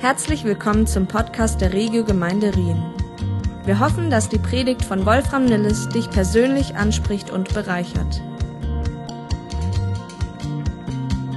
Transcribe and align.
Herzlich 0.00 0.44
willkommen 0.44 0.86
zum 0.86 1.08
Podcast 1.08 1.60
der 1.60 1.72
Regio 1.72 2.04
Gemeinde 2.04 2.54
Rien. 2.54 2.80
Wir 3.64 3.80
hoffen, 3.80 4.10
dass 4.10 4.28
die 4.28 4.38
Predigt 4.38 4.84
von 4.84 5.04
Wolfram 5.04 5.44
Nilles 5.44 5.88
dich 5.88 6.08
persönlich 6.08 6.76
anspricht 6.76 7.30
und 7.30 7.52
bereichert. 7.52 8.22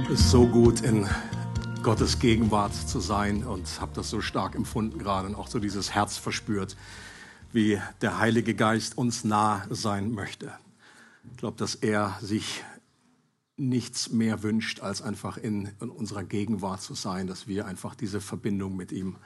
Es 0.04 0.20
ist 0.20 0.30
so 0.30 0.46
gut 0.46 0.82
in 0.82 1.08
Gottes 1.82 2.20
Gegenwart 2.20 2.72
zu 2.72 3.00
sein 3.00 3.42
und 3.42 3.80
habe 3.80 3.90
das 3.96 4.08
so 4.08 4.20
stark 4.20 4.54
empfunden 4.54 4.96
gerade 4.96 5.26
und 5.26 5.34
auch 5.34 5.48
so 5.48 5.58
dieses 5.58 5.92
Herz 5.92 6.16
verspürt, 6.16 6.76
wie 7.50 7.80
der 8.00 8.20
Heilige 8.20 8.54
Geist 8.54 8.96
uns 8.96 9.24
nah 9.24 9.64
sein 9.70 10.12
möchte. 10.12 10.52
Ich 11.32 11.38
glaube, 11.38 11.56
dass 11.58 11.74
er 11.74 12.16
sich 12.20 12.62
nichts 13.56 14.10
mehr 14.10 14.42
wünscht, 14.42 14.80
als 14.80 15.02
einfach 15.02 15.36
in, 15.36 15.70
in, 15.80 15.90
unserer 15.90 16.24
Gegenwart 16.24 16.82
zu 16.82 16.94
sein, 16.94 17.26
dass 17.26 17.46
wir 17.46 17.66
einfach 17.66 17.94
diese 17.94 18.20
Verbindung 18.20 18.76
mit 18.76 18.92
ihm 18.92 19.16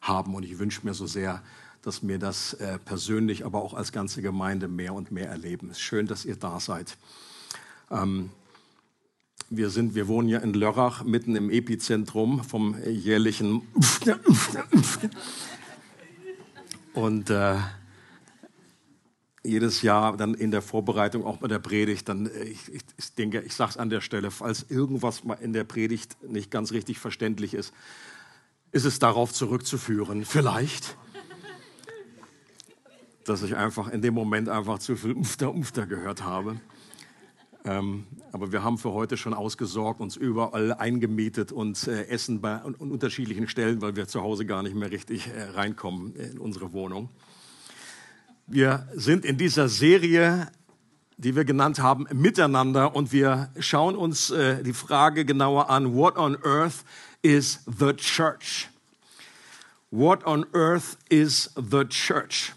haben. 0.00 0.34
Und 0.34 0.44
ich 0.44 0.58
wünsche 0.58 0.84
mir 0.84 0.94
so 0.94 1.06
sehr, 1.06 1.42
dass 1.82 2.06
wir 2.06 2.18
das 2.18 2.54
äh, 2.54 2.78
persönlich, 2.78 3.44
aber 3.44 3.62
auch 3.62 3.74
als 3.74 3.92
ganze 3.92 4.22
Gemeinde 4.22 4.68
mehr 4.68 4.94
und 4.94 5.10
mehr 5.10 5.28
erleben. 5.28 5.70
Es 5.70 5.78
ist 5.78 5.82
schön, 5.82 6.06
dass 6.06 6.24
ihr 6.24 6.36
da 6.36 6.60
seid. 6.60 6.96
Ähm, 7.90 8.30
wir, 9.50 9.68
sind, 9.68 9.94
wir 9.94 10.08
wohnen 10.08 10.28
ja 10.28 10.38
in 10.38 10.54
Lörrach, 10.54 11.04
mitten 11.04 11.36
im 11.36 11.50
Epizentrum 11.50 12.42
vom 12.44 12.76
jährlichen. 12.84 13.62
Und 16.94 17.30
äh, 17.30 17.56
jedes 19.44 19.82
Jahr 19.82 20.16
dann 20.16 20.34
in 20.34 20.50
der 20.50 20.62
Vorbereitung, 20.62 21.24
auch 21.24 21.38
bei 21.38 21.48
der 21.48 21.58
Predigt, 21.58 22.08
dann, 22.08 22.26
äh, 22.26 22.44
ich, 22.44 22.72
ich, 22.72 22.82
ich 22.96 23.14
denke, 23.14 23.40
ich 23.40 23.54
sage 23.54 23.70
es 23.70 23.76
an 23.76 23.90
der 23.90 24.00
Stelle, 24.00 24.30
falls 24.30 24.66
irgendwas 24.68 25.24
mal 25.24 25.34
in 25.34 25.52
der 25.52 25.64
Predigt 25.64 26.16
nicht 26.22 26.50
ganz 26.50 26.72
richtig 26.72 26.98
verständlich 26.98 27.54
ist, 27.54 27.72
ist 28.70 28.84
es 28.84 28.98
darauf 28.98 29.32
zurückzuführen, 29.32 30.24
vielleicht, 30.24 30.96
dass 33.24 33.42
ich 33.42 33.56
einfach 33.56 33.88
in 33.88 34.02
dem 34.02 34.14
Moment 34.14 34.48
einfach 34.48 34.78
zu 34.78 34.96
viel 34.96 35.12
Umfter, 35.12 35.52
Umfter 35.52 35.86
gehört 35.86 36.24
habe. 36.24 36.60
Ähm, 37.64 38.06
aber 38.32 38.50
wir 38.50 38.64
haben 38.64 38.78
für 38.78 38.92
heute 38.92 39.16
schon 39.16 39.34
ausgesorgt, 39.34 40.00
uns 40.00 40.16
überall 40.16 40.72
eingemietet 40.72 41.52
und 41.52 41.86
äh, 41.86 42.06
essen 42.08 42.40
bei 42.40 42.56
an, 42.56 42.74
unterschiedlichen 42.74 43.46
Stellen, 43.46 43.80
weil 43.82 43.94
wir 43.94 44.08
zu 44.08 44.22
Hause 44.22 44.46
gar 44.46 44.64
nicht 44.64 44.74
mehr 44.74 44.90
richtig 44.90 45.28
äh, 45.28 45.42
reinkommen 45.42 46.16
in 46.16 46.38
unsere 46.38 46.72
Wohnung. 46.72 47.08
Wir 48.54 48.86
sind 48.94 49.24
in 49.24 49.38
dieser 49.38 49.70
Serie, 49.70 50.46
die 51.16 51.34
wir 51.34 51.46
genannt 51.46 51.78
haben, 51.78 52.06
Miteinander 52.12 52.94
und 52.94 53.10
wir 53.10 53.48
schauen 53.58 53.96
uns 53.96 54.30
äh, 54.30 54.62
die 54.62 54.74
Frage 54.74 55.24
genauer 55.24 55.70
an, 55.70 55.94
what 55.94 56.18
on 56.18 56.36
earth 56.44 56.84
is 57.22 57.60
the 57.64 57.94
church? 57.94 58.68
What 59.90 60.26
on 60.26 60.44
earth 60.52 60.98
is 61.08 61.50
the 61.56 61.86
church? 61.86 62.52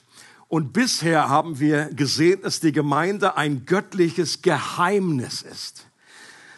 Und 0.50 0.74
bisher 0.74 1.30
haben 1.30 1.62
wir 1.62 1.86
gesehen, 1.94 2.42
dass 2.42 2.60
die 2.60 2.74
Gemeinde 2.74 3.38
ein 3.38 3.66
göttliches 3.66 4.42
Geheimnis 4.42 5.44
ist 5.44 5.86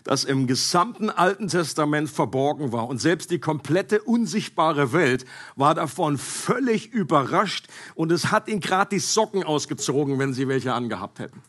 das 0.07 0.23
im 0.23 0.47
gesamten 0.47 1.09
Alten 1.09 1.49
Testament 1.49 2.09
verborgen 2.09 2.71
war. 2.71 2.87
Und 2.87 2.99
selbst 2.99 3.29
die 3.29 3.39
komplette 3.39 4.01
unsichtbare 4.01 4.93
Welt 4.93 5.25
war 5.57 5.75
davon 5.75 6.17
völlig 6.17 6.93
überrascht 6.93 7.67
und 7.93 8.11
es 8.13 8.31
hat 8.31 8.47
ihn 8.47 8.61
gerade 8.61 8.95
die 8.95 8.99
Socken 8.99 9.43
ausgezogen, 9.43 10.17
wenn 10.17 10.33
sie 10.33 10.47
welche 10.47 10.73
angehabt 10.73 11.19
hätten. 11.19 11.43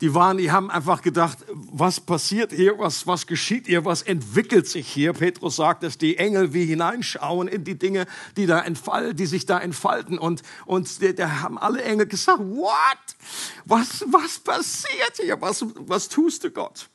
Die 0.00 0.14
waren, 0.14 0.38
die 0.38 0.50
haben 0.52 0.70
einfach 0.70 1.02
gedacht, 1.02 1.38
was 1.50 2.00
passiert 2.00 2.52
hier, 2.52 2.78
was, 2.78 3.06
was 3.06 3.26
geschieht 3.26 3.66
hier, 3.66 3.84
was 3.84 4.02
entwickelt 4.02 4.68
sich 4.68 4.88
hier? 4.88 5.12
Petrus 5.12 5.56
sagt, 5.56 5.82
dass 5.82 5.98
die 5.98 6.16
Engel 6.16 6.54
wie 6.54 6.64
hineinschauen 6.64 7.48
in 7.48 7.64
die 7.64 7.76
Dinge, 7.76 8.06
die 8.36 8.46
da 8.46 8.60
entfalten, 8.60 9.16
die 9.16 9.26
sich 9.26 9.44
da 9.44 9.58
entfalten. 9.58 10.16
Und, 10.16 10.42
und 10.66 11.18
da 11.18 11.40
haben 11.40 11.58
alle 11.58 11.82
Engel 11.82 12.06
gesagt, 12.06 12.38
what? 12.38 12.70
Was, 13.64 14.04
was 14.08 14.38
passiert 14.38 15.20
hier? 15.20 15.40
Was, 15.40 15.66
was 15.76 16.08
tust 16.08 16.44
du 16.44 16.50
Gott? 16.52 16.88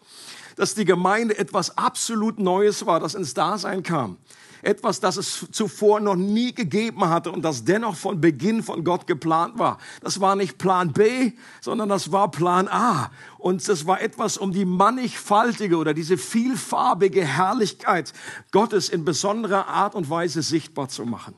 Dass 0.56 0.75
die 0.75 0.86
Gemeinde 0.86 1.38
etwas 1.38 1.78
absolut 1.78 2.40
Neues 2.40 2.86
war, 2.86 3.00
das 3.00 3.16
ins 3.16 3.34
Dasein 3.34 3.84
kam. 3.84 4.18
Etwas, 4.62 5.02
das 5.02 5.18
es 5.18 5.46
zuvor 5.52 6.00
noch 6.00 6.16
nie 6.16 6.53
gegeben 6.53 7.09
hatte 7.09 7.31
und 7.31 7.41
das 7.41 7.66
dennoch 7.66 7.97
von 7.97 8.22
Beginn 8.22 8.64
von 8.64 8.86
Gott 8.86 9.08
geplant 9.08 9.59
war. 9.59 9.78
Das 10.02 10.22
war 10.22 10.38
nicht 10.38 10.58
Plan 10.58 10.94
B, 10.94 11.34
sondern 11.59 11.90
das 11.90 12.14
war 12.14 12.31
Plan 12.31 12.69
A. 12.69 13.12
Und 13.38 13.68
das 13.68 13.86
war 13.86 14.02
etwas, 14.02 14.38
um 14.38 14.53
die 14.53 14.64
mannigfaltige 14.64 15.75
oder 15.75 15.94
diese 15.94 16.18
vielfarbige 16.18 17.25
Herrlichkeit 17.25 18.14
Gottes 18.52 18.88
in 18.88 19.03
besonderer 19.03 19.68
Art 19.68 19.96
und 19.96 20.09
Weise 20.09 20.41
sichtbar 20.41 20.88
zu 20.88 21.06
machen. 21.06 21.35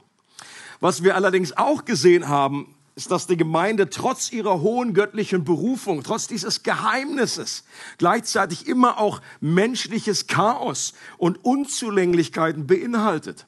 Was 0.79 1.03
wir 1.03 1.15
allerdings 1.15 1.57
auch 1.57 1.83
gesehen 1.83 2.27
haben, 2.27 2.74
ist, 2.95 3.11
dass 3.11 3.27
die 3.27 3.37
Gemeinde 3.37 3.89
trotz 3.89 4.31
ihrer 4.31 4.61
hohen 4.61 4.93
göttlichen 4.93 5.43
Berufung, 5.43 6.01
trotz 6.03 6.27
dieses 6.27 6.63
Geheimnisses, 6.63 7.65
gleichzeitig 7.97 8.67
immer 8.67 8.99
auch 8.99 9.21
menschliches 9.41 10.27
Chaos 10.27 10.93
und 11.17 11.43
Unzulänglichkeiten 11.43 12.67
beinhaltet. 12.67 13.47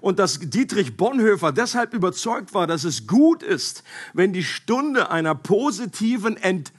Und 0.00 0.18
dass 0.18 0.38
Dietrich 0.38 0.96
Bonhoeffer 0.96 1.52
deshalb 1.52 1.94
überzeugt 1.94 2.54
war, 2.54 2.66
dass 2.66 2.84
es 2.84 3.06
gut 3.06 3.42
ist, 3.42 3.84
wenn 4.12 4.32
die 4.32 4.44
Stunde 4.44 5.10
einer 5.10 5.34
positiven 5.34 6.36
Ent 6.36 6.72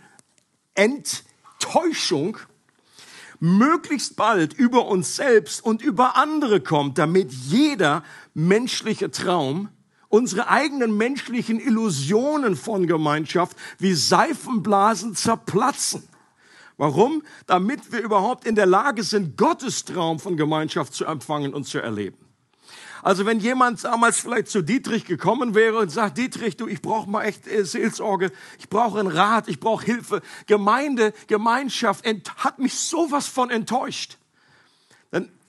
Enttäuschung 0.75 2.37
möglichst 3.39 4.15
bald 4.15 4.53
über 4.53 4.87
uns 4.87 5.15
selbst 5.15 5.63
und 5.63 5.81
über 5.81 6.17
andere 6.17 6.59
kommt, 6.59 6.97
damit 6.97 7.31
jeder 7.31 8.03
menschliche 8.33 9.09
Traum 9.11 9.69
unsere 10.15 10.47
eigenen 10.47 10.95
menschlichen 10.95 11.59
Illusionen 11.59 12.55
von 12.55 12.87
Gemeinschaft 12.87 13.57
wie 13.79 13.93
Seifenblasen 13.93 15.13
zerplatzen. 15.13 16.07
Warum? 16.77 17.21
Damit 17.47 17.91
wir 17.91 17.99
überhaupt 17.99 18.47
in 18.47 18.55
der 18.55 18.65
Lage 18.65 19.03
sind, 19.03 19.37
Gottes 19.37 19.83
Traum 19.83 20.19
von 20.19 20.37
Gemeinschaft 20.37 20.93
zu 20.93 21.03
empfangen 21.03 21.53
und 21.53 21.65
zu 21.65 21.79
erleben. 21.79 22.17
Also 23.03 23.25
wenn 23.25 23.41
jemand 23.41 23.83
damals 23.83 24.19
vielleicht 24.19 24.47
zu 24.47 24.61
Dietrich 24.61 25.03
gekommen 25.03 25.53
wäre 25.53 25.79
und 25.79 25.91
sagt, 25.91 26.17
Dietrich, 26.17 26.55
du, 26.55 26.67
ich 26.67 26.81
brauche 26.81 27.09
mal 27.09 27.23
echt 27.23 27.45
äh, 27.45 27.65
Seelsorge, 27.65 28.31
ich 28.57 28.69
brauche 28.69 28.99
einen 28.99 29.09
Rat, 29.09 29.49
ich 29.49 29.59
brauche 29.59 29.83
Hilfe. 29.83 30.21
Gemeinde, 30.47 31.13
Gemeinschaft 31.27 32.05
hat 32.37 32.57
mich 32.57 32.73
sowas 32.73 33.27
von 33.27 33.49
enttäuscht 33.49 34.17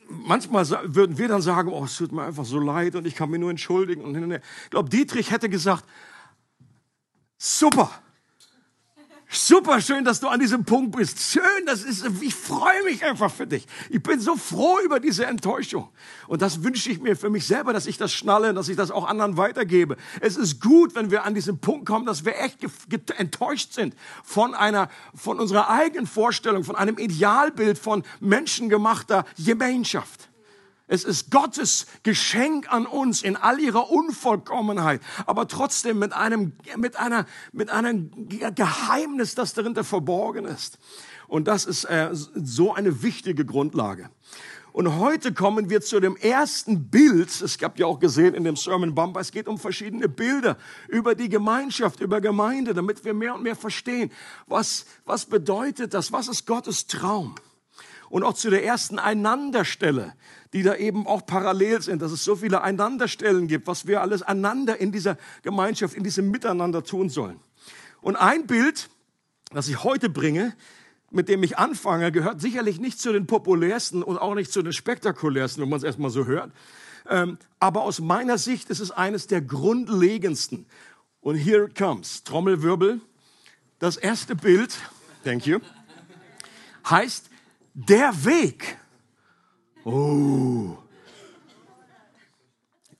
manchmal 0.09 0.67
würden 0.94 1.19
wir 1.19 1.28
dann 1.28 1.43
sagen, 1.43 1.71
oh, 1.71 1.84
es 1.84 1.97
tut 1.97 2.12
mir 2.12 2.22
einfach 2.22 2.44
so 2.44 2.59
leid 2.59 2.94
und 2.94 3.06
ich 3.06 3.15
kann 3.15 3.31
mich 3.31 3.41
nur 3.41 3.50
entschuldigen. 3.50 4.03
Und 4.03 4.33
ich 4.33 4.41
glaube, 4.71 4.89
Dietrich 4.89 5.31
hätte 5.31 5.49
gesagt, 5.49 5.84
super, 7.39 7.91
Super 9.37 9.83
schön, 9.83 10.03
dass 10.03 10.21
du 10.21 10.29
an 10.29 10.41
diesem 10.41 10.65
Punkt 10.65 10.97
bist. 10.97 11.21
Schön, 11.21 11.67
das 11.67 11.83
ist, 11.83 12.07
ich 12.23 12.35
freue 12.35 12.83
mich 12.85 13.05
einfach 13.05 13.31
für 13.31 13.47
dich. 13.47 13.67
Ich 13.91 14.03
bin 14.03 14.19
so 14.19 14.35
froh 14.35 14.79
über 14.83 14.99
diese 14.99 15.27
Enttäuschung. 15.27 15.89
Und 16.27 16.41
das 16.41 16.65
wünsche 16.65 16.91
ich 16.91 17.01
mir 17.01 17.17
für 17.17 17.29
mich 17.29 17.47
selber, 17.47 17.75
dass 17.75 17.87
ich 17.87 17.99
das 17.99 18.15
schnalle, 18.15 18.55
dass 18.55 18.71
ich 18.71 18.77
das 18.77 18.91
auch 18.91 19.07
anderen 19.07 19.37
weitergebe. 19.37 19.99
Es 20.21 20.39
ist 20.39 20.63
gut, 20.63 20.95
wenn 20.95 21.11
wir 21.11 21.25
an 21.25 21.35
diesen 21.35 21.59
Punkt 21.59 21.85
kommen, 21.87 22.07
dass 22.07 22.25
wir 22.25 22.41
echt 22.41 22.65
enttäuscht 23.19 23.75
sind 23.75 23.95
von 24.25 24.55
einer, 24.55 24.89
von 25.15 25.39
unserer 25.39 25.69
eigenen 25.69 26.07
Vorstellung, 26.07 26.65
von 26.65 26.75
einem 26.75 26.97
Idealbild 26.97 27.79
von 27.79 28.05
menschengemachter 28.21 29.27
Gemeinschaft. 29.39 30.25
Es 30.89 31.03
ist 31.03 31.31
Gottes 31.33 31.87
Geschenk 32.05 32.73
an 32.73 32.87
uns 32.87 33.23
in 33.23 33.37
all 33.37 33.59
ihrer 33.59 33.91
Unvollkommenheit, 33.91 35.01
aber 35.27 35.49
trotzdem 35.49 35.99
mit 35.99 36.13
einem, 36.13 36.53
mit 36.77 36.97
einer, 36.97 37.27
mit 37.53 37.71
einem 37.71 38.11
Geheimnis, 38.29 39.35
das 39.35 39.53
darin 39.53 39.75
verborgen 39.75 40.45
ist. 40.45 40.79
Und 41.27 41.49
das 41.49 41.65
ist 41.65 41.85
äh, 41.85 42.11
so 42.13 42.73
eine 42.73 43.03
wichtige 43.03 43.45
Grundlage. 43.45 44.11
Und 44.77 44.99
heute 44.99 45.33
kommen 45.33 45.71
wir 45.71 45.81
zu 45.81 46.01
dem 46.01 46.17
ersten 46.17 46.91
Bild. 46.91 47.31
Es 47.41 47.56
gab 47.56 47.79
ja 47.79 47.87
auch 47.87 47.99
gesehen 47.99 48.35
in 48.35 48.44
dem 48.44 48.56
Sermon 48.56 48.94
Bumper, 48.94 49.21
es 49.21 49.32
geht 49.32 49.49
um 49.49 49.59
verschiedene 49.59 50.06
Bilder 50.06 50.59
über 50.89 51.15
die 51.15 51.31
Gemeinschaft, 51.31 52.00
über 52.00 52.21
Gemeinde, 52.21 52.75
damit 52.75 53.03
wir 53.05 53.15
mehr 53.15 53.35
und 53.35 53.43
mehr 53.43 53.56
verstehen, 53.56 54.12
was, 54.47 54.85
was 55.06 55.25
bedeutet 55.25 55.94
das, 55.94 56.12
was 56.12 56.29
ist 56.29 56.47
Gottes 56.47 56.87
Traum. 56.87 57.35
Und 58.08 58.23
auch 58.23 58.35
zu 58.35 58.50
der 58.50 58.64
ersten 58.64 58.99
Einanderstelle, 58.99 60.14
die 60.53 60.62
da 60.62 60.76
eben 60.76 61.06
auch 61.06 61.26
parallel 61.26 61.82
sind, 61.82 62.03
dass 62.03 62.12
es 62.12 62.25
so 62.25 62.37
viele 62.37 62.62
Einanderstellen 62.62 63.49
gibt, 63.49 63.67
was 63.67 63.87
wir 63.87 64.00
alles 64.00 64.23
einander 64.23 64.79
in 64.79 64.93
dieser 64.93 65.19
Gemeinschaft, 65.43 65.94
in 65.94 66.05
diesem 66.05 66.31
Miteinander 66.31 66.85
tun 66.85 67.08
sollen. 67.08 67.41
Und 68.00 68.17
ein 68.17 68.47
Bild, 68.47 68.88
das 69.53 69.69
ich 69.69 69.82
heute 69.82 70.08
bringe, 70.08 70.55
mit 71.11 71.29
dem 71.29 71.43
ich 71.43 71.58
anfange, 71.58 72.12
gehört 72.12 72.41
sicherlich 72.41 72.81
nicht 72.81 73.00
zu 73.00 73.12
den 73.12 73.26
populärsten 73.26 74.03
und 74.03 74.19
auch 74.19 74.35
nicht 74.35 74.53
zu 74.53 74.62
den 74.62 74.73
spektakulärsten, 74.73 75.62
wenn 75.62 75.69
man 75.69 75.79
es 75.79 75.85
erstmal 75.85 76.11
so 76.11 76.26
hört. 76.26 76.53
Ähm, 77.08 77.38
aber 77.61 77.82
aus 77.82 78.00
meiner 78.00 78.38
Sicht 78.38 78.70
ist 78.70 78.81
es 78.81 78.91
eines 78.91 79.26
der 79.26 79.41
grundlegendsten. 79.41 80.67
Und 81.20 81.37
here 81.37 81.64
it 81.64 81.75
comes. 81.76 82.25
Trommelwirbel. 82.25 83.00
Das 83.79 83.97
erste 83.97 84.35
Bild, 84.35 84.75
thank 85.23 85.47
you, 85.47 85.58
heißt 86.88 87.29
der 87.76 88.25
Weg. 88.25 88.78
Oh. 89.84 90.76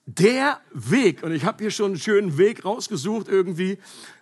der 0.05 0.61
Weg, 0.71 1.21
und 1.21 1.33
ich 1.33 1.43
habe 1.43 1.61
hier 1.61 1.71
schon 1.71 1.87
einen 1.87 1.99
schönen 1.99 2.37
Weg 2.37 2.63
rausgesucht 2.63 3.27
irgendwie, 3.27 3.77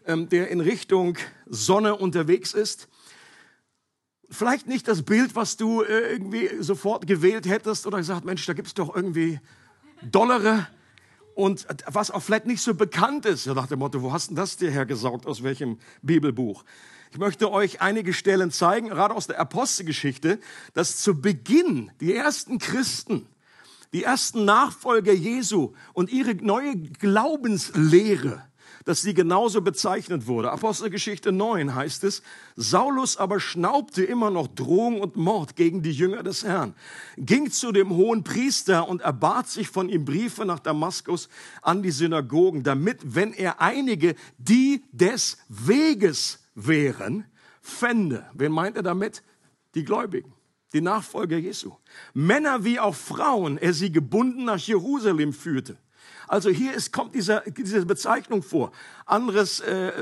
ähm, 0.08 0.30
der 0.30 0.50
in 0.50 0.60
Richtung 0.60 1.18
Sonne 1.46 1.96
unterwegs 1.96 2.54
ist. 2.54 2.88
Vielleicht 4.32 4.68
nicht 4.68 4.88
das 4.88 5.04
Bild, 5.04 5.36
was 5.36 5.58
du 5.58 5.84
äh, 5.84 6.12
irgendwie 6.12 6.50
sofort 6.60 7.06
gewählt 7.06 7.46
hättest 7.48 7.86
oder 7.86 8.00
gesagt, 8.00 8.26
Mensch, 8.26 8.46
da 8.48 8.54
gibt's 8.54 8.74
doch 8.74 8.96
irgendwie 8.96 9.40
Dollare 10.02 10.68
und 11.36 11.68
was 11.86 12.10
auch 12.10 12.24
vielleicht 12.24 12.48
nicht 12.48 12.62
so 12.62 12.74
bekannt 12.74 13.28
ist. 13.28 13.46
Nach 13.46 13.68
dem 13.68 13.80
Motto, 13.80 14.02
wo 14.02 14.12
hast 14.12 14.32
du 14.32 14.36
das 14.36 14.58
dir 14.58 14.72
hergesaugt, 14.72 15.28
aus 15.28 15.44
welchem 15.44 15.78
Bibelbuch? 16.02 16.64
Ich 17.12 17.18
möchte 17.18 17.52
euch 17.52 17.82
einige 17.82 18.14
Stellen 18.14 18.52
zeigen, 18.52 18.90
gerade 18.90 19.16
aus 19.16 19.28
der 19.28 19.40
Apostelgeschichte, 19.40 20.40
dass 20.74 20.98
zu 20.98 21.22
Beginn 21.22 21.92
die 22.02 22.14
ersten 22.14 22.60
Christen, 22.60 23.28
die 23.94 24.04
ersten 24.04 24.46
Nachfolger 24.46 25.14
Jesu 25.14 25.74
und 25.94 26.12
ihre 26.12 26.36
neue 26.36 26.76
Glaubenslehre, 26.76 28.44
dass 28.86 29.02
sie 29.02 29.14
genauso 29.14 29.62
bezeichnet 29.62 30.28
wurde. 30.28 30.52
Apostelgeschichte 30.52 31.32
9 31.32 31.74
heißt 31.74 32.04
es, 32.04 32.22
Saulus 32.56 33.18
aber 33.18 33.40
schnaubte 33.40 34.04
immer 34.04 34.30
noch 34.30 34.48
Drohung 34.48 35.02
und 35.02 35.16
Mord 35.16 35.56
gegen 35.56 35.82
die 35.82 35.92
Jünger 35.92 36.24
des 36.24 36.44
Herrn, 36.44 36.76
ging 37.18 37.52
zu 37.52 37.72
dem 37.72 37.90
hohen 37.90 38.24
Priester 38.24 38.88
und 38.88 39.02
erbat 39.02 39.50
sich 39.50 39.70
von 39.70 39.90
ihm 39.90 40.06
Briefe 40.06 40.46
nach 40.46 40.60
Damaskus 40.60 41.30
an 41.62 41.82
die 41.82 41.92
Synagogen, 41.92 42.64
damit, 42.64 43.16
wenn 43.16 43.34
er 43.34 43.60
einige, 43.60 44.16
die 44.38 44.84
des 44.92 45.38
Weges 45.50 46.40
wären, 46.56 47.26
fände. 47.62 48.26
Wen 48.34 48.52
meint 48.52 48.76
er 48.76 48.84
damit? 48.84 49.24
Die 49.76 49.84
Gläubigen 49.84 50.34
die 50.76 50.82
Nachfolger 50.82 51.38
Jesu. 51.38 51.72
Männer 52.14 52.66
wie 52.66 52.80
auch 52.80 52.96
Frauen, 52.96 53.58
er 53.58 53.74
sie 53.74 53.94
gebunden 53.94 54.44
nach 54.44 54.60
Jerusalem 54.60 55.32
führte. 55.32 55.78
Also 56.28 56.50
hier 56.50 56.74
ist, 56.74 56.92
kommt 56.92 57.16
dieser, 57.16 57.42
diese 57.42 57.86
Bezeichnung 57.86 58.44
vor. 58.44 58.74
Anderes 59.06 59.62
äh, 59.62 59.94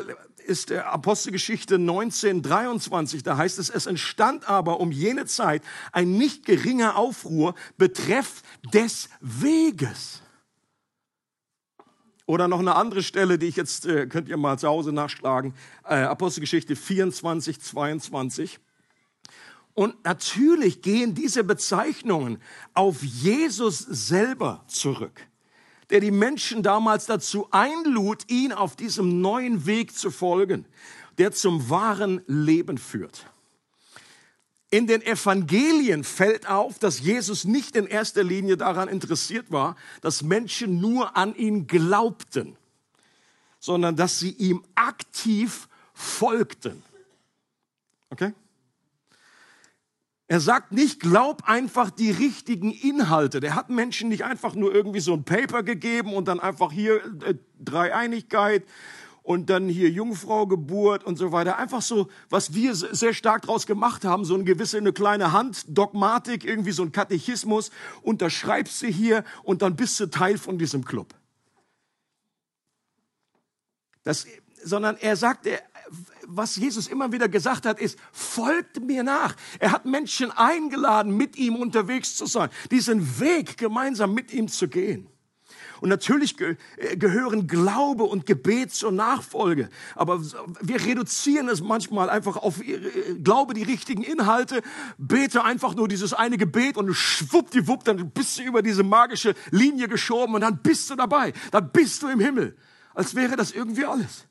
ist 0.47 0.71
der 0.71 0.91
Apostelgeschichte 0.91 1.75
1923. 1.75 3.21
Da 3.21 3.37
heißt 3.37 3.59
es, 3.59 3.69
es 3.69 3.85
entstand 3.85 4.49
aber 4.49 4.79
um 4.79 4.91
jene 4.91 5.25
Zeit 5.25 5.61
ein 5.91 6.13
nicht 6.17 6.43
geringer 6.43 6.97
Aufruhr 6.97 7.53
betreff 7.77 8.41
des 8.73 9.09
Weges. 9.21 10.22
Oder 12.25 12.47
noch 12.47 12.59
eine 12.59 12.75
andere 12.75 13.03
Stelle, 13.03 13.37
die 13.37 13.47
ich 13.47 13.55
jetzt, 13.55 13.85
äh, 13.85 14.07
könnt 14.07 14.29
ihr 14.29 14.37
mal 14.37 14.57
zu 14.57 14.67
Hause 14.67 14.93
nachschlagen, 14.93 15.53
äh, 15.83 15.95
Apostelgeschichte 15.95 16.75
24, 16.75 17.59
22. 17.59 18.59
Und 19.73 20.03
natürlich 20.05 20.81
gehen 20.81 21.15
diese 21.15 21.43
Bezeichnungen 21.43 22.39
auf 22.73 23.03
Jesus 23.03 23.79
selber 23.79 24.63
zurück 24.67 25.27
der 25.93 25.99
die 25.99 26.11
Menschen 26.11 26.63
damals 26.63 27.05
dazu 27.05 27.47
einlud, 27.51 28.23
ihn 28.27 28.51
auf 28.51 28.75
diesem 28.75 29.21
neuen 29.21 29.67
Weg 29.67 29.95
zu 29.95 30.09
folgen, 30.09 30.65
der 31.19 31.31
zum 31.31 31.69
wahren 31.69 32.21
Leben 32.25 32.79
führt. 32.79 33.27
In 34.73 34.87
den 34.87 35.03
Evangelien 35.03 36.03
fällt 36.03 36.49
auf, 36.49 36.79
dass 36.79 36.99
Jesus 36.99 37.45
nicht 37.45 37.75
in 37.75 37.85
erster 37.85 38.23
Linie 38.23 38.57
daran 38.57 38.89
interessiert 38.89 39.51
war, 39.51 39.75
dass 40.01 40.23
Menschen 40.23 40.81
nur 40.81 41.15
an 41.15 41.35
ihn 41.35 41.67
glaubten, 41.67 42.57
sondern 43.59 43.95
dass 43.95 44.17
sie 44.17 44.31
ihm 44.31 44.63
aktiv 44.73 45.69
folgten. 45.93 46.81
Okay? 48.09 48.33
Er 50.27 50.39
sagt 50.39 50.71
nicht, 50.71 50.99
glaub 50.99 51.47
einfach 51.47 51.91
die 51.91 52.09
richtigen 52.09 52.71
Inhalte. 52.71 53.41
Der 53.41 53.53
hat 53.53 53.69
Menschen 53.69 54.09
nicht 54.09 54.23
einfach 54.23 54.55
nur 54.55 54.73
irgendwie 54.73 55.01
so 55.01 55.13
ein 55.13 55.23
Paper 55.23 55.61
gegeben 55.61 56.15
und 56.15 56.27
dann 56.27 56.39
einfach 56.39 56.71
hier 56.71 56.95
äh, 57.21 57.35
Dreieinigkeit 57.59 58.63
und 59.23 59.49
dann 59.49 59.69
hier 59.69 59.89
Jungfrau, 59.89 60.45
Geburt 60.45 61.03
und 61.03 61.17
so 61.17 61.31
weiter. 61.31 61.57
Einfach 61.57 61.81
so, 61.81 62.09
was 62.29 62.53
wir 62.53 62.75
sehr 62.75 63.13
stark 63.13 63.43
draus 63.43 63.65
gemacht 63.65 64.03
haben, 64.03 64.25
so 64.25 64.35
eine 64.35 64.43
gewisse, 64.43 64.77
eine 64.77 64.93
kleine 64.93 65.31
Handdogmatik, 65.31 66.43
irgendwie 66.43 66.71
so 66.71 66.83
ein 66.83 66.91
Katechismus. 66.91 67.71
Unterschreibst 68.01 68.79
sie 68.79 68.91
hier 68.91 69.23
und 69.43 69.61
dann 69.61 69.75
bist 69.75 69.99
du 69.99 70.07
Teil 70.07 70.37
von 70.37 70.59
diesem 70.59 70.83
Club. 70.83 71.13
Das, 74.03 74.27
sondern 74.61 74.97
er 74.97 75.15
sagt, 75.15 75.47
was 76.27 76.57
Jesus 76.57 76.87
immer 76.87 77.11
wieder 77.13 77.29
gesagt 77.29 77.65
hat, 77.65 77.79
ist, 77.79 77.97
folgt 78.11 78.81
mir 78.81 79.03
nach. 79.03 79.35
Er 79.59 79.71
hat 79.71 79.85
Menschen 79.85 80.31
eingeladen, 80.31 81.15
mit 81.15 81.37
ihm 81.37 81.55
unterwegs 81.55 82.17
zu 82.17 82.25
sein, 82.25 82.49
diesen 82.71 83.19
Weg 83.21 83.57
gemeinsam 83.57 84.13
mit 84.13 84.33
ihm 84.33 84.49
zu 84.49 84.67
gehen. 84.67 85.07
Und 85.81 85.89
natürlich 85.89 86.39
äh, 86.39 86.55
gehören 86.95 87.47
Glaube 87.47 88.03
und 88.03 88.25
Gebet 88.25 88.73
zur 88.73 88.91
Nachfolge. 88.91 89.69
Aber 89.95 90.21
wir 90.61 90.85
reduzieren 90.85 91.49
es 91.49 91.61
manchmal 91.61 92.09
einfach 92.09 92.37
auf 92.37 92.61
äh, 92.61 92.79
Glaube 93.21 93.53
die 93.53 93.63
richtigen 93.63 94.03
Inhalte, 94.03 94.61
bete 94.97 95.43
einfach 95.43 95.75
nur 95.75 95.87
dieses 95.87 96.13
eine 96.13 96.37
Gebet 96.37 96.77
und 96.77 96.93
schwuppdiwupp, 96.93 97.83
dann 97.83 98.11
bist 98.11 98.39
du 98.39 98.43
über 98.43 98.61
diese 98.61 98.83
magische 98.83 99.35
Linie 99.51 99.87
geschoben 99.87 100.35
und 100.35 100.41
dann 100.41 100.61
bist 100.61 100.89
du 100.89 100.95
dabei. 100.95 101.33
Dann 101.51 101.71
bist 101.71 102.01
du 102.03 102.07
im 102.07 102.19
Himmel. 102.19 102.55
Als 102.93 103.15
wäre 103.15 103.35
das 103.35 103.51
irgendwie 103.51 103.85
alles. 103.85 104.27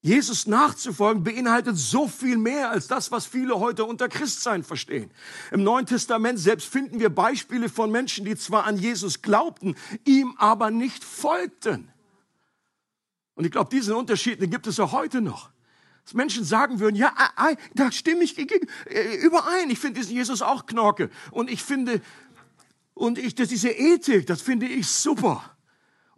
Jesus 0.00 0.46
nachzufolgen 0.46 1.24
beinhaltet 1.24 1.76
so 1.76 2.06
viel 2.06 2.38
mehr 2.38 2.70
als 2.70 2.86
das, 2.86 3.10
was 3.10 3.26
viele 3.26 3.58
heute 3.58 3.84
unter 3.84 4.08
Christsein 4.08 4.62
verstehen. 4.62 5.10
Im 5.50 5.64
Neuen 5.64 5.86
Testament 5.86 6.38
selbst 6.38 6.68
finden 6.68 7.00
wir 7.00 7.10
Beispiele 7.10 7.68
von 7.68 7.90
Menschen, 7.90 8.24
die 8.24 8.36
zwar 8.36 8.64
an 8.64 8.76
Jesus 8.76 9.22
glaubten, 9.22 9.74
ihm 10.04 10.34
aber 10.38 10.70
nicht 10.70 11.02
folgten. 11.02 11.90
Und 13.34 13.44
ich 13.44 13.50
glaube, 13.50 13.70
diesen 13.70 13.94
Unterschied 13.94 14.40
den 14.40 14.50
gibt 14.50 14.68
es 14.68 14.78
auch 14.78 14.92
heute 14.92 15.20
noch. 15.20 15.50
Dass 16.04 16.14
Menschen 16.14 16.44
sagen 16.44 16.78
würden, 16.78 16.96
ja, 16.96 17.12
da 17.74 17.92
stimme 17.92 18.22
ich 18.22 18.38
äh, 18.38 19.16
überein. 19.16 19.68
Ich 19.68 19.78
finde 19.78 20.00
diesen 20.00 20.14
Jesus 20.14 20.42
auch 20.42 20.66
Knorke. 20.66 21.10
Und 21.32 21.50
ich 21.50 21.62
finde, 21.62 22.00
und 22.94 23.18
ich, 23.18 23.34
diese 23.34 23.70
Ethik, 23.70 24.26
das 24.26 24.42
finde 24.42 24.66
ich 24.66 24.88
super. 24.88 25.57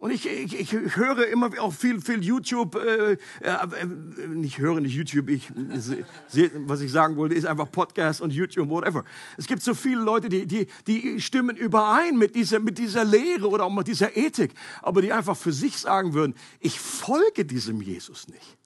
Und 0.01 0.09
ich, 0.09 0.25
ich, 0.25 0.59
ich 0.59 0.95
höre 0.95 1.27
immer 1.27 1.51
auch 1.59 1.71
viel, 1.71 2.01
viel 2.01 2.23
YouTube, 2.23 2.73
äh, 2.73 3.17
äh, 3.41 3.85
nicht 4.29 4.57
höre 4.57 4.81
nicht 4.81 4.95
YouTube, 4.95 5.29
ich, 5.29 5.51
was 5.53 6.81
ich 6.81 6.91
sagen 6.91 7.17
wollte, 7.17 7.35
ist 7.35 7.45
einfach 7.45 7.71
Podcast 7.71 8.19
und 8.19 8.33
YouTube, 8.33 8.67
whatever. 8.67 9.05
Es 9.37 9.45
gibt 9.45 9.61
so 9.61 9.75
viele 9.75 10.01
Leute, 10.01 10.27
die, 10.27 10.47
die, 10.47 10.65
die 10.87 11.21
stimmen 11.21 11.55
überein 11.55 12.17
mit 12.17 12.33
dieser, 12.33 12.59
mit 12.59 12.79
dieser 12.79 13.05
Lehre 13.05 13.47
oder 13.47 13.65
auch 13.65 13.71
mit 13.71 13.85
dieser 13.85 14.17
Ethik, 14.17 14.55
aber 14.81 15.03
die 15.03 15.13
einfach 15.13 15.37
für 15.37 15.53
sich 15.53 15.77
sagen 15.77 16.15
würden, 16.15 16.33
ich 16.59 16.79
folge 16.79 17.45
diesem 17.45 17.79
Jesus 17.79 18.27
nicht. 18.27 18.57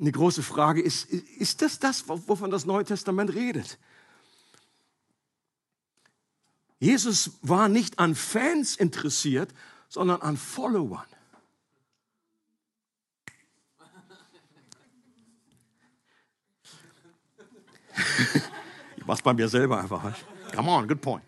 Die 0.00 0.10
große 0.10 0.42
Frage 0.42 0.82
ist, 0.82 1.04
ist 1.12 1.62
das 1.62 1.78
das, 1.78 2.08
wovon 2.08 2.50
das 2.50 2.66
Neue 2.66 2.84
Testament 2.84 3.32
redet? 3.34 3.78
Jesus 6.80 7.38
war 7.40 7.68
nicht 7.68 8.00
an 8.00 8.16
Fans 8.16 8.74
interessiert, 8.74 9.54
sondern 9.94 10.20
an 10.22 10.36
Followern. 10.36 11.06
ich 18.96 19.06
mach's 19.06 19.22
bei 19.22 19.32
mir 19.32 19.48
selber 19.48 19.78
einfach. 19.78 20.02
Come 20.52 20.68
on, 20.68 20.88
good 20.88 21.00
point. 21.00 21.22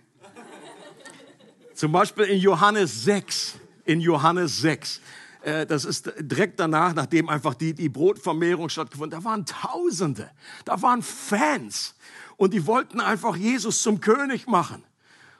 Zum 1.74 1.92
Beispiel 1.92 2.24
in 2.24 2.40
Johannes 2.40 3.04
6. 3.04 3.54
In 3.84 4.00
Johannes 4.00 4.58
6 4.58 5.00
äh, 5.42 5.64
das 5.64 5.84
ist 5.84 6.12
direkt 6.18 6.58
danach, 6.58 6.92
nachdem 6.92 7.28
einfach 7.28 7.54
die, 7.54 7.72
die 7.72 7.88
Brotvermehrung 7.88 8.68
stattgefunden, 8.68 9.20
da 9.20 9.24
waren 9.24 9.46
Tausende, 9.46 10.28
da 10.64 10.82
waren 10.82 11.02
Fans 11.02 11.94
und 12.36 12.52
die 12.52 12.66
wollten 12.66 13.00
einfach 13.00 13.36
Jesus 13.36 13.80
zum 13.80 14.00
König 14.00 14.48
machen. 14.48 14.82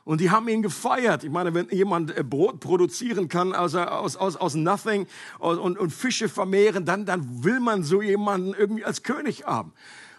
Und 0.07 0.21
die 0.21 0.31
haben 0.31 0.47
ihn 0.47 0.63
gefeiert. 0.63 1.25
Ich 1.25 1.31
meine, 1.31 1.53
wenn 1.53 1.69
jemand 1.71 2.17
äh, 2.17 2.23
Brot 2.23 2.61
produzieren 2.61 3.29
kann 3.29 3.53
also 3.53 3.81
aus, 3.81 4.17
aus, 4.17 4.37
aus 4.37 4.55
nothing 4.55 5.09
und, 5.41 5.77
und 5.77 5.91
Fische 5.91 6.29
vermehren, 6.29 6.85
dann, 6.85 7.07
dann 7.07 7.43
will 7.43 7.59
man 7.59 7.83
so 7.83 8.01
jemanden 8.01 8.55
irgendwie 8.55 8.85
als 8.85 9.03
König 9.03 9.47
haben. 9.47 9.73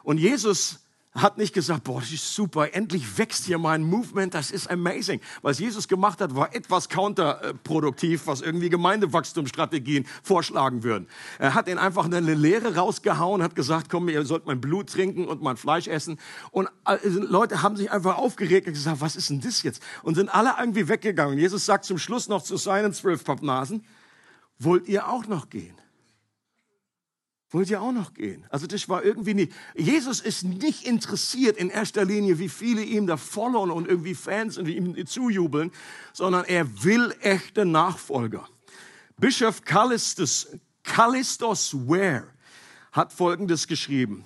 Und 0.03 0.17
Jesus 0.17 0.86
hat 1.21 1.37
nicht 1.37 1.53
gesagt, 1.53 1.83
boah, 1.83 1.99
das 1.99 2.11
ist 2.11 2.33
super, 2.33 2.73
endlich 2.73 3.17
wächst 3.17 3.45
hier 3.45 3.57
mein 3.57 3.83
Movement, 3.83 4.33
das 4.33 4.51
ist 4.51 4.69
amazing. 4.69 5.19
Was 5.41 5.59
Jesus 5.59 5.87
gemacht 5.87 6.21
hat, 6.21 6.35
war 6.35 6.53
etwas 6.55 6.89
counterproduktiv, 6.89 8.27
was 8.27 8.41
irgendwie 8.41 8.69
Gemeindewachstumsstrategien 8.69 10.05
vorschlagen 10.23 10.83
würden. 10.83 11.07
Er 11.39 11.53
hat 11.53 11.67
ihnen 11.67 11.79
einfach 11.79 12.05
eine 12.05 12.19
Lehre 12.19 12.75
rausgehauen, 12.75 13.41
hat 13.41 13.55
gesagt, 13.55 13.89
komm, 13.89 14.09
ihr 14.09 14.25
sollt 14.25 14.45
mein 14.45 14.61
Blut 14.61 14.89
trinken 14.89 15.25
und 15.25 15.41
mein 15.41 15.57
Fleisch 15.57 15.87
essen. 15.87 16.19
Und 16.51 16.69
Leute 17.03 17.63
haben 17.63 17.77
sich 17.77 17.91
einfach 17.91 18.17
aufgeregt 18.17 18.67
und 18.67 18.73
gesagt, 18.73 19.01
was 19.01 19.15
ist 19.15 19.29
denn 19.29 19.41
das 19.41 19.63
jetzt? 19.63 19.81
Und 20.03 20.15
sind 20.15 20.33
alle 20.33 20.55
irgendwie 20.59 20.87
weggegangen. 20.87 21.37
Jesus 21.37 21.65
sagt 21.65 21.85
zum 21.85 21.97
Schluss 21.97 22.27
noch 22.27 22.43
zu 22.43 22.57
seinen 22.57 22.93
zwölf 22.93 23.23
Pappnasen, 23.23 23.85
wollt 24.59 24.87
ihr 24.87 25.07
auch 25.07 25.27
noch 25.27 25.49
gehen? 25.49 25.75
Wollt 27.49 27.69
ihr 27.69 27.81
auch 27.81 27.91
noch 27.91 28.13
gehen? 28.13 28.45
Also 28.49 28.67
das 28.67 28.89
war 28.89 29.03
irgendwie 29.03 29.33
nicht, 29.33 29.53
Jesus 29.75 30.19
ist 30.19 30.43
nicht 30.43 30.85
interessiert 30.85 31.57
in 31.57 31.69
erster 31.69 32.03
Linie, 32.03 32.39
wie 32.39 32.49
viele 32.49 32.83
ihm 32.83 33.07
da 33.07 33.17
folgen 33.17 33.71
und 33.71 33.87
irgendwie 33.87 34.15
Fans 34.15 34.57
und 34.57 34.67
ihm 34.67 35.05
zujubeln, 35.05 35.71
sondern 36.13 36.45
er 36.45 36.83
will 36.83 37.13
echte 37.21 37.65
Nachfolger. 37.65 38.47
Bischof 39.17 39.63
Callistus, 39.63 40.47
Callistus 40.83 41.73
Ware 41.73 42.27
hat 42.91 43.13
Folgendes 43.13 43.67
geschrieben. 43.67 44.25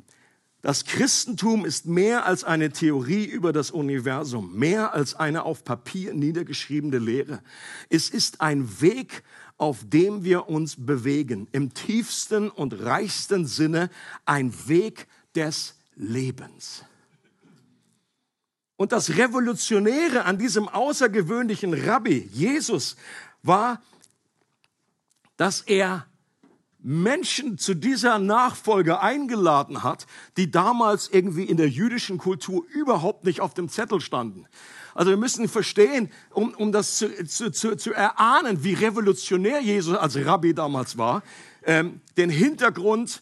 Das 0.61 0.85
Christentum 0.85 1.65
ist 1.65 1.87
mehr 1.87 2.25
als 2.25 2.43
eine 2.43 2.71
Theorie 2.71 3.25
über 3.25 3.51
das 3.51 3.71
Universum, 3.71 4.55
mehr 4.55 4.93
als 4.93 5.15
eine 5.15 5.43
auf 5.43 5.63
Papier 5.63 6.13
niedergeschriebene 6.13 6.99
Lehre. 6.99 7.41
Es 7.89 8.09
ist 8.09 8.41
ein 8.41 8.79
Weg, 8.79 9.23
auf 9.61 9.87
dem 9.87 10.23
wir 10.23 10.49
uns 10.49 10.75
bewegen, 10.75 11.47
im 11.51 11.71
tiefsten 11.75 12.49
und 12.49 12.73
reichsten 12.81 13.45
Sinne 13.45 13.91
ein 14.25 14.51
Weg 14.67 15.05
des 15.35 15.75
Lebens. 15.95 16.83
Und 18.75 18.91
das 18.91 19.17
Revolutionäre 19.17 20.25
an 20.25 20.39
diesem 20.39 20.67
außergewöhnlichen 20.67 21.75
Rabbi 21.75 22.27
Jesus 22.33 22.95
war, 23.43 23.83
dass 25.37 25.61
er 25.61 26.07
Menschen 26.79 27.59
zu 27.59 27.75
dieser 27.75 28.17
Nachfolge 28.17 28.99
eingeladen 28.99 29.83
hat, 29.83 30.07
die 30.37 30.49
damals 30.49 31.07
irgendwie 31.07 31.43
in 31.43 31.57
der 31.57 31.69
jüdischen 31.69 32.17
Kultur 32.17 32.65
überhaupt 32.73 33.25
nicht 33.25 33.41
auf 33.41 33.53
dem 33.53 33.69
Zettel 33.69 34.01
standen. 34.01 34.47
Also 34.93 35.11
wir 35.11 35.17
müssen 35.17 35.47
verstehen, 35.47 36.11
um, 36.31 36.53
um 36.53 36.71
das 36.71 36.97
zu, 36.97 37.25
zu, 37.25 37.51
zu, 37.51 37.75
zu 37.75 37.93
erahnen, 37.93 38.63
wie 38.63 38.73
revolutionär 38.73 39.61
Jesus 39.61 39.97
als 39.97 40.17
Rabbi 40.17 40.53
damals 40.53 40.97
war, 40.97 41.23
ähm, 41.63 42.01
den 42.17 42.29
Hintergrund, 42.29 43.21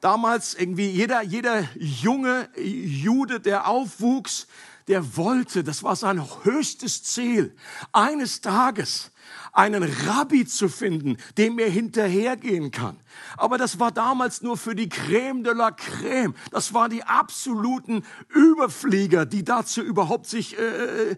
damals 0.00 0.54
irgendwie 0.54 0.88
jeder, 0.90 1.22
jeder 1.22 1.68
junge 1.76 2.48
Jude, 2.56 3.40
der 3.40 3.68
aufwuchs, 3.68 4.46
der 4.86 5.16
wollte, 5.16 5.64
das 5.64 5.82
war 5.82 5.96
sein 5.96 6.22
höchstes 6.44 7.02
Ziel, 7.02 7.54
eines 7.92 8.40
Tages 8.40 9.10
einen 9.58 9.82
Rabbi 9.82 10.46
zu 10.46 10.68
finden, 10.68 11.16
dem 11.36 11.58
er 11.58 11.68
hinterhergehen 11.68 12.70
kann. 12.70 12.96
Aber 13.36 13.58
das 13.58 13.80
war 13.80 13.90
damals 13.90 14.40
nur 14.40 14.56
für 14.56 14.76
die 14.76 14.88
Creme 14.88 15.42
de 15.42 15.52
la 15.52 15.72
Creme. 15.72 16.34
Das 16.52 16.72
waren 16.74 16.92
die 16.92 17.02
absoluten 17.02 18.04
Überflieger, 18.28 19.26
die 19.26 19.42
dazu 19.42 19.82
überhaupt 19.82 20.26
sich 20.26 20.56
äh, 20.56 20.62
äh, 20.62 21.10
äh, 21.10 21.16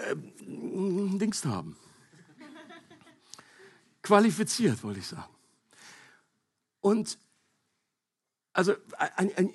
äh 0.00 0.16
Dings 1.18 1.44
haben. 1.44 1.76
Qualifiziert, 4.02 4.82
wollte 4.82 5.00
ich 5.00 5.06
sagen. 5.06 5.34
Und 6.80 7.18
also 8.54 8.72
ein, 9.16 9.30
ein, 9.36 9.50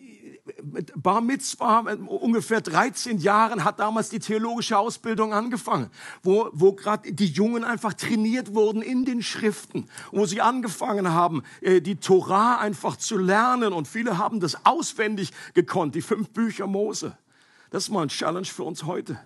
Bar 0.96 1.22
Mitzvah, 1.22 1.84
mit 1.84 2.00
ungefähr 2.08 2.62
13 2.62 3.20
Jahren, 3.20 3.64
hat 3.64 3.80
damals 3.80 4.10
die 4.10 4.20
theologische 4.20 4.78
Ausbildung 4.78 5.34
angefangen, 5.34 5.90
wo, 6.24 6.50
wo 6.54 6.74
gerade 6.74 7.12
die 7.12 7.28
Jungen 7.28 7.64
einfach 7.64 7.94
trainiert 7.94 8.54
wurden 8.54 8.82
in 8.82 9.06
den 9.06 9.22
Schriften, 9.22 9.88
wo 10.12 10.26
sie 10.26 10.42
angefangen 10.42 11.10
haben, 11.10 11.44
äh, 11.62 11.82
die 11.82 11.96
Torah 11.96 12.60
einfach 12.60 12.98
zu 12.98 13.18
lernen 13.18 13.74
und 13.74 13.88
viele 13.88 14.18
haben 14.18 14.40
das 14.40 14.66
auswendig 14.66 15.32
gekonnt, 15.54 15.96
die 15.96 16.02
fünf 16.02 16.30
Bücher 16.30 16.68
Mose. 16.68 17.18
Das 17.70 17.84
ist 17.84 17.90
mal 17.90 18.04
ein 18.04 18.10
Challenge 18.10 18.46
für 18.46 18.64
uns 18.64 18.84
heute. 18.84 19.20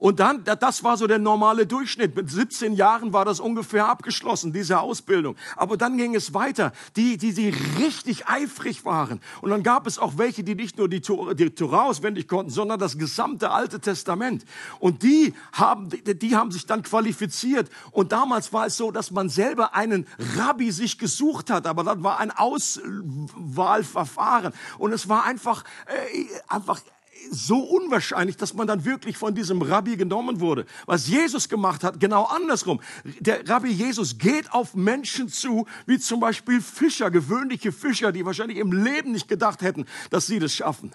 Und 0.00 0.18
dann, 0.18 0.42
das 0.44 0.82
war 0.82 0.96
so 0.96 1.06
der 1.06 1.18
normale 1.18 1.66
Durchschnitt. 1.66 2.16
Mit 2.16 2.30
17 2.30 2.72
Jahren 2.72 3.12
war 3.12 3.26
das 3.26 3.38
ungefähr 3.38 3.86
abgeschlossen, 3.86 4.54
diese 4.54 4.80
Ausbildung. 4.80 5.36
Aber 5.56 5.76
dann 5.76 5.98
ging 5.98 6.14
es 6.14 6.32
weiter. 6.32 6.72
Die, 6.96 7.18
die, 7.18 7.34
die 7.34 7.50
richtig 7.78 8.26
eifrig 8.26 8.86
waren. 8.86 9.20
Und 9.42 9.50
dann 9.50 9.62
gab 9.62 9.86
es 9.86 9.98
auch 9.98 10.16
welche, 10.16 10.42
die 10.42 10.54
nicht 10.54 10.78
nur 10.78 10.88
die, 10.88 11.02
die 11.02 11.50
Torah 11.50 11.84
auswendig 11.84 12.28
konnten, 12.28 12.50
sondern 12.50 12.80
das 12.80 12.96
gesamte 12.96 13.50
Alte 13.50 13.78
Testament. 13.78 14.46
Und 14.78 15.02
die 15.02 15.34
haben, 15.52 15.90
die, 15.90 16.18
die 16.18 16.34
haben 16.34 16.50
sich 16.50 16.64
dann 16.64 16.82
qualifiziert. 16.82 17.68
Und 17.90 18.12
damals 18.12 18.54
war 18.54 18.64
es 18.66 18.78
so, 18.78 18.90
dass 18.90 19.10
man 19.10 19.28
selber 19.28 19.74
einen 19.74 20.06
Rabbi 20.38 20.72
sich 20.72 20.96
gesucht 20.96 21.50
hat. 21.50 21.66
Aber 21.66 21.84
das 21.84 22.02
war 22.02 22.20
ein 22.20 22.30
Auswahlverfahren. 22.30 24.54
Und 24.78 24.92
es 24.92 25.10
war 25.10 25.24
einfach, 25.24 25.62
äh, 25.88 26.24
einfach 26.48 26.80
so 27.30 27.58
unwahrscheinlich, 27.58 28.36
dass 28.36 28.54
man 28.54 28.66
dann 28.66 28.84
wirklich 28.84 29.16
von 29.16 29.34
diesem 29.34 29.62
Rabbi 29.62 29.96
genommen 29.96 30.40
wurde. 30.40 30.66
Was 30.86 31.08
Jesus 31.08 31.48
gemacht 31.48 31.84
hat, 31.84 32.00
genau 32.00 32.24
andersrum. 32.24 32.80
Der 33.20 33.48
Rabbi 33.48 33.70
Jesus 33.70 34.18
geht 34.18 34.52
auf 34.52 34.74
Menschen 34.74 35.28
zu, 35.28 35.66
wie 35.86 35.98
zum 35.98 36.20
Beispiel 36.20 36.60
Fischer, 36.60 37.10
gewöhnliche 37.10 37.72
Fischer, 37.72 38.12
die 38.12 38.24
wahrscheinlich 38.24 38.58
im 38.58 38.72
Leben 38.72 39.12
nicht 39.12 39.28
gedacht 39.28 39.62
hätten, 39.62 39.86
dass 40.10 40.26
sie 40.26 40.38
das 40.38 40.54
schaffen 40.54 40.92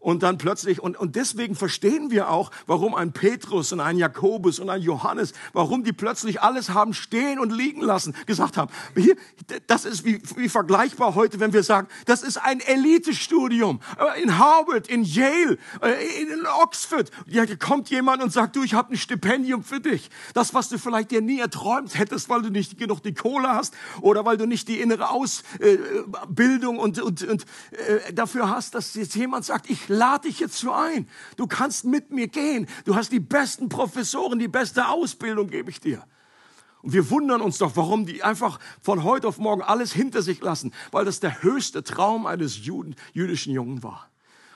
und 0.00 0.22
dann 0.22 0.38
plötzlich, 0.38 0.80
und, 0.80 0.96
und 0.96 1.16
deswegen 1.16 1.56
verstehen 1.56 2.10
wir 2.10 2.30
auch, 2.30 2.50
warum 2.66 2.94
ein 2.94 3.12
Petrus 3.12 3.72
und 3.72 3.80
ein 3.80 3.96
Jakobus 3.96 4.60
und 4.60 4.70
ein 4.70 4.80
Johannes, 4.80 5.32
warum 5.52 5.82
die 5.82 5.92
plötzlich 5.92 6.40
alles 6.40 6.70
haben 6.70 6.94
stehen 6.94 7.38
und 7.38 7.50
liegen 7.52 7.80
lassen, 7.80 8.14
gesagt 8.26 8.56
haben, 8.56 8.70
hier, 8.94 9.16
das 9.66 9.84
ist 9.84 10.04
wie, 10.04 10.22
wie 10.36 10.48
vergleichbar 10.48 11.14
heute, 11.16 11.40
wenn 11.40 11.52
wir 11.52 11.64
sagen, 11.64 11.88
das 12.06 12.22
ist 12.22 12.36
ein 12.36 12.60
Elitestudium 12.60 13.80
äh, 13.98 14.22
in 14.22 14.38
Harvard, 14.38 14.86
in 14.86 15.02
Yale, 15.02 15.58
äh, 15.82 16.22
in 16.22 16.46
Oxford. 16.62 17.10
Ja, 17.26 17.44
kommt 17.56 17.90
jemand 17.90 18.22
und 18.22 18.32
sagt, 18.32 18.54
du, 18.54 18.62
ich 18.62 18.74
habe 18.74 18.92
ein 18.92 18.96
Stipendium 18.96 19.64
für 19.64 19.80
dich. 19.80 20.10
Das, 20.32 20.54
was 20.54 20.68
du 20.68 20.78
vielleicht 20.78 21.10
dir 21.10 21.22
nie 21.22 21.40
erträumt 21.40 21.98
hättest, 21.98 22.28
weil 22.28 22.42
du 22.42 22.50
nicht 22.50 22.78
genug 22.78 23.02
die 23.02 23.14
Kohle 23.14 23.48
hast 23.48 23.74
oder 24.00 24.24
weil 24.24 24.36
du 24.36 24.46
nicht 24.46 24.68
die 24.68 24.80
innere 24.80 25.10
Ausbildung 25.10 26.78
und, 26.78 27.00
und, 27.00 27.22
und 27.24 27.46
äh, 27.72 28.12
dafür 28.12 28.48
hast, 28.48 28.76
dass 28.76 28.94
jetzt 28.94 29.16
jemand 29.16 29.44
sagt, 29.44 29.68
ich 29.68 29.87
lade 29.88 30.28
dich 30.28 30.40
jetzt 30.40 30.58
so 30.58 30.72
ein. 30.72 31.08
Du 31.36 31.46
kannst 31.46 31.84
mit 31.84 32.10
mir 32.10 32.28
gehen. 32.28 32.66
Du 32.84 32.94
hast 32.94 33.12
die 33.12 33.20
besten 33.20 33.68
Professoren, 33.68 34.38
die 34.38 34.48
beste 34.48 34.88
Ausbildung 34.88 35.48
gebe 35.48 35.70
ich 35.70 35.80
dir. 35.80 36.04
Und 36.82 36.92
wir 36.92 37.10
wundern 37.10 37.40
uns 37.40 37.58
doch, 37.58 37.76
warum 37.76 38.06
die 38.06 38.22
einfach 38.22 38.58
von 38.80 39.02
heute 39.02 39.28
auf 39.28 39.38
morgen 39.38 39.62
alles 39.62 39.92
hinter 39.92 40.22
sich 40.22 40.40
lassen, 40.40 40.72
weil 40.92 41.04
das 41.04 41.20
der 41.20 41.42
höchste 41.42 41.82
Traum 41.82 42.26
eines 42.26 42.64
Juden, 42.64 42.94
jüdischen 43.12 43.52
Jungen 43.52 43.82
war. 43.82 44.10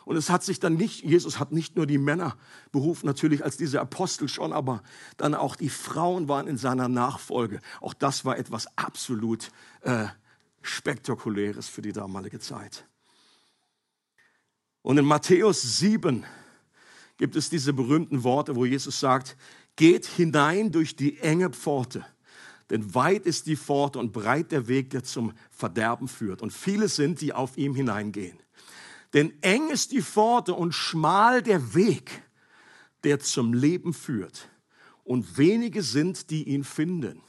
Und 0.04 0.16
es 0.16 0.30
hat 0.30 0.42
sich 0.42 0.58
dann 0.58 0.74
nicht, 0.74 1.04
Jesus 1.04 1.38
hat 1.38 1.52
nicht 1.52 1.76
nur 1.76 1.86
die 1.86 1.98
Männer 1.98 2.36
berufen, 2.72 3.06
natürlich 3.06 3.44
als 3.44 3.56
diese 3.56 3.80
Apostel 3.80 4.28
schon, 4.28 4.52
aber 4.52 4.82
dann 5.16 5.34
auch 5.34 5.56
die 5.56 5.68
Frauen 5.68 6.28
waren 6.28 6.48
in 6.48 6.56
seiner 6.56 6.88
Nachfolge. 6.88 7.60
Auch 7.80 7.94
das 7.94 8.24
war 8.24 8.36
etwas 8.36 8.66
absolut 8.76 9.50
äh, 9.82 10.06
Spektakuläres 10.60 11.68
für 11.68 11.82
die 11.82 11.92
damalige 11.92 12.40
Zeit. 12.40 12.84
Und 14.82 14.98
in 14.98 15.04
Matthäus 15.04 15.78
7 15.78 16.24
gibt 17.16 17.36
es 17.36 17.48
diese 17.48 17.72
berühmten 17.72 18.24
Worte, 18.24 18.56
wo 18.56 18.64
Jesus 18.64 18.98
sagt, 18.98 19.36
geht 19.76 20.06
hinein 20.06 20.72
durch 20.72 20.96
die 20.96 21.18
enge 21.18 21.50
Pforte. 21.50 22.04
Denn 22.68 22.94
weit 22.94 23.26
ist 23.26 23.46
die 23.46 23.56
Pforte 23.56 23.98
und 23.98 24.12
breit 24.12 24.50
der 24.50 24.66
Weg, 24.66 24.90
der 24.90 25.04
zum 25.04 25.32
Verderben 25.50 26.08
führt. 26.08 26.42
Und 26.42 26.52
viele 26.52 26.88
sind, 26.88 27.20
die 27.20 27.32
auf 27.32 27.56
ihm 27.56 27.74
hineingehen. 27.74 28.38
Denn 29.12 29.32
eng 29.42 29.68
ist 29.70 29.92
die 29.92 30.02
Pforte 30.02 30.54
und 30.54 30.72
schmal 30.72 31.42
der 31.42 31.74
Weg, 31.74 32.22
der 33.04 33.20
zum 33.20 33.52
Leben 33.52 33.92
führt. 33.92 34.48
Und 35.04 35.36
wenige 35.36 35.82
sind, 35.82 36.30
die 36.30 36.48
ihn 36.48 36.64
finden 36.64 37.22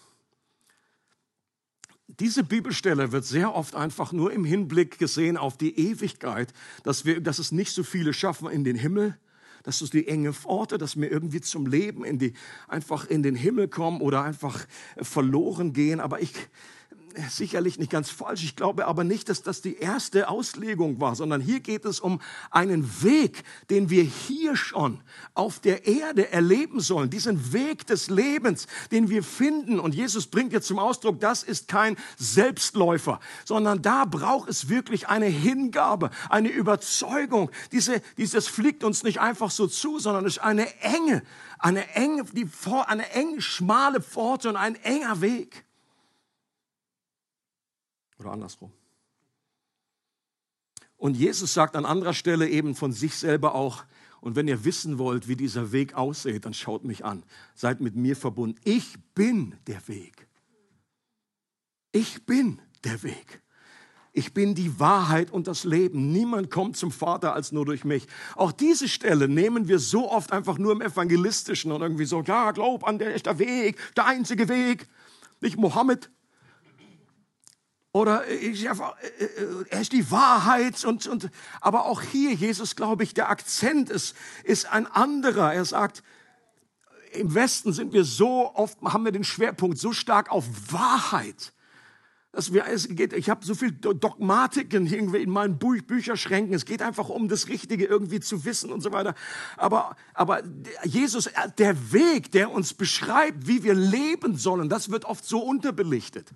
diese 2.07 2.43
Bibelstelle 2.43 3.11
wird 3.11 3.25
sehr 3.25 3.55
oft 3.55 3.75
einfach 3.75 4.11
nur 4.11 4.31
im 4.31 4.45
Hinblick 4.45 4.99
gesehen 4.99 5.37
auf 5.37 5.57
die 5.57 5.77
Ewigkeit, 5.79 6.53
dass, 6.83 7.05
wir, 7.05 7.21
dass 7.21 7.39
es 7.39 7.51
nicht 7.51 7.71
so 7.71 7.83
viele 7.83 8.13
schaffen 8.13 8.49
in 8.49 8.63
den 8.63 8.75
Himmel, 8.75 9.17
dass 9.63 9.81
es 9.81 9.89
die 9.89 10.07
enge 10.07 10.33
Pforte, 10.33 10.77
dass 10.77 10.99
wir 10.99 11.09
irgendwie 11.09 11.41
zum 11.41 11.65
Leben 11.65 12.03
in 12.03 12.19
die, 12.19 12.33
einfach 12.67 13.05
in 13.05 13.23
den 13.23 13.35
Himmel 13.35 13.69
kommen 13.69 14.01
oder 14.01 14.23
einfach 14.23 14.67
verloren 14.97 15.71
gehen. 15.71 16.01
Aber 16.01 16.21
ich, 16.21 16.33
sicherlich 17.29 17.79
nicht 17.79 17.91
ganz 17.91 18.09
falsch. 18.09 18.43
Ich 18.43 18.55
glaube 18.55 18.85
aber 18.85 19.03
nicht, 19.03 19.29
dass 19.29 19.41
das 19.41 19.61
die 19.61 19.77
erste 19.77 20.29
Auslegung 20.29 20.99
war, 20.99 21.15
sondern 21.15 21.41
hier 21.41 21.59
geht 21.59 21.85
es 21.85 21.99
um 21.99 22.21
einen 22.51 23.03
Weg, 23.03 23.43
den 23.69 23.89
wir 23.89 24.03
hier 24.03 24.55
schon 24.55 25.01
auf 25.33 25.59
der 25.59 25.87
Erde 25.87 26.31
erleben 26.31 26.79
sollen. 26.79 27.09
Diesen 27.09 27.53
Weg 27.53 27.87
des 27.87 28.09
Lebens, 28.09 28.67
den 28.91 29.09
wir 29.09 29.23
finden. 29.23 29.79
Und 29.79 29.95
Jesus 29.95 30.27
bringt 30.27 30.53
jetzt 30.53 30.67
zum 30.67 30.79
Ausdruck, 30.79 31.19
das 31.19 31.43
ist 31.43 31.67
kein 31.67 31.97
Selbstläufer, 32.17 33.19
sondern 33.45 33.81
da 33.81 34.05
braucht 34.05 34.49
es 34.49 34.69
wirklich 34.69 35.07
eine 35.07 35.25
Hingabe, 35.27 36.09
eine 36.29 36.49
Überzeugung. 36.49 37.51
Diese, 37.71 38.01
dieses 38.17 38.47
fliegt 38.47 38.83
uns 38.83 39.03
nicht 39.03 39.19
einfach 39.19 39.51
so 39.51 39.67
zu, 39.67 39.99
sondern 39.99 40.25
es 40.25 40.37
ist 40.37 40.43
eine 40.43 40.67
enge, 40.81 41.23
eine 41.59 41.89
enge, 41.95 42.23
die, 42.25 42.47
eine 42.87 43.09
eng 43.11 43.39
schmale 43.41 44.01
Pforte 44.01 44.49
und 44.49 44.55
ein 44.55 44.75
enger 44.75 45.21
Weg. 45.21 45.65
Oder 48.23 48.33
andersrum. 48.33 48.71
Und 50.97 51.17
Jesus 51.17 51.53
sagt 51.53 51.75
an 51.75 51.85
anderer 51.85 52.13
Stelle 52.13 52.47
eben 52.47 52.75
von 52.75 52.93
sich 52.93 53.15
selber 53.15 53.55
auch, 53.55 53.83
und 54.21 54.37
wenn 54.37 54.47
ihr 54.47 54.63
wissen 54.63 54.99
wollt, 54.99 55.27
wie 55.27 55.35
dieser 55.35 55.73
Weg 55.73 55.95
aussieht, 55.95 56.45
dann 56.45 56.53
schaut 56.53 56.85
mich 56.85 57.03
an. 57.03 57.23
Seid 57.55 57.81
mit 57.81 57.97
mir 57.97 58.15
verbunden. 58.15 58.57
Ich 58.63 58.95
bin 59.13 59.57
der 59.67 59.85
Weg. 59.89 60.29
Ich 61.91 62.25
bin 62.25 62.61
der 62.85 63.03
Weg. 63.03 63.41
Ich 64.13 64.33
bin 64.33 64.55
die 64.55 64.79
Wahrheit 64.79 65.29
und 65.29 65.47
das 65.47 65.65
Leben. 65.65 66.13
Niemand 66.13 66.49
kommt 66.51 66.77
zum 66.77 66.89
Vater 66.89 67.33
als 67.33 67.51
nur 67.51 67.65
durch 67.65 67.83
mich. 67.83 68.07
Auch 68.35 68.53
diese 68.53 68.87
Stelle 68.87 69.27
nehmen 69.27 69.67
wir 69.67 69.79
so 69.79 70.09
oft 70.09 70.31
einfach 70.31 70.57
nur 70.57 70.71
im 70.71 70.81
Evangelistischen 70.81 71.73
und 71.73 71.81
irgendwie 71.81 72.05
so, 72.05 72.21
ja, 72.21 72.51
glaub 72.51 72.87
an, 72.87 72.99
der 72.99 73.15
ist 73.15 73.25
der 73.25 73.39
Weg, 73.39 73.77
der 73.97 74.05
einzige 74.05 74.47
Weg. 74.47 74.87
Nicht 75.41 75.57
Mohammed. 75.57 76.09
Oder 77.93 78.23
einfach, 78.23 78.95
äh, 79.01 79.23
äh, 79.23 79.65
er 79.69 79.81
ist 79.81 79.93
die 79.93 80.09
Wahrheit 80.09 80.83
und, 80.83 81.05
und, 81.05 81.29
aber 81.61 81.85
auch 81.85 82.01
hier, 82.01 82.33
Jesus, 82.33 82.75
glaube 82.75 83.03
ich, 83.03 83.13
der 83.13 83.29
Akzent 83.29 83.89
ist, 83.91 84.15
ist 84.43 84.65
ein 84.65 84.87
anderer. 84.87 85.53
Er 85.53 85.63
sagt, 85.63 86.03
im 87.13 87.35
Westen 87.35 87.71
sind 87.71 87.93
wir 87.93 88.03
so 88.03 88.51
oft, 88.55 88.81
haben 88.81 89.05
wir 89.05 89.11
den 89.11 89.23
Schwerpunkt 89.23 89.77
so 89.77 89.93
stark 89.93 90.31
auf 90.31 90.45
Wahrheit 90.71 91.53
dass 92.33 92.51
wir, 92.51 92.65
es 92.65 92.87
geht, 92.89 93.13
ich 93.13 93.29
habe 93.29 93.45
so 93.45 93.53
viel 93.53 93.71
Dogmatiken 93.71 94.87
irgendwie 94.87 95.21
in 95.21 95.29
meinen 95.29 95.59
Bü 95.59 95.83
Bücherschränken. 95.83 96.55
Es 96.55 96.65
geht 96.65 96.81
einfach 96.81 97.09
um 97.09 97.27
das 97.27 97.47
Richtige 97.47 97.85
irgendwie 97.85 98.19
zu 98.19 98.43
wissen 98.43 98.71
und 98.71 98.81
so 98.81 98.91
weiter. 98.91 99.13
Aber, 99.55 99.95
aber 100.15 100.41
Jesus, 100.83 101.29
der 101.59 101.93
Weg, 101.93 102.31
der 102.31 102.51
uns 102.51 102.73
beschreibt, 102.73 103.47
wie 103.47 103.63
wir 103.63 103.75
leben 103.75 104.35
sollen, 104.35 104.67
das 104.67 104.89
wird 104.89 105.05
oft 105.05 105.23
so 105.23 105.41
unterbelichtet. 105.41 106.31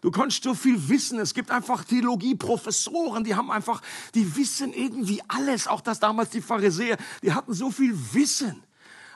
Du 0.00 0.10
kannst 0.10 0.42
so 0.44 0.54
viel 0.54 0.88
wissen. 0.88 1.18
Es 1.18 1.34
gibt 1.34 1.50
einfach 1.50 1.84
Theologieprofessoren, 1.84 3.24
die 3.24 3.34
haben 3.34 3.50
einfach, 3.50 3.82
die 4.14 4.36
wissen 4.36 4.72
irgendwie 4.72 5.22
alles. 5.28 5.66
Auch 5.68 5.80
das 5.80 6.00
damals 6.00 6.30
die 6.30 6.40
Pharisäer, 6.40 6.96
die 7.22 7.32
hatten 7.32 7.52
so 7.52 7.70
viel 7.70 7.96
Wissen. 8.12 8.62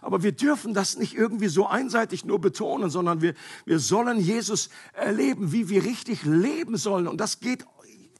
Aber 0.02 0.22
wir 0.22 0.32
dürfen 0.32 0.74
das 0.74 0.98
nicht 0.98 1.14
irgendwie 1.14 1.48
so 1.48 1.66
einseitig 1.66 2.26
nur 2.26 2.38
betonen, 2.38 2.90
sondern 2.90 3.22
wir, 3.22 3.34
wir 3.64 3.78
sollen 3.78 4.20
Jesus 4.20 4.68
erleben, 4.92 5.52
wie 5.52 5.70
wir 5.70 5.84
richtig 5.84 6.24
leben 6.24 6.76
sollen. 6.76 7.08
Und 7.08 7.18
das 7.18 7.40
geht 7.40 7.64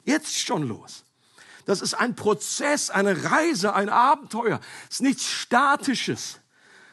jetzt 0.05 0.35
schon 0.35 0.67
los. 0.67 1.05
Das 1.67 1.83
ist 1.83 1.95
ein 1.95 2.17
Prozess, 2.17 2.89
eine 2.89 3.31
Reise, 3.31 3.75
ein 3.75 3.91
Abenteuer. 3.91 4.61
Es 4.89 4.97
ist 4.97 5.03
nichts 5.03 5.25
Statisches, 5.25 6.41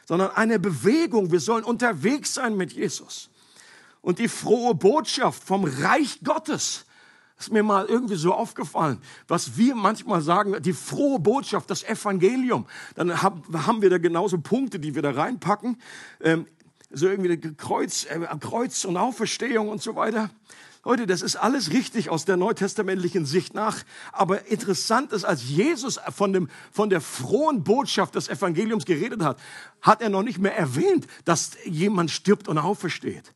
sondern 0.06 0.30
eine 0.32 0.58
Bewegung. 0.58 1.32
Wir 1.32 1.40
sollen 1.40 1.64
unterwegs 1.64 2.34
sein 2.34 2.56
mit 2.56 2.74
Jesus. 2.74 3.30
Und 4.02 4.18
die 4.18 4.28
frohe 4.28 4.74
Botschaft 4.74 5.42
vom 5.42 5.64
Reich 5.64 6.20
Gottes, 6.22 6.84
ist 7.38 7.52
mir 7.52 7.62
mal 7.62 7.86
irgendwie 7.86 8.14
so 8.14 8.34
aufgefallen, 8.34 8.98
was 9.26 9.56
wir 9.56 9.74
manchmal 9.74 10.20
sagen, 10.20 10.62
die 10.62 10.72
frohe 10.72 11.18
Botschaft, 11.18 11.70
das 11.70 11.82
Evangelium. 11.82 12.66
Dann 12.94 13.20
haben 13.22 13.82
wir 13.82 13.90
da 13.90 13.98
genauso 13.98 14.38
Punkte, 14.38 14.78
die 14.78 14.94
wir 14.94 15.02
da 15.02 15.10
reinpacken. 15.10 15.80
Ähm, 16.20 16.46
so 16.90 17.08
irgendwie 17.08 17.36
Kreuz, 17.54 18.04
äh, 18.04 18.20
Kreuz 18.38 18.84
und 18.84 18.96
Auferstehung 18.96 19.68
und 19.68 19.82
so 19.82 19.96
weiter. 19.96 20.30
Leute, 20.84 21.06
das 21.06 21.22
ist 21.22 21.36
alles 21.36 21.70
richtig 21.70 22.10
aus 22.10 22.24
der 22.24 22.36
neutestamentlichen 22.36 23.24
Sicht 23.24 23.54
nach. 23.54 23.84
Aber 24.10 24.46
interessant 24.46 25.12
ist, 25.12 25.24
als 25.24 25.48
Jesus 25.48 26.00
von, 26.14 26.32
dem, 26.32 26.48
von 26.72 26.90
der 26.90 27.00
frohen 27.00 27.62
Botschaft 27.62 28.16
des 28.16 28.28
Evangeliums 28.28 28.84
geredet 28.84 29.22
hat, 29.22 29.38
hat 29.80 30.02
er 30.02 30.10
noch 30.10 30.22
nicht 30.22 30.38
mehr 30.38 30.56
erwähnt, 30.56 31.06
dass 31.24 31.52
jemand 31.64 32.10
stirbt 32.10 32.48
und 32.48 32.58
aufersteht. 32.58 33.32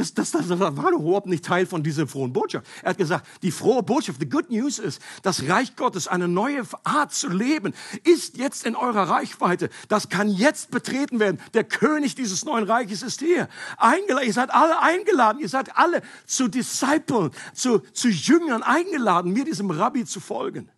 Das, 0.00 0.14
das, 0.14 0.30
das, 0.30 0.48
war 0.58 0.92
überhaupt 0.92 1.26
nicht 1.26 1.44
Teil 1.44 1.66
von 1.66 1.82
dieser 1.82 2.06
frohen 2.06 2.32
Botschaft. 2.32 2.66
Er 2.82 2.90
hat 2.90 2.96
gesagt, 2.96 3.26
die 3.42 3.50
frohe 3.50 3.82
Botschaft, 3.82 4.18
the 4.18 4.26
good 4.26 4.48
news 4.48 4.78
ist, 4.78 5.02
das 5.20 5.46
Reich 5.46 5.76
Gottes, 5.76 6.08
eine 6.08 6.26
neue 6.26 6.62
Art 6.84 7.12
zu 7.12 7.28
leben, 7.28 7.74
ist 8.04 8.38
jetzt 8.38 8.64
in 8.64 8.76
eurer 8.76 9.10
Reichweite. 9.10 9.68
Das 9.88 10.08
kann 10.08 10.30
jetzt 10.30 10.70
betreten 10.70 11.20
werden. 11.20 11.38
Der 11.52 11.64
König 11.64 12.14
dieses 12.14 12.46
neuen 12.46 12.64
Reiches 12.64 13.02
ist 13.02 13.20
hier. 13.20 13.46
Eingeladen, 13.76 14.26
ihr 14.26 14.32
seid 14.32 14.54
alle 14.54 14.80
eingeladen. 14.80 15.38
Ihr 15.38 15.50
seid 15.50 15.76
alle 15.76 16.00
zu 16.24 16.48
Disciples, 16.48 17.32
zu, 17.52 17.80
zu 17.92 18.08
Jüngern 18.08 18.62
eingeladen, 18.62 19.34
mir 19.34 19.44
diesem 19.44 19.70
Rabbi 19.70 20.06
zu 20.06 20.18
folgen. 20.18 20.70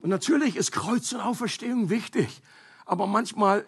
Und 0.00 0.10
natürlich 0.10 0.56
ist 0.56 0.72
Kreuz 0.72 1.12
und 1.12 1.20
Auferstehung 1.20 1.88
wichtig. 1.88 2.42
Aber 2.84 3.06
manchmal 3.06 3.64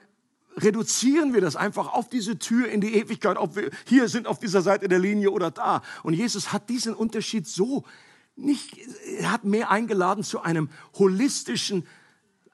reduzieren 0.57 1.35
wir 1.35 1.41
das 1.41 1.57
einfach 1.57 1.93
auf 1.93 2.09
diese 2.09 2.39
Tür 2.39 2.69
in 2.69 2.81
die 2.81 2.95
Ewigkeit, 2.95 3.37
ob 3.37 3.57
wir 3.57 3.71
hier 3.87 4.09
sind 4.09 4.27
auf 4.27 4.39
dieser 4.39 4.63
Seite 4.63 4.89
der 4.89 4.99
Linie 4.99 5.31
oder 5.31 5.51
da. 5.51 5.83
Und 6.03 6.15
Jesus 6.15 6.53
hat 6.53 6.69
diesen 6.69 6.95
Unterschied 6.95 7.47
so 7.47 7.85
nicht, 8.37 8.79
er 9.19 9.31
hat 9.31 9.45
mehr 9.45 9.71
eingeladen 9.71 10.25
zu 10.25 10.41
einem 10.41 10.71
holistischen, 10.95 11.87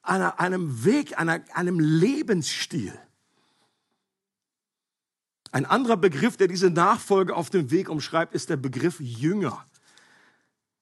einer, 0.03 0.41
einem 0.41 0.85
Weg, 0.85 1.19
einer, 1.19 1.41
einem 1.55 1.79
Lebensstil. 1.79 2.99
Ein 5.51 5.65
anderer 5.65 5.97
Begriff, 5.97 6.37
der 6.37 6.49
diese 6.49 6.71
Nachfolge 6.71 7.35
auf 7.35 7.49
dem 7.51 7.71
Weg 7.71 7.89
umschreibt, 7.89 8.35
ist 8.35 8.51
der 8.51 8.57
Begriff 8.57 9.01
Jünger. 9.01 9.65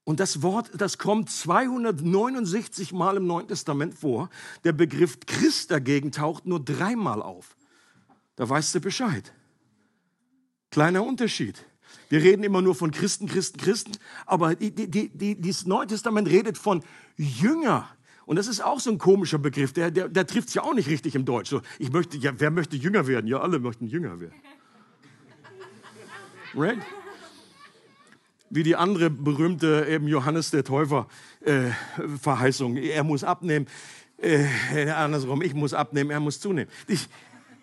Und 0.06 0.20
das 0.20 0.40
Wort, 0.40 0.70
das 0.78 0.98
kommt 0.98 1.30
269 1.30 2.92
Mal 2.92 3.16
im 3.16 3.26
Neuen 3.26 3.48
Testament 3.48 3.92
vor. 3.92 4.30
Der 4.62 4.70
Begriff 4.70 5.18
Christ 5.26 5.72
dagegen 5.72 6.12
taucht 6.12 6.46
nur 6.46 6.64
dreimal 6.64 7.20
auf. 7.20 7.56
Da 8.36 8.48
weißt 8.48 8.76
du 8.76 8.80
Bescheid. 8.80 9.32
Kleiner 10.70 11.04
Unterschied. 11.04 11.64
Wir 12.08 12.22
reden 12.22 12.44
immer 12.44 12.62
nur 12.62 12.76
von 12.76 12.92
Christen, 12.92 13.26
Christen, 13.26 13.58
Christen, 13.58 13.92
aber 14.26 14.54
die, 14.54 14.70
die, 14.70 15.08
die, 15.08 15.34
dieses 15.40 15.66
Neue 15.66 15.88
Testament 15.88 16.28
redet 16.28 16.56
von 16.56 16.84
Jünger. 17.16 17.88
Und 18.26 18.36
das 18.36 18.46
ist 18.46 18.60
auch 18.60 18.78
so 18.78 18.92
ein 18.92 18.98
komischer 18.98 19.38
Begriff, 19.38 19.72
der, 19.72 19.90
der, 19.90 20.08
der 20.08 20.24
trifft 20.24 20.48
es 20.48 20.54
ja 20.54 20.62
auch 20.62 20.74
nicht 20.74 20.88
richtig 20.88 21.16
im 21.16 21.24
Deutsch. 21.24 21.50
So, 21.50 21.62
ich 21.80 21.90
möchte, 21.90 22.16
ja, 22.16 22.30
wer 22.38 22.52
möchte 22.52 22.76
Jünger 22.76 23.08
werden? 23.08 23.26
Ja, 23.26 23.40
alle 23.40 23.58
möchten 23.58 23.88
Jünger 23.88 24.20
werden. 24.20 24.40
Right? 26.54 26.78
Wie 28.50 28.62
die 28.62 28.76
andere 28.76 29.10
berühmte 29.10 29.86
eben 29.88 30.08
Johannes 30.08 30.50
der 30.50 30.64
Täufer 30.64 31.08
äh, 31.40 31.70
Verheißung. 32.20 32.76
Er 32.76 33.04
muss 33.04 33.24
abnehmen, 33.24 33.66
äh, 34.18 34.90
andersrum, 34.90 35.42
ich 35.42 35.54
muss 35.54 35.74
abnehmen, 35.74 36.10
er 36.10 36.20
muss 36.20 36.40
zunehmen. 36.40 36.70
Ich, 36.86 37.08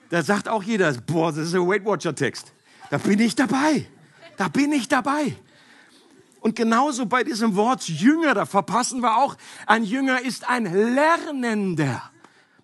da 0.10 0.22
sagt 0.22 0.48
auch 0.48 0.64
jeder, 0.64 0.94
boah, 0.94 1.32
das 1.32 1.48
ist 1.48 1.56
ein 1.56 1.68
Weight 1.68 1.86
Watcher 1.86 2.14
Text. 2.14 2.54
Da 2.90 2.98
bin 2.98 3.20
ich 3.20 3.36
dabei. 3.36 3.88
Da 4.38 4.48
bin 4.48 4.72
ich 4.72 4.88
dabei. 4.88 5.36
Und 6.42 6.56
genauso 6.56 7.06
bei 7.06 7.24
diesem 7.24 7.56
Wort 7.56 7.88
Jünger, 7.88 8.34
da 8.34 8.46
verpassen 8.46 9.02
wir 9.02 9.18
auch, 9.18 9.38
ein 9.66 9.84
Jünger 9.84 10.22
ist 10.22 10.48
ein 10.50 10.66
Lernender. 10.66 12.12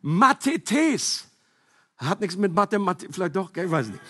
Mathetes. 0.02 1.28
Hat 1.98 2.20
nichts 2.22 2.38
mit 2.38 2.54
Mathematik, 2.54 3.10
vielleicht 3.12 3.36
doch, 3.36 3.56
ich 3.56 3.72
weiß 3.72 3.88
nicht. 3.88 4.02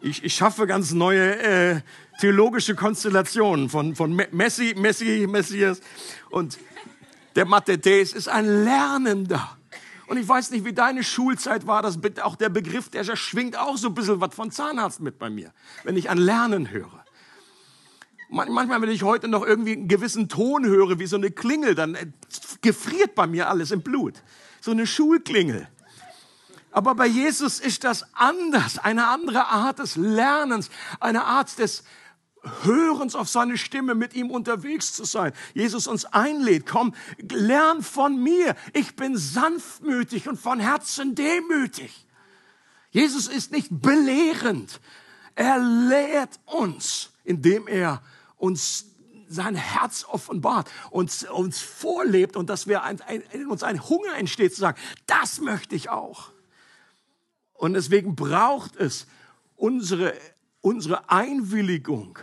Ich, 0.00 0.22
ich 0.22 0.34
schaffe 0.34 0.66
ganz 0.66 0.92
neue 0.92 1.38
äh, 1.42 1.80
theologische 2.20 2.74
Konstellationen 2.76 3.68
von, 3.68 3.96
von 3.96 4.14
Messi, 4.30 4.74
Messi, 4.76 5.26
Messias. 5.28 5.80
Und 6.30 6.58
der 7.34 7.46
Mathetes 7.46 8.12
ist 8.12 8.28
ein 8.28 8.64
Lernender. 8.64 9.56
Und 10.06 10.16
ich 10.16 10.26
weiß 10.26 10.52
nicht, 10.52 10.64
wie 10.64 10.72
deine 10.72 11.02
Schulzeit 11.02 11.66
war. 11.66 11.82
Das, 11.82 11.98
auch 12.22 12.36
der 12.36 12.48
Begriff, 12.48 12.88
der 12.88 13.04
schwingt 13.16 13.58
auch 13.58 13.76
so 13.76 13.88
ein 13.88 13.94
bisschen 13.94 14.20
was 14.20 14.34
von 14.34 14.50
Zahnarzt 14.50 15.00
mit 15.00 15.18
bei 15.18 15.30
mir, 15.30 15.52
wenn 15.84 15.96
ich 15.96 16.10
an 16.10 16.18
Lernen 16.18 16.70
höre. 16.70 17.04
Manchmal, 18.30 18.80
wenn 18.80 18.90
ich 18.90 19.02
heute 19.02 19.26
noch 19.26 19.44
irgendwie 19.44 19.72
einen 19.72 19.88
gewissen 19.88 20.28
Ton 20.28 20.64
höre, 20.64 20.98
wie 20.98 21.06
so 21.06 21.16
eine 21.16 21.30
Klingel, 21.30 21.74
dann 21.74 21.94
äh, 21.94 22.06
gefriert 22.60 23.14
bei 23.14 23.26
mir 23.26 23.48
alles 23.48 23.70
im 23.70 23.82
Blut. 23.82 24.22
So 24.60 24.70
eine 24.70 24.86
Schulklingel. 24.86 25.68
Aber 26.78 26.94
bei 26.94 27.08
Jesus 27.08 27.58
ist 27.58 27.82
das 27.82 28.04
anders, 28.14 28.78
eine 28.78 29.08
andere 29.08 29.48
Art 29.48 29.80
des 29.80 29.96
Lernens, 29.96 30.70
eine 31.00 31.24
Art 31.24 31.58
des 31.58 31.82
Hörens 32.62 33.16
auf 33.16 33.28
seine 33.28 33.58
Stimme, 33.58 33.96
mit 33.96 34.14
ihm 34.14 34.30
unterwegs 34.30 34.92
zu 34.92 35.02
sein. 35.02 35.32
Jesus 35.54 35.88
uns 35.88 36.04
einlädt, 36.04 36.66
komm, 36.66 36.94
lern 37.32 37.82
von 37.82 38.22
mir. 38.22 38.54
Ich 38.74 38.94
bin 38.94 39.16
sanftmütig 39.16 40.28
und 40.28 40.38
von 40.38 40.60
Herzen 40.60 41.16
demütig. 41.16 42.06
Jesus 42.90 43.26
ist 43.26 43.50
nicht 43.50 43.70
belehrend. 43.72 44.80
Er 45.34 45.58
lehrt 45.58 46.38
uns, 46.44 47.10
indem 47.24 47.66
er 47.66 48.02
uns 48.36 48.84
sein 49.26 49.56
Herz 49.56 50.04
offenbart, 50.08 50.70
uns, 50.92 51.28
uns 51.28 51.60
vorlebt 51.60 52.36
und 52.36 52.48
dass 52.48 52.68
wir 52.68 52.84
ein, 52.84 53.00
ein, 53.00 53.22
in 53.32 53.48
uns 53.48 53.64
ein 53.64 53.88
Hunger 53.88 54.14
entsteht 54.16 54.54
zu 54.54 54.60
sagen, 54.60 54.80
das 55.06 55.40
möchte 55.40 55.74
ich 55.74 55.90
auch. 55.90 56.37
Und 57.58 57.74
deswegen 57.74 58.14
braucht 58.14 58.76
es 58.76 59.08
unsere, 59.56 60.14
unsere 60.60 61.10
Einwilligung. 61.10 62.20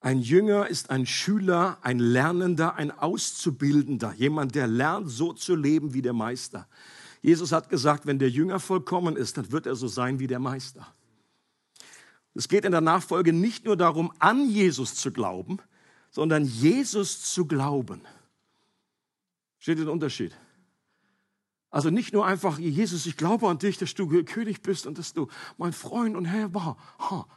Ein 0.00 0.20
Jünger 0.20 0.66
ist 0.68 0.88
ein 0.88 1.04
Schüler, 1.04 1.76
ein 1.82 1.98
Lernender, 1.98 2.76
ein 2.76 2.90
Auszubildender, 2.90 4.14
jemand, 4.14 4.54
der 4.54 4.66
lernt, 4.66 5.10
so 5.10 5.34
zu 5.34 5.54
leben 5.54 5.92
wie 5.92 6.02
der 6.02 6.14
Meister. 6.14 6.66
Jesus 7.20 7.52
hat 7.52 7.68
gesagt, 7.68 8.06
wenn 8.06 8.18
der 8.18 8.30
Jünger 8.30 8.58
vollkommen 8.58 9.16
ist, 9.16 9.36
dann 9.36 9.52
wird 9.52 9.66
er 9.66 9.76
so 9.76 9.86
sein 9.86 10.18
wie 10.18 10.26
der 10.26 10.40
Meister. 10.40 10.94
Es 12.34 12.48
geht 12.48 12.64
in 12.64 12.72
der 12.72 12.80
Nachfolge 12.80 13.34
nicht 13.34 13.66
nur 13.66 13.76
darum, 13.76 14.10
an 14.18 14.48
Jesus 14.48 14.94
zu 14.94 15.12
glauben, 15.12 15.58
sondern 16.10 16.46
Jesus 16.46 17.22
zu 17.22 17.46
glauben. 17.46 18.00
Steht 19.62 19.78
der 19.78 19.92
Unterschied? 19.92 20.36
Also 21.70 21.90
nicht 21.90 22.12
nur 22.12 22.26
einfach, 22.26 22.58
Jesus, 22.58 23.06
ich 23.06 23.16
glaube 23.16 23.46
an 23.48 23.58
dich, 23.58 23.78
dass 23.78 23.94
du 23.94 24.08
König 24.24 24.60
bist 24.60 24.88
und 24.88 24.98
dass 24.98 25.12
du 25.12 25.28
mein 25.56 25.72
Freund 25.72 26.16
und 26.16 26.24
Herr 26.24 26.52
war. 26.52 26.76
Ha. 26.98 27.28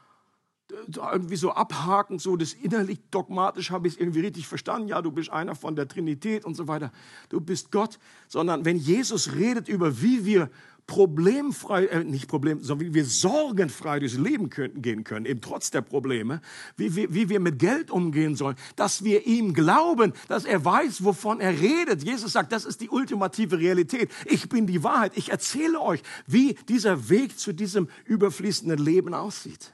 Irgendwie 0.88 1.36
so 1.36 1.52
abhaken, 1.52 2.18
so 2.18 2.36
das 2.36 2.54
innerlich 2.54 3.00
dogmatisch 3.12 3.70
habe 3.70 3.88
ich 3.88 3.94
es 3.94 4.00
irgendwie 4.00 4.22
richtig 4.22 4.48
verstanden. 4.48 4.88
Ja, 4.88 5.04
du 5.04 5.12
bist 5.12 5.30
einer 5.30 5.54
von 5.54 5.76
der 5.76 5.88
Trinität 5.88 6.46
und 6.46 6.56
so 6.56 6.68
weiter. 6.68 6.92
Du 7.30 7.40
bist 7.40 7.72
Gott. 7.72 8.00
Sondern 8.28 8.66
wenn 8.66 8.78
Jesus 8.78 9.36
redet 9.36 9.68
über, 9.68 10.02
wie 10.02 10.26
wir 10.26 10.50
problemfrei, 10.88 11.86
äh, 11.88 12.04
nicht 12.04 12.28
problem, 12.28 12.62
sondern 12.62 12.88
wie 12.88 12.94
wir 12.94 13.06
sorgenfrei 13.06 14.00
durchs 14.00 14.18
Leben 14.18 14.50
können, 14.50 14.82
gehen 14.82 15.04
können, 15.04 15.26
eben 15.26 15.42
trotz 15.42 15.72
der 15.72 15.82
Probleme, 15.82 16.42
wie 16.78 16.96
wir, 16.96 17.14
wie 17.14 17.30
wir 17.30 17.40
mit 17.40 17.60
Geld 17.60 17.90
umgehen 17.90 18.36
sollen, 18.36 18.56
dass 18.76 19.04
wir 19.04 19.26
ihm 19.26 19.54
glauben, 19.54 20.14
dass 20.28 20.46
er 20.46 20.64
weiß, 20.64 21.04
wovon 21.04 21.40
er 21.40 21.60
redet. 21.60 22.04
Jesus 22.04 22.34
sagt, 22.34 22.52
das 22.52 22.66
ist 22.66 22.82
die 22.82 22.90
ultimative 22.90 23.58
Realität. 23.58 24.12
Ich 24.26 24.48
bin 24.50 24.68
die 24.68 24.84
Wahrheit. 24.84 25.14
Ich 25.16 25.30
erzähle 25.30 25.82
euch, 25.82 26.02
wie 26.28 26.54
dieser 26.70 27.10
Weg 27.10 27.40
zu 27.40 27.54
diesem 27.54 27.90
überfließenden 28.06 28.78
Leben 28.78 29.14
aussieht. 29.14 29.74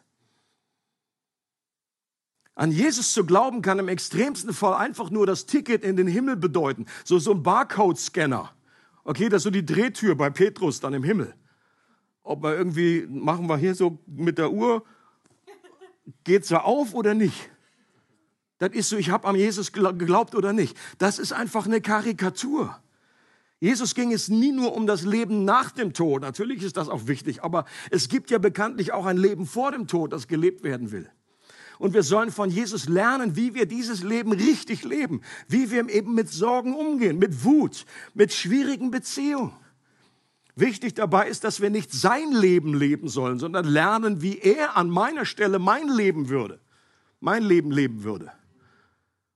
An 2.55 2.71
Jesus 2.71 3.13
zu 3.13 3.25
glauben 3.25 3.61
kann 3.61 3.79
im 3.79 3.87
extremsten 3.87 4.53
Fall 4.53 4.75
einfach 4.75 5.09
nur 5.09 5.25
das 5.25 5.45
Ticket 5.45 5.83
in 5.83 5.95
den 5.95 6.07
Himmel 6.07 6.35
bedeuten. 6.35 6.85
So, 7.03 7.17
so 7.17 7.31
ein 7.31 7.43
Barcode-Scanner. 7.43 8.53
Okay, 9.03 9.29
das 9.29 9.39
ist 9.39 9.43
so 9.43 9.49
die 9.49 9.65
Drehtür 9.65 10.15
bei 10.15 10.29
Petrus 10.29 10.79
dann 10.79 10.93
im 10.93 11.03
Himmel. 11.03 11.33
Ob 12.23 12.43
wir 12.43 12.55
irgendwie, 12.55 13.07
machen 13.09 13.47
wir 13.47 13.57
hier 13.57 13.73
so 13.73 13.99
mit 14.05 14.37
der 14.37 14.51
Uhr, 14.51 14.83
geht 16.23 16.43
es 16.43 16.51
auf 16.51 16.93
oder 16.93 17.13
nicht? 17.13 17.49
Das 18.59 18.71
ist 18.73 18.89
so, 18.89 18.97
ich 18.97 19.09
habe 19.09 19.27
an 19.27 19.35
Jesus 19.35 19.71
geglaubt 19.71 20.35
oder 20.35 20.53
nicht. 20.53 20.77
Das 20.99 21.17
ist 21.17 21.33
einfach 21.33 21.65
eine 21.65 21.81
Karikatur. 21.81 22.79
Jesus 23.59 23.95
ging 23.95 24.11
es 24.11 24.27
nie 24.27 24.51
nur 24.51 24.75
um 24.75 24.85
das 24.85 25.03
Leben 25.03 25.45
nach 25.45 25.71
dem 25.71 25.93
Tod. 25.93 26.21
Natürlich 26.21 26.61
ist 26.63 26.77
das 26.77 26.89
auch 26.89 27.07
wichtig, 27.07 27.43
aber 27.43 27.65
es 27.89 28.07
gibt 28.07 28.29
ja 28.31 28.37
bekanntlich 28.37 28.91
auch 28.91 29.05
ein 29.05 29.17
Leben 29.17 29.45
vor 29.45 29.71
dem 29.71 29.87
Tod, 29.87 30.13
das 30.13 30.27
gelebt 30.27 30.63
werden 30.63 30.91
will. 30.91 31.09
Und 31.81 31.95
wir 31.95 32.03
sollen 32.03 32.29
von 32.29 32.51
Jesus 32.51 32.87
lernen, 32.87 33.35
wie 33.35 33.55
wir 33.55 33.65
dieses 33.65 34.03
Leben 34.03 34.33
richtig 34.33 34.83
leben, 34.83 35.21
wie 35.47 35.71
wir 35.71 35.89
eben 35.89 36.13
mit 36.13 36.29
Sorgen 36.29 36.75
umgehen, 36.75 37.17
mit 37.17 37.43
Wut, 37.43 37.87
mit 38.13 38.31
schwierigen 38.31 38.91
Beziehungen. 38.91 39.53
Wichtig 40.55 40.93
dabei 40.93 41.27
ist, 41.27 41.43
dass 41.43 41.59
wir 41.59 41.71
nicht 41.71 41.91
sein 41.91 42.33
Leben 42.33 42.75
leben 42.75 43.07
sollen, 43.07 43.39
sondern 43.39 43.65
lernen, 43.65 44.21
wie 44.21 44.37
er 44.37 44.77
an 44.77 44.91
meiner 44.91 45.25
Stelle 45.25 45.57
mein 45.57 45.87
Leben 45.87 46.29
würde, 46.29 46.59
mein 47.19 47.41
Leben 47.41 47.71
leben 47.71 48.03
würde. 48.03 48.31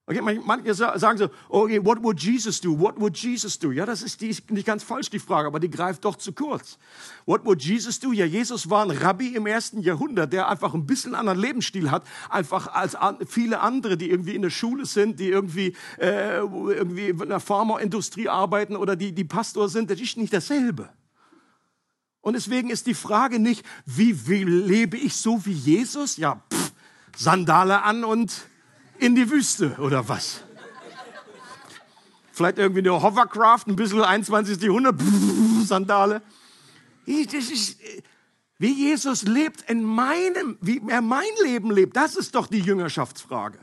Okay, 0.08 0.22
manche 0.22 0.76
sagen 0.76 1.18
so, 1.18 1.30
okay, 1.50 1.84
what 1.84 2.04
would 2.04 2.20
Jesus 2.20 2.62
do? 2.62 2.80
What 2.80 3.00
would 3.00 3.18
Jesus 3.18 3.58
do? 3.58 3.72
Ja, 3.72 3.88
das 3.88 4.04
ist, 4.04 4.22
die, 4.22 4.36
nicht 4.52 4.68
ganz 4.68 4.84
falsch, 4.84 5.10
die 5.10 5.18
Frage, 5.18 5.48
aber 5.48 5.60
die 5.60 5.70
greift 5.70 6.06
doch 6.06 6.16
zu 6.16 6.32
kurz. 6.32 6.78
What 7.26 7.44
would 7.44 7.64
Jesus 7.64 8.00
do? 8.00 8.12
Ja, 8.12 8.24
Jesus 8.24 8.70
war 8.70 8.84
ein 8.84 8.92
Rabbi 8.92 9.30
im 9.30 9.48
ersten 9.48 9.82
Jahrhundert, 9.82 10.32
der 10.32 10.48
einfach 10.48 10.76
ein 10.76 10.86
bisschen 10.86 11.16
anderen 11.16 11.40
Lebensstil 11.40 11.90
hat, 11.90 12.04
einfach 12.30 12.68
als 12.68 12.96
viele 13.28 13.62
andere, 13.62 13.98
die 13.98 14.12
irgendwie 14.12 14.36
in 14.36 14.44
der 14.44 14.52
Schule 14.52 14.86
sind, 14.86 15.20
die 15.20 15.30
irgendwie, 15.30 15.76
äh, 15.98 16.38
irgendwie 16.38 17.10
in 17.10 17.30
der 17.30 17.40
Pharmaindustrie 17.40 18.30
arbeiten 18.30 18.76
oder 18.76 18.96
die, 18.96 19.12
die 19.12 19.24
Pastor 19.24 19.70
sind. 19.70 19.90
Das 19.90 20.00
ist 20.00 20.18
nicht 20.18 20.34
dasselbe. 20.34 20.90
Und 22.22 22.34
deswegen 22.34 22.70
ist 22.70 22.86
die 22.86 22.94
Frage 22.94 23.40
nicht, 23.40 23.66
wie, 23.88 24.28
wie 24.28 24.44
lebe 24.44 24.98
ich 24.98 25.16
so 25.16 25.44
wie 25.48 25.54
Jesus? 25.54 26.18
Ja, 26.18 26.44
pff, 26.54 26.74
Sandale 27.16 27.82
an 27.82 28.04
und 28.04 28.46
in 29.00 29.16
die 29.16 29.30
Wüste 29.30 29.76
oder 29.80 30.08
was? 30.08 30.42
Vielleicht 32.32 32.58
irgendwie 32.58 32.82
eine 32.82 33.02
Hovercraft, 33.02 33.64
ein 33.68 33.76
bisschen 33.76 34.02
21. 34.02 34.62
Jahrhundert, 34.62 35.02
Sandale. 35.64 36.22
Das 37.06 37.50
ist, 37.50 37.80
wie 38.58 38.74
Jesus 38.74 39.24
lebt 39.24 39.70
in 39.70 39.84
meinem, 39.84 40.58
wie 40.60 40.82
er 40.88 41.02
mein 41.02 41.24
Leben 41.44 41.72
lebt, 41.72 41.96
das 41.96 42.16
ist 42.16 42.36
doch 42.36 42.48
die 42.48 42.60
Jüngerschaftsfrage. 42.60 43.60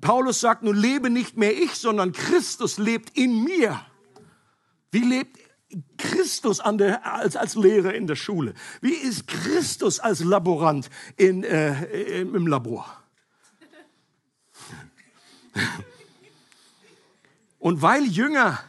Paulus 0.00 0.40
sagt, 0.40 0.62
nun 0.62 0.76
lebe 0.76 1.10
nicht 1.10 1.36
mehr 1.36 1.56
ich, 1.56 1.74
sondern 1.74 2.12
Christus 2.12 2.78
lebt 2.78 3.18
in 3.18 3.42
mir. 3.42 3.80
Wie 4.90 5.00
lebt 5.00 5.38
Christus 5.98 6.62
der, 6.64 7.04
als, 7.04 7.36
als 7.36 7.54
Lehrer 7.54 7.92
in 7.94 8.06
der 8.06 8.16
Schule? 8.16 8.54
Wie 8.80 8.94
ist 8.94 9.26
Christus 9.26 10.00
als 10.00 10.20
Laborant 10.20 10.88
in, 11.16 11.44
äh, 11.44 12.20
im 12.20 12.46
Labor? 12.46 12.86
Und 17.58 17.82
weil 17.82 18.04
Jünger 18.04 18.60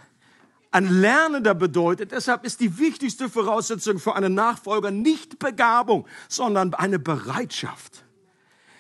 ein 0.72 1.02
Lernender 1.02 1.56
bedeutet, 1.56 2.12
deshalb 2.12 2.46
ist 2.46 2.60
die 2.60 2.78
wichtigste 2.78 3.30
Voraussetzung 3.30 4.00
für 4.00 4.16
einen 4.16 4.34
Nachfolger 4.36 4.92
nicht 4.92 5.40
Begabung, 5.40 6.06
sondern 6.28 6.74
eine 6.74 7.00
Bereitschaft. 7.00 8.04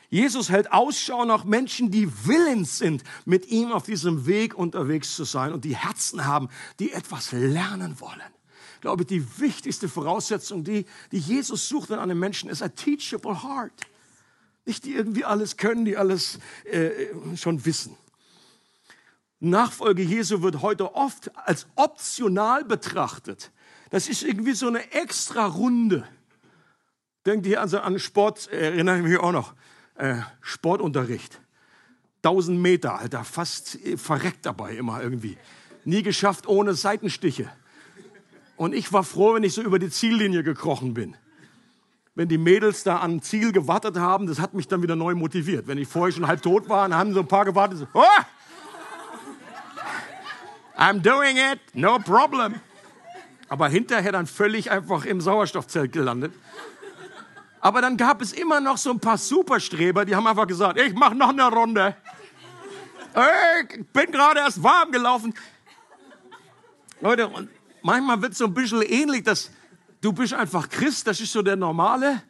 Jesus 0.09 0.49
hält 0.49 0.71
Ausschau 0.71 1.25
nach 1.25 1.43
Menschen, 1.43 1.91
die 1.91 2.11
willens 2.25 2.79
sind, 2.79 3.03
mit 3.25 3.47
ihm 3.47 3.71
auf 3.71 3.83
diesem 3.83 4.25
Weg 4.25 4.55
unterwegs 4.55 5.15
zu 5.15 5.23
sein 5.23 5.53
und 5.53 5.65
die 5.65 5.75
Herzen 5.75 6.25
haben, 6.25 6.49
die 6.79 6.91
etwas 6.91 7.31
lernen 7.31 7.99
wollen. 7.99 8.21
Ich 8.75 8.81
glaube, 8.81 9.05
die 9.05 9.39
wichtigste 9.39 9.89
Voraussetzung, 9.89 10.63
die, 10.63 10.85
die 11.11 11.19
Jesus 11.19 11.67
sucht 11.67 11.89
in 11.91 11.99
einem 11.99 12.17
Menschen, 12.17 12.49
ist 12.49 12.63
a 12.63 12.69
teachable 12.69 13.43
heart. 13.43 13.73
Nicht 14.69 14.85
die 14.85 14.93
irgendwie 14.93 15.25
alles 15.25 15.57
können, 15.57 15.83
die 15.83 15.97
alles 15.97 16.37
äh, 16.65 16.91
schon 17.35 17.65
wissen. 17.65 17.97
Nachfolge 19.39 20.03
Jesu 20.03 20.43
wird 20.43 20.61
heute 20.61 20.93
oft 20.93 21.35
als 21.35 21.65
optional 21.73 22.63
betrachtet. 22.63 23.49
Das 23.89 24.07
ist 24.07 24.21
irgendwie 24.21 24.53
so 24.53 24.67
eine 24.67 24.91
extra 24.91 25.47
Runde. 25.47 26.07
Denkt 27.25 27.47
ihr 27.47 27.61
also 27.61 27.79
an 27.79 27.97
Sport, 27.97 28.47
erinnere 28.51 28.97
ich 28.97 29.03
mich 29.03 29.17
auch 29.17 29.31
noch, 29.31 29.55
äh, 29.95 30.17
Sportunterricht. 30.39 31.41
1000 32.17 32.59
Meter, 32.59 32.99
Alter, 32.99 33.23
fast 33.23 33.79
verreckt 33.95 34.45
dabei 34.45 34.75
immer 34.75 35.01
irgendwie. 35.01 35.39
Nie 35.83 36.03
geschafft 36.03 36.45
ohne 36.47 36.75
Seitenstiche. 36.75 37.51
Und 38.55 38.75
ich 38.75 38.93
war 38.93 39.03
froh, 39.03 39.33
wenn 39.33 39.43
ich 39.43 39.55
so 39.55 39.63
über 39.63 39.79
die 39.79 39.89
Ziellinie 39.89 40.43
gekrochen 40.43 40.93
bin 40.93 41.17
wenn 42.19 42.27
die 42.27 42.37
Mädels 42.37 42.83
da 42.83 42.99
am 42.99 43.21
Ziel 43.21 43.53
gewartet 43.53 43.95
haben, 43.95 44.27
das 44.27 44.41
hat 44.41 44.53
mich 44.53 44.67
dann 44.67 44.83
wieder 44.83 44.97
neu 44.97 45.15
motiviert. 45.15 45.67
Wenn 45.67 45.77
ich 45.77 45.87
vorher 45.87 46.13
schon 46.13 46.27
halb 46.27 46.41
tot 46.41 46.67
war, 46.67 46.89
dann 46.89 46.99
haben 46.99 47.13
so 47.13 47.21
ein 47.21 47.27
paar 47.29 47.45
gewartet. 47.45 47.77
So, 47.77 47.87
oh! 47.93 48.03
I'm 50.77 51.01
doing 51.01 51.37
it, 51.37 51.61
no 51.73 51.97
problem. 51.97 52.55
Aber 53.47 53.69
hinterher 53.69 54.11
dann 54.11 54.27
völlig 54.27 54.69
einfach 54.69 55.05
im 55.05 55.21
Sauerstoffzelt 55.21 55.93
gelandet. 55.93 56.33
Aber 57.61 57.81
dann 57.81 57.95
gab 57.95 58.21
es 58.21 58.33
immer 58.33 58.59
noch 58.59 58.75
so 58.75 58.91
ein 58.91 58.99
paar 58.99 59.17
Superstreber, 59.17 60.03
die 60.03 60.13
haben 60.13 60.27
einfach 60.27 60.47
gesagt, 60.47 60.77
ich 60.77 60.93
mache 60.95 61.15
noch 61.15 61.29
eine 61.29 61.47
Runde. 61.47 61.95
Ich 63.69 63.85
bin 63.93 64.11
gerade 64.11 64.41
erst 64.41 64.61
warm 64.61 64.91
gelaufen. 64.91 65.33
Leute, 66.99 67.29
und 67.29 67.47
manchmal 67.81 68.21
wird 68.21 68.33
es 68.33 68.39
so 68.39 68.45
ein 68.45 68.53
bisschen 68.53 68.81
ähnlich, 68.81 69.23
dass 69.23 69.51
du 70.01 70.13
bist 70.13 70.33
einfach 70.33 70.69
Christ, 70.69 71.07
das 71.07 71.19
ist 71.19 71.31
so 71.31 71.41
der 71.41 71.55
normale, 71.55 72.21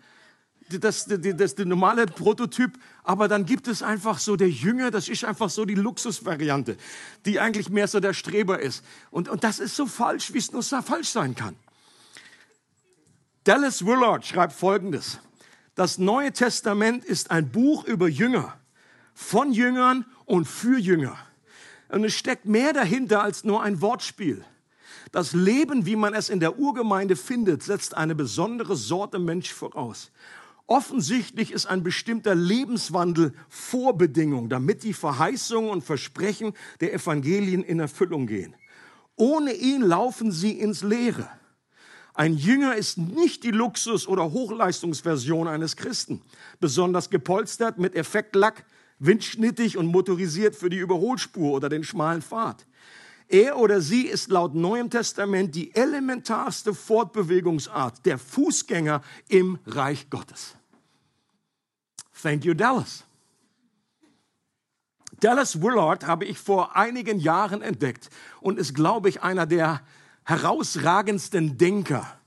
das, 0.69 1.05
das, 1.05 1.19
das, 1.21 1.55
der 1.55 1.65
normale 1.65 2.05
Prototyp. 2.05 2.77
Aber 3.03 3.27
dann 3.27 3.45
gibt 3.45 3.67
es 3.67 3.81
einfach 3.81 4.19
so 4.19 4.35
der 4.35 4.49
Jünger, 4.49 4.91
das 4.91 5.09
ist 5.09 5.23
einfach 5.23 5.49
so 5.49 5.65
die 5.65 5.75
Luxusvariante, 5.75 6.77
die 7.25 7.39
eigentlich 7.39 7.69
mehr 7.69 7.87
so 7.87 7.99
der 7.99 8.13
Streber 8.13 8.59
ist. 8.59 8.83
Und, 9.11 9.29
und 9.29 9.43
das 9.43 9.59
ist 9.59 9.75
so 9.75 9.85
falsch, 9.85 10.33
wie 10.33 10.39
es 10.39 10.51
nur 10.51 10.61
so 10.61 10.81
falsch 10.81 11.09
sein 11.09 11.35
kann. 11.35 11.55
Dallas 13.43 13.85
Willard 13.85 14.25
schreibt 14.25 14.53
Folgendes. 14.53 15.19
Das 15.75 15.97
Neue 15.97 16.33
Testament 16.33 17.05
ist 17.05 17.31
ein 17.31 17.49
Buch 17.51 17.85
über 17.85 18.07
Jünger, 18.07 18.57
von 19.13 19.53
Jüngern 19.53 20.05
und 20.25 20.45
für 20.45 20.77
Jünger. 20.77 21.17
Und 21.87 22.03
es 22.03 22.13
steckt 22.13 22.45
mehr 22.45 22.73
dahinter 22.73 23.23
als 23.23 23.43
nur 23.43 23.63
ein 23.63 23.81
Wortspiel. 23.81 24.43
Das 25.11 25.33
Leben, 25.33 25.85
wie 25.85 25.95
man 25.95 26.13
es 26.13 26.29
in 26.29 26.39
der 26.39 26.59
Urgemeinde 26.59 27.15
findet, 27.15 27.63
setzt 27.63 27.97
eine 27.97 28.15
besondere 28.15 28.75
Sorte 28.75 29.17
Mensch 29.17 29.51
voraus. 29.53 30.11
Offensichtlich 30.67 31.51
ist 31.51 31.65
ein 31.65 31.81
bestimmter 31.81 32.35
Lebenswandel 32.35 33.33
Vorbedingung, 33.49 34.49
damit 34.49 34.83
die 34.83 34.93
Verheißungen 34.93 35.71
und 35.71 35.83
Versprechen 35.83 36.53
der 36.79 36.93
Evangelien 36.93 37.63
in 37.63 37.79
Erfüllung 37.79 38.27
gehen. 38.27 38.55
Ohne 39.15 39.53
ihn 39.53 39.81
laufen 39.81 40.31
sie 40.31 40.51
ins 40.51 40.83
Leere. 40.83 41.27
Ein 42.13 42.35
Jünger 42.35 42.75
ist 42.75 42.99
nicht 42.99 43.43
die 43.43 43.51
Luxus- 43.51 44.07
oder 44.07 44.31
Hochleistungsversion 44.31 45.47
eines 45.47 45.75
Christen, 45.75 46.21
besonders 46.59 47.09
gepolstert 47.09 47.79
mit 47.79 47.95
Effektlack, 47.95 48.65
windschnittig 48.99 49.75
und 49.75 49.87
motorisiert 49.87 50.55
für 50.55 50.69
die 50.69 50.77
Überholspur 50.77 51.53
oder 51.53 51.69
den 51.69 51.83
schmalen 51.83 52.21
Pfad. 52.21 52.67
Er 53.29 53.57
oder 53.57 53.79
sie 53.79 54.07
ist 54.07 54.29
laut 54.29 54.55
Neuem 54.55 54.89
Testament 54.89 55.53
die 55.53 55.73
elementarste 55.75 56.73
Fortbewegungsart 56.73 58.03
der 58.05 58.17
Fußgänger 58.17 59.03
im 59.27 59.59
Reich 59.67 60.09
Gottes. 60.09 60.55
Thank 62.21 62.43
you, 62.43 62.55
Dallas. 62.55 63.05
Dallas 65.19 65.61
Willard 65.61 66.07
habe 66.07 66.25
ich 66.25 66.39
vor 66.39 66.75
einigen 66.75 67.19
Jahren 67.19 67.61
entdeckt 67.61 68.09
und 68.41 68.57
ist, 68.57 68.73
glaube 68.73 69.09
ich, 69.09 69.21
einer 69.21 69.45
der 69.45 69.81
herausragendsten 70.23 71.57
Denker 71.57 72.18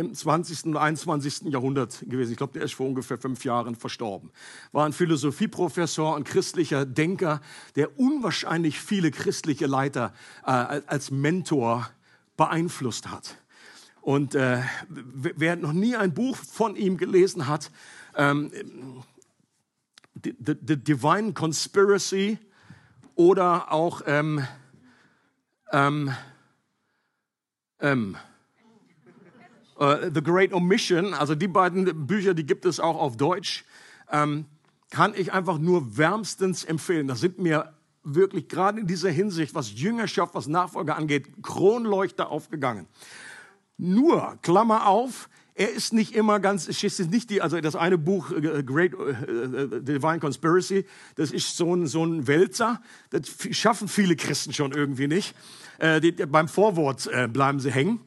im 0.00 0.14
20. 0.14 0.64
und 0.64 0.76
21. 0.76 1.52
Jahrhundert 1.52 2.00
gewesen. 2.08 2.32
Ich 2.32 2.36
glaube, 2.36 2.54
der 2.54 2.62
ist 2.62 2.74
vor 2.74 2.86
ungefähr 2.86 3.18
fünf 3.18 3.44
Jahren 3.44 3.76
verstorben. 3.76 4.30
War 4.72 4.86
ein 4.86 4.92
Philosophieprofessor, 4.92 6.16
ein 6.16 6.24
christlicher 6.24 6.86
Denker, 6.86 7.40
der 7.76 7.98
unwahrscheinlich 7.98 8.80
viele 8.80 9.10
christliche 9.10 9.66
Leiter 9.66 10.12
äh, 10.44 10.50
als 10.50 11.10
Mentor 11.10 11.90
beeinflusst 12.36 13.10
hat. 13.10 13.36
Und 14.00 14.34
äh, 14.34 14.62
wer 14.88 15.56
noch 15.56 15.72
nie 15.72 15.94
ein 15.94 16.14
Buch 16.14 16.36
von 16.36 16.74
ihm 16.74 16.96
gelesen 16.96 17.46
hat, 17.46 17.70
ähm, 18.16 18.50
the, 20.24 20.34
the, 20.44 20.54
the 20.66 20.76
Divine 20.76 21.34
Conspiracy 21.34 22.38
oder 23.14 23.70
auch 23.70 24.02
ähm, 24.06 24.46
ähm, 25.72 26.14
ähm, 27.80 28.16
uh, 29.80 30.10
The 30.12 30.22
Great 30.22 30.52
Omission, 30.52 31.14
also 31.14 31.34
die 31.34 31.48
beiden 31.48 32.06
Bücher, 32.06 32.34
die 32.34 32.44
gibt 32.44 32.64
es 32.64 32.80
auch 32.80 32.96
auf 32.96 33.16
Deutsch, 33.16 33.64
ähm, 34.10 34.46
kann 34.90 35.14
ich 35.16 35.32
einfach 35.32 35.58
nur 35.58 35.96
wärmstens 35.96 36.64
empfehlen. 36.64 37.08
Das 37.08 37.20
sind 37.20 37.38
mir 37.38 37.72
wirklich 38.02 38.48
gerade 38.48 38.80
in 38.80 38.86
dieser 38.86 39.10
Hinsicht, 39.10 39.54
was 39.54 39.72
Jüngerschaft, 39.74 40.34
was 40.34 40.46
Nachfolger 40.46 40.96
angeht, 40.96 41.42
Kronleuchter 41.42 42.30
aufgegangen. 42.30 42.86
Nur, 43.76 44.38
Klammer 44.42 44.86
auf, 44.86 45.28
er 45.54 45.70
ist 45.70 45.92
nicht 45.92 46.14
immer 46.14 46.40
ganz, 46.40 46.68
es 46.68 46.82
ist 46.82 47.10
nicht 47.10 47.28
die, 47.30 47.42
also 47.42 47.60
das 47.60 47.76
eine 47.76 47.98
Buch, 47.98 48.30
äh, 48.30 48.62
Great 48.62 48.94
uh, 48.94 49.80
Divine 49.80 50.18
Conspiracy, 50.18 50.86
das 51.16 51.32
ist 51.32 51.56
so 51.56 51.74
ein, 51.74 51.86
so 51.86 52.04
ein 52.04 52.26
Wälzer, 52.26 52.80
das 53.10 53.22
schaffen 53.50 53.88
viele 53.88 54.16
Christen 54.16 54.52
schon 54.52 54.72
irgendwie 54.72 55.06
nicht. 55.06 55.34
Äh, 55.78 56.00
die, 56.00 56.12
beim 56.12 56.48
Vorwort 56.48 57.08
äh, 57.12 57.28
bleiben 57.28 57.60
sie 57.60 57.70
hängen. 57.70 58.00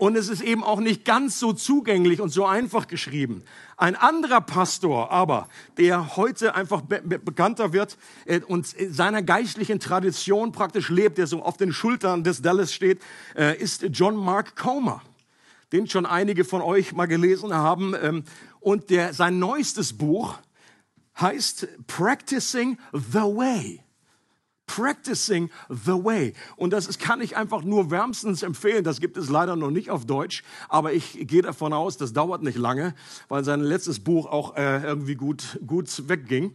Und 0.00 0.16
es 0.16 0.30
ist 0.30 0.40
eben 0.40 0.64
auch 0.64 0.80
nicht 0.80 1.04
ganz 1.04 1.38
so 1.38 1.52
zugänglich 1.52 2.22
und 2.22 2.30
so 2.30 2.46
einfach 2.46 2.88
geschrieben. 2.88 3.42
Ein 3.76 3.96
anderer 3.96 4.40
Pastor 4.40 5.10
aber, 5.10 5.46
der 5.76 6.16
heute 6.16 6.54
einfach 6.54 6.80
be 6.80 7.02
bekannter 7.18 7.74
wird 7.74 7.98
äh, 8.24 8.40
und 8.40 8.66
seiner 8.66 9.22
geistlichen 9.22 9.78
Tradition 9.78 10.52
praktisch 10.52 10.88
lebt, 10.88 11.18
der 11.18 11.26
so 11.26 11.42
auf 11.42 11.58
den 11.58 11.74
Schultern 11.74 12.24
des 12.24 12.40
Dallas 12.40 12.72
steht, 12.72 13.02
äh, 13.36 13.58
ist 13.58 13.84
John 13.92 14.16
Mark 14.16 14.56
Comer 14.56 15.02
den 15.72 15.86
schon 15.86 16.04
einige 16.04 16.44
von 16.44 16.62
euch 16.62 16.92
mal 16.94 17.06
gelesen 17.06 17.54
haben. 17.54 17.94
Ähm, 18.02 18.24
und 18.58 18.90
der, 18.90 19.12
sein 19.14 19.38
neuestes 19.38 19.92
Buch 19.92 20.38
heißt 21.20 21.68
Practicing 21.86 22.76
the 22.92 23.20
Way. 23.20 23.84
Practicing 24.76 25.50
the 25.68 25.92
Way. 25.92 26.32
Und 26.54 26.72
das 26.72 26.96
kann 26.98 27.20
ich 27.20 27.36
einfach 27.36 27.62
nur 27.62 27.90
wärmstens 27.90 28.44
empfehlen. 28.44 28.84
Das 28.84 29.00
gibt 29.00 29.16
es 29.16 29.28
leider 29.28 29.56
noch 29.56 29.70
nicht 29.72 29.90
auf 29.90 30.06
Deutsch, 30.06 30.44
aber 30.68 30.92
ich 30.92 31.26
gehe 31.26 31.42
davon 31.42 31.72
aus, 31.72 31.96
das 31.96 32.12
dauert 32.12 32.42
nicht 32.42 32.56
lange, 32.56 32.94
weil 33.28 33.42
sein 33.42 33.60
letztes 33.62 33.98
Buch 33.98 34.26
auch 34.26 34.56
äh, 34.56 34.82
irgendwie 34.84 35.16
gut, 35.16 35.58
gut 35.66 36.08
wegging. 36.08 36.54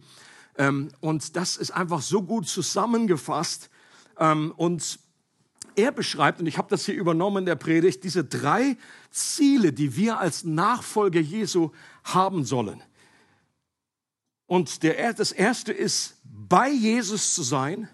Ähm, 0.56 0.88
und 1.00 1.36
das 1.36 1.58
ist 1.58 1.72
einfach 1.72 2.00
so 2.00 2.22
gut 2.22 2.48
zusammengefasst. 2.48 3.68
Ähm, 4.18 4.54
und 4.56 4.98
er 5.74 5.92
beschreibt, 5.92 6.40
und 6.40 6.46
ich 6.46 6.56
habe 6.56 6.68
das 6.70 6.86
hier 6.86 6.94
übernommen 6.94 7.38
in 7.38 7.46
der 7.46 7.56
Predigt, 7.56 8.02
diese 8.02 8.24
drei 8.24 8.78
Ziele, 9.10 9.74
die 9.74 9.94
wir 9.94 10.20
als 10.20 10.42
Nachfolger 10.42 11.20
Jesu 11.20 11.70
haben 12.02 12.46
sollen. 12.46 12.82
Und 14.46 14.82
der, 14.82 15.12
das 15.12 15.32
erste 15.32 15.74
ist, 15.74 16.16
bei 16.24 16.70
Jesus 16.70 17.34
zu 17.34 17.42
sein. 17.42 17.90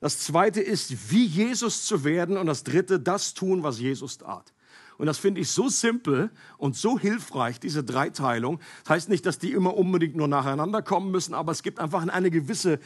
Das 0.00 0.20
zweite 0.20 0.60
ist, 0.60 1.10
wie 1.10 1.24
Jesus 1.24 1.84
zu 1.84 2.04
werden. 2.04 2.36
Und 2.36 2.46
das 2.46 2.64
dritte, 2.64 3.00
das 3.00 3.34
tun, 3.34 3.62
was 3.62 3.80
Jesus 3.80 4.18
tat. 4.18 4.52
Und 4.98 5.06
das 5.06 5.18
finde 5.18 5.40
ich 5.40 5.50
so 5.50 5.68
simpel 5.68 6.30
und 6.58 6.76
so 6.76 6.98
hilfreich, 6.98 7.60
diese 7.60 7.84
Dreiteilung. 7.84 8.58
Das 8.82 8.90
heißt 8.90 9.08
nicht, 9.08 9.24
dass 9.26 9.38
die 9.38 9.52
immer 9.52 9.76
unbedingt 9.76 10.16
nur 10.16 10.26
nacheinander 10.26 10.82
kommen 10.82 11.12
müssen, 11.12 11.34
aber 11.34 11.52
es 11.52 11.62
gibt 11.62 11.78
einfach 11.78 12.06
eine 12.06 12.30
gewisse 12.30 12.80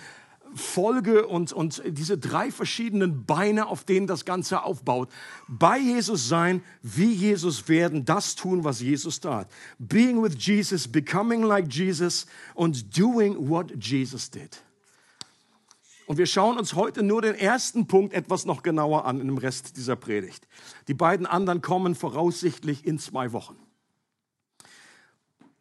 Folge 0.54 1.26
und, 1.26 1.54
und 1.54 1.82
diese 1.86 2.18
drei 2.18 2.50
verschiedenen 2.50 3.24
Beine, 3.24 3.66
auf 3.66 3.84
denen 3.84 4.06
das 4.06 4.26
Ganze 4.26 4.62
aufbaut. 4.62 5.08
Bei 5.48 5.78
Jesus 5.78 6.28
sein, 6.28 6.62
wie 6.82 7.10
Jesus 7.10 7.68
werden, 7.68 8.04
das 8.04 8.34
tun, 8.34 8.62
was 8.62 8.80
Jesus 8.80 9.20
tat. 9.20 9.48
Being 9.78 10.22
with 10.22 10.34
Jesus, 10.38 10.86
becoming 10.86 11.42
like 11.42 11.72
Jesus 11.72 12.26
und 12.54 12.96
doing 12.96 13.48
what 13.48 13.72
Jesus 13.80 14.30
did. 14.30 14.62
Und 16.06 16.18
wir 16.18 16.26
schauen 16.26 16.58
uns 16.58 16.74
heute 16.74 17.02
nur 17.02 17.22
den 17.22 17.34
ersten 17.34 17.86
Punkt 17.86 18.12
etwas 18.12 18.44
noch 18.44 18.62
genauer 18.62 19.04
an 19.04 19.20
im 19.20 19.38
Rest 19.38 19.76
dieser 19.76 19.96
Predigt. 19.96 20.46
Die 20.88 20.94
beiden 20.94 21.26
anderen 21.26 21.62
kommen 21.62 21.94
voraussichtlich 21.94 22.86
in 22.86 22.98
zwei 22.98 23.32
Wochen 23.32 23.56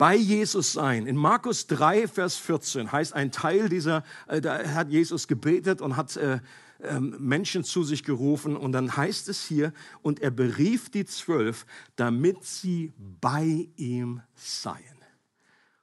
bei 0.02 0.16
Jesus 0.16 0.74
sein. 0.74 1.06
In 1.06 1.16
Markus 1.16 1.68
3, 1.68 2.08
Vers 2.08 2.36
14 2.38 2.92
heißt 2.92 3.14
ein 3.14 3.32
Teil 3.32 3.70
dieser, 3.70 4.04
äh, 4.28 4.42
da 4.42 4.68
hat 4.74 4.90
Jesus 4.90 5.28
gebetet 5.28 5.80
und 5.80 5.96
hat 5.96 6.18
äh, 6.18 6.40
äh, 6.80 7.00
Menschen 7.00 7.64
zu 7.64 7.84
sich 7.84 8.04
gerufen 8.04 8.58
und 8.58 8.72
dann 8.72 8.98
heißt 8.98 9.30
es 9.30 9.46
hier, 9.46 9.74
und 10.02 10.20
er 10.20 10.32
berief 10.32 10.90
die 10.90 11.06
Zwölf, 11.06 11.68
damit 11.98 12.44
sie 12.44 12.94
bei 12.98 13.70
ihm 13.76 14.22
seien. 14.34 15.01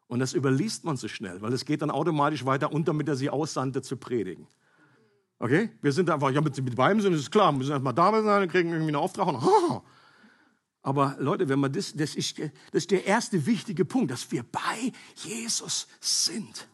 Und 0.08 0.20
das 0.20 0.32
überliest 0.32 0.84
man 0.84 0.96
so 0.96 1.06
schnell, 1.06 1.40
weil 1.42 1.52
es 1.52 1.64
geht 1.64 1.82
dann 1.82 1.90
automatisch 1.90 2.44
weiter 2.44 2.72
und 2.72 2.88
damit 2.88 3.08
er 3.08 3.16
sie 3.16 3.30
aussandte 3.30 3.82
zu 3.82 3.96
predigen. 3.96 4.46
Okay? 5.38 5.70
Wir 5.82 5.92
sind 5.92 6.10
einfach, 6.10 6.30
ja, 6.30 6.40
mit, 6.40 6.60
mit 6.62 6.74
bei 6.74 6.90
ihm 6.90 7.00
sind, 7.00 7.12
ist 7.12 7.30
klar, 7.30 7.52
wir 7.52 7.58
müssen 7.58 7.72
erstmal 7.72 7.94
da 7.94 8.22
sein, 8.22 8.48
kriegen 8.48 8.70
irgendwie 8.70 8.88
einen 8.88 8.96
Auftrag 8.96 9.28
und, 9.28 9.82
aber 10.82 11.16
Leute, 11.18 11.48
wenn 11.48 11.60
man 11.60 11.72
das, 11.72 11.92
das 11.94 12.14
ist, 12.14 12.38
das 12.38 12.50
ist 12.72 12.90
der 12.90 13.04
erste 13.04 13.44
wichtige 13.44 13.84
Punkt, 13.84 14.10
dass 14.10 14.30
wir 14.32 14.42
bei 14.42 14.92
Jesus 15.16 15.86
sind. 16.00 16.66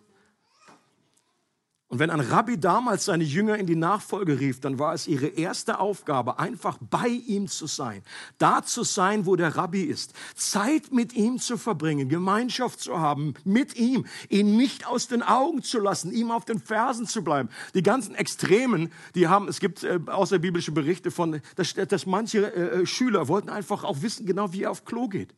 Und 1.95 2.01
wenn 2.01 2.11
ein 2.11 2.19
Rabbi 2.19 2.59
damals 2.59 3.05
seine 3.05 3.23
Jünger 3.23 3.57
in 3.57 3.67
die 3.67 3.77
Nachfolge 3.77 4.41
rief, 4.41 4.59
dann 4.59 4.81
war 4.81 4.95
es 4.95 5.07
ihre 5.07 5.29
erste 5.29 5.79
Aufgabe, 5.79 6.41
einfach 6.41 6.77
bei 6.81 7.07
ihm 7.07 7.47
zu 7.47 7.69
sein. 7.69 8.03
Da 8.39 8.65
zu 8.65 8.83
sein, 8.83 9.27
wo 9.27 9.37
der 9.37 9.55
Rabbi 9.55 9.83
ist. 9.83 10.13
Zeit 10.35 10.91
mit 10.91 11.13
ihm 11.13 11.39
zu 11.39 11.57
verbringen, 11.57 12.09
Gemeinschaft 12.09 12.81
zu 12.81 12.99
haben 12.99 13.35
mit 13.45 13.77
ihm, 13.77 14.07
ihn 14.29 14.57
nicht 14.57 14.89
aus 14.89 15.07
den 15.07 15.23
Augen 15.23 15.63
zu 15.63 15.79
lassen, 15.79 16.11
ihm 16.11 16.33
auf 16.33 16.45
den 16.45 16.59
Fersen 16.59 17.07
zu 17.07 17.23
bleiben. 17.23 17.49
Die 17.75 17.85
ganzen 17.85 18.17
Extremen, 18.17 18.91
die 19.15 19.29
haben, 19.29 19.47
es 19.47 19.61
gibt 19.61 19.85
äh, 19.85 20.01
außerbiblische 20.05 20.73
Berichte 20.73 21.13
von, 21.13 21.41
dass, 21.55 21.75
dass 21.75 22.07
manche 22.07 22.53
äh, 22.57 22.81
äh, 22.81 22.87
Schüler 22.87 23.29
wollten 23.29 23.51
einfach 23.51 23.85
auch 23.85 24.03
wissen, 24.03 24.27
genau 24.27 24.53
wie 24.53 24.65
er 24.65 24.73
auf 24.73 24.85
Klo 24.85 25.07
geht. 25.07 25.33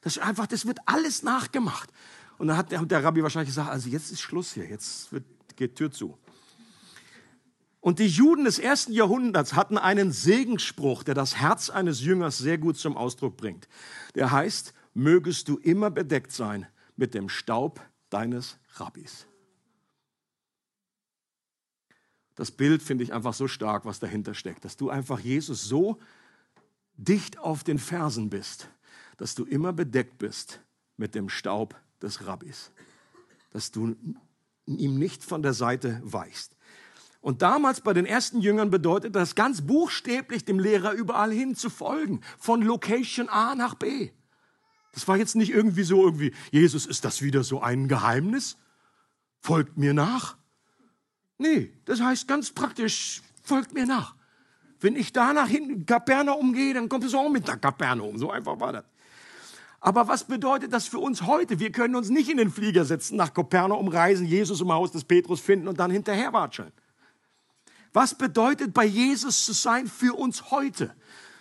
Das 0.00 0.18
einfach, 0.18 0.48
das 0.48 0.66
wird 0.66 0.80
alles 0.86 1.22
nachgemacht. 1.22 1.88
Und 2.38 2.48
dann 2.48 2.56
hat 2.56 2.72
der, 2.72 2.84
der 2.84 3.04
Rabbi 3.04 3.22
wahrscheinlich 3.22 3.50
gesagt, 3.50 3.70
also 3.70 3.88
jetzt 3.88 4.10
ist 4.10 4.20
Schluss 4.20 4.54
hier, 4.54 4.68
jetzt 4.68 5.12
wird 5.12 5.22
geht 5.62 5.76
Tür 5.76 5.92
zu. 5.92 6.18
Und 7.80 8.00
die 8.00 8.08
Juden 8.08 8.44
des 8.44 8.58
ersten 8.58 8.92
Jahrhunderts 8.92 9.54
hatten 9.54 9.78
einen 9.78 10.10
Segensspruch, 10.10 11.04
der 11.04 11.14
das 11.14 11.36
Herz 11.36 11.70
eines 11.70 12.00
Jüngers 12.00 12.38
sehr 12.38 12.58
gut 12.58 12.78
zum 12.78 12.96
Ausdruck 12.96 13.36
bringt. 13.36 13.68
Der 14.16 14.32
heißt, 14.32 14.74
mögest 14.94 15.48
du 15.48 15.58
immer 15.58 15.90
bedeckt 15.90 16.32
sein 16.32 16.66
mit 16.96 17.14
dem 17.14 17.28
Staub 17.28 17.80
deines 18.10 18.58
Rabbis. 18.74 19.26
Das 22.34 22.50
Bild 22.50 22.82
finde 22.82 23.04
ich 23.04 23.12
einfach 23.12 23.34
so 23.34 23.46
stark, 23.46 23.84
was 23.84 24.00
dahinter 24.00 24.34
steckt, 24.34 24.64
dass 24.64 24.76
du 24.76 24.90
einfach 24.90 25.20
Jesus 25.20 25.64
so 25.64 26.00
dicht 26.96 27.38
auf 27.38 27.62
den 27.62 27.78
Fersen 27.78 28.30
bist, 28.30 28.68
dass 29.16 29.36
du 29.36 29.44
immer 29.44 29.72
bedeckt 29.72 30.18
bist 30.18 30.60
mit 30.96 31.14
dem 31.14 31.28
Staub 31.28 31.76
des 32.00 32.26
Rabbis. 32.26 32.72
Dass 33.50 33.70
du 33.70 33.96
ihm 34.66 34.98
nicht 34.98 35.24
von 35.24 35.42
der 35.42 35.54
Seite 35.54 36.00
weichst. 36.04 36.56
Und 37.20 37.42
damals 37.42 37.80
bei 37.80 37.92
den 37.92 38.04
ersten 38.04 38.40
Jüngern 38.40 38.70
bedeutet 38.70 39.14
das 39.14 39.34
ganz 39.34 39.62
buchstäblich 39.62 40.44
dem 40.44 40.58
Lehrer 40.58 40.92
überall 40.92 41.30
hin 41.30 41.54
zu 41.54 41.70
folgen, 41.70 42.20
von 42.38 42.62
Location 42.62 43.28
A 43.28 43.54
nach 43.54 43.74
B. 43.74 44.10
Das 44.92 45.06
war 45.08 45.16
jetzt 45.16 45.36
nicht 45.36 45.50
irgendwie 45.50 45.84
so 45.84 46.04
irgendwie, 46.04 46.32
Jesus, 46.50 46.84
ist 46.84 47.04
das 47.04 47.22
wieder 47.22 47.44
so 47.44 47.60
ein 47.60 47.88
Geheimnis? 47.88 48.58
Folgt 49.40 49.78
mir 49.78 49.94
nach? 49.94 50.36
Nee, 51.38 51.72
das 51.84 52.00
heißt 52.00 52.28
ganz 52.28 52.50
praktisch, 52.50 53.22
folgt 53.42 53.72
mir 53.72 53.86
nach. 53.86 54.14
Wenn 54.80 54.96
ich 54.96 55.12
da 55.12 55.32
nach 55.32 55.48
hinten 55.48 55.86
Kapernaum 55.86 56.52
gehe, 56.52 56.74
dann 56.74 56.88
kommt 56.88 57.04
es 57.04 57.14
auch 57.14 57.30
mit 57.30 57.46
nach 57.46 57.60
Kapernaum. 57.60 58.18
So 58.18 58.30
einfach 58.30 58.58
war 58.58 58.72
das. 58.72 58.84
Aber 59.84 60.06
was 60.06 60.22
bedeutet 60.22 60.72
das 60.72 60.86
für 60.86 61.00
uns 61.00 61.22
heute? 61.22 61.58
Wir 61.58 61.72
können 61.72 61.96
uns 61.96 62.08
nicht 62.08 62.30
in 62.30 62.36
den 62.36 62.52
Flieger 62.52 62.84
setzen, 62.84 63.16
nach 63.16 63.34
Kopernaum 63.34 63.88
reisen, 63.88 64.24
Jesus 64.24 64.60
im 64.60 64.72
Haus 64.72 64.92
des 64.92 65.02
Petrus 65.02 65.40
finden 65.40 65.66
und 65.66 65.80
dann 65.80 65.90
hinterher 65.90 66.32
watscheln. 66.32 66.70
Was 67.92 68.14
bedeutet 68.14 68.72
bei 68.72 68.84
Jesus 68.84 69.44
zu 69.44 69.52
sein 69.52 69.88
für 69.88 70.16
uns 70.16 70.52
heute? 70.52 70.94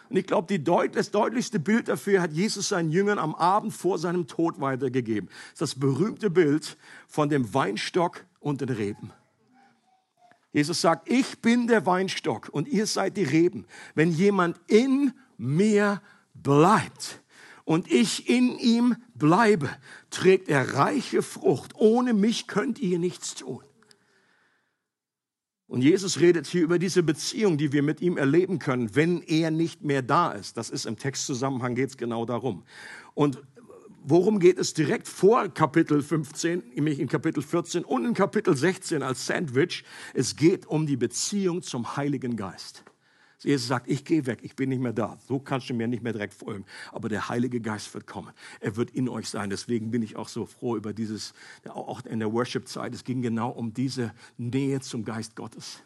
Und 0.09 0.17
ich 0.17 0.25
glaube, 0.25 0.59
Deut 0.59 0.95
das 0.95 1.11
deutlichste 1.11 1.59
Bild 1.59 1.87
dafür 1.87 2.19
hat 2.19 2.33
Jesus 2.33 2.69
seinen 2.69 2.89
Jüngern 2.89 3.19
am 3.19 3.35
Abend 3.35 3.73
vor 3.73 3.99
seinem 3.99 4.25
Tod 4.25 4.59
weitergegeben. 4.59 5.29
Das 5.29 5.51
ist 5.51 5.61
das 5.61 5.79
berühmte 5.79 6.31
Bild 6.31 6.77
von 7.07 7.29
dem 7.29 7.53
Weinstock 7.53 8.25
und 8.39 8.61
den 8.61 8.69
Reben. 8.69 9.13
Jesus 10.51 10.81
sagt, 10.81 11.07
ich 11.09 11.39
bin 11.41 11.67
der 11.67 11.85
Weinstock 11.85 12.49
und 12.51 12.67
ihr 12.67 12.87
seid 12.87 13.17
die 13.17 13.23
Reben. 13.23 13.67
Wenn 13.93 14.11
jemand 14.11 14.59
in 14.65 15.13
mir 15.37 16.01
bleibt 16.33 17.21
und 17.63 17.91
ich 17.91 18.29
in 18.29 18.57
ihm 18.57 18.95
bleibe, 19.13 19.69
trägt 20.09 20.49
er 20.49 20.75
reiche 20.75 21.21
Frucht. 21.21 21.73
Ohne 21.75 22.13
mich 22.13 22.47
könnt 22.47 22.79
ihr 22.79 22.99
nichts 22.99 23.35
tun. 23.35 23.63
Und 25.71 25.83
Jesus 25.83 26.19
redet 26.19 26.47
hier 26.47 26.63
über 26.63 26.79
diese 26.79 27.01
Beziehung, 27.01 27.57
die 27.57 27.71
wir 27.71 27.81
mit 27.81 28.01
ihm 28.01 28.17
erleben 28.17 28.59
können, 28.59 28.93
wenn 28.93 29.21
er 29.21 29.51
nicht 29.51 29.83
mehr 29.83 30.01
da 30.01 30.33
ist. 30.33 30.57
Das 30.57 30.69
ist 30.69 30.85
im 30.85 30.97
Textzusammenhang 30.97 31.75
geht 31.75 31.91
es 31.91 31.97
genau 31.97 32.25
darum. 32.25 32.63
Und 33.13 33.41
worum 34.03 34.39
geht 34.39 34.57
es 34.57 34.73
direkt 34.73 35.07
vor 35.07 35.47
Kapitel 35.47 36.01
15, 36.01 36.73
nämlich 36.75 36.99
in 36.99 37.07
Kapitel 37.07 37.41
14 37.41 37.85
und 37.85 38.03
in 38.03 38.13
Kapitel 38.13 38.53
16 38.53 39.01
als 39.01 39.25
Sandwich? 39.25 39.85
Es 40.13 40.35
geht 40.35 40.65
um 40.65 40.85
die 40.87 40.97
Beziehung 40.97 41.61
zum 41.61 41.95
Heiligen 41.95 42.35
Geist. 42.35 42.83
Jesus 43.43 43.67
sagt, 43.67 43.87
ich 43.87 44.05
gehe 44.05 44.25
weg, 44.27 44.39
ich 44.43 44.55
bin 44.55 44.69
nicht 44.69 44.81
mehr 44.81 44.93
da. 44.93 45.17
So 45.27 45.39
kannst 45.39 45.69
du 45.69 45.73
mir 45.73 45.87
nicht 45.87 46.03
mehr 46.03 46.13
direkt 46.13 46.33
folgen. 46.33 46.65
Aber 46.91 47.09
der 47.09 47.27
Heilige 47.27 47.59
Geist 47.59 47.91
wird 47.93 48.05
kommen. 48.05 48.31
Er 48.59 48.75
wird 48.75 48.91
in 48.91 49.09
euch 49.09 49.29
sein. 49.29 49.49
Deswegen 49.49 49.89
bin 49.89 50.03
ich 50.03 50.15
auch 50.15 50.27
so 50.27 50.45
froh 50.45 50.75
über 50.75 50.93
dieses, 50.93 51.33
auch 51.67 52.05
in 52.05 52.19
der 52.19 52.31
Worship-Zeit. 52.31 52.93
Es 52.93 53.03
ging 53.03 53.21
genau 53.21 53.49
um 53.49 53.73
diese 53.73 54.13
Nähe 54.37 54.79
zum 54.81 55.03
Geist 55.05 55.35
Gottes, 55.35 55.81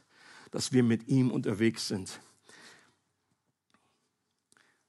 dass 0.51 0.73
wir 0.73 0.83
mit 0.83 1.07
ihm 1.07 1.31
unterwegs 1.31 1.87
sind 1.87 2.19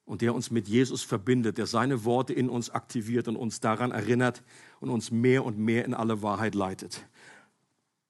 und 0.06 0.22
der 0.22 0.34
uns 0.34 0.50
mit 0.50 0.66
Jesus 0.68 1.02
verbindet, 1.02 1.58
der 1.58 1.66
seine 1.66 2.04
Worte 2.04 2.32
in 2.32 2.48
uns 2.48 2.70
aktiviert 2.70 3.28
und 3.28 3.36
uns 3.36 3.60
daran 3.60 3.90
erinnert 3.90 4.42
und 4.80 4.88
uns 4.88 5.10
mehr 5.10 5.44
und 5.44 5.58
mehr 5.58 5.84
in 5.84 5.94
alle 5.94 6.22
Wahrheit 6.22 6.54
leitet. 6.54 7.06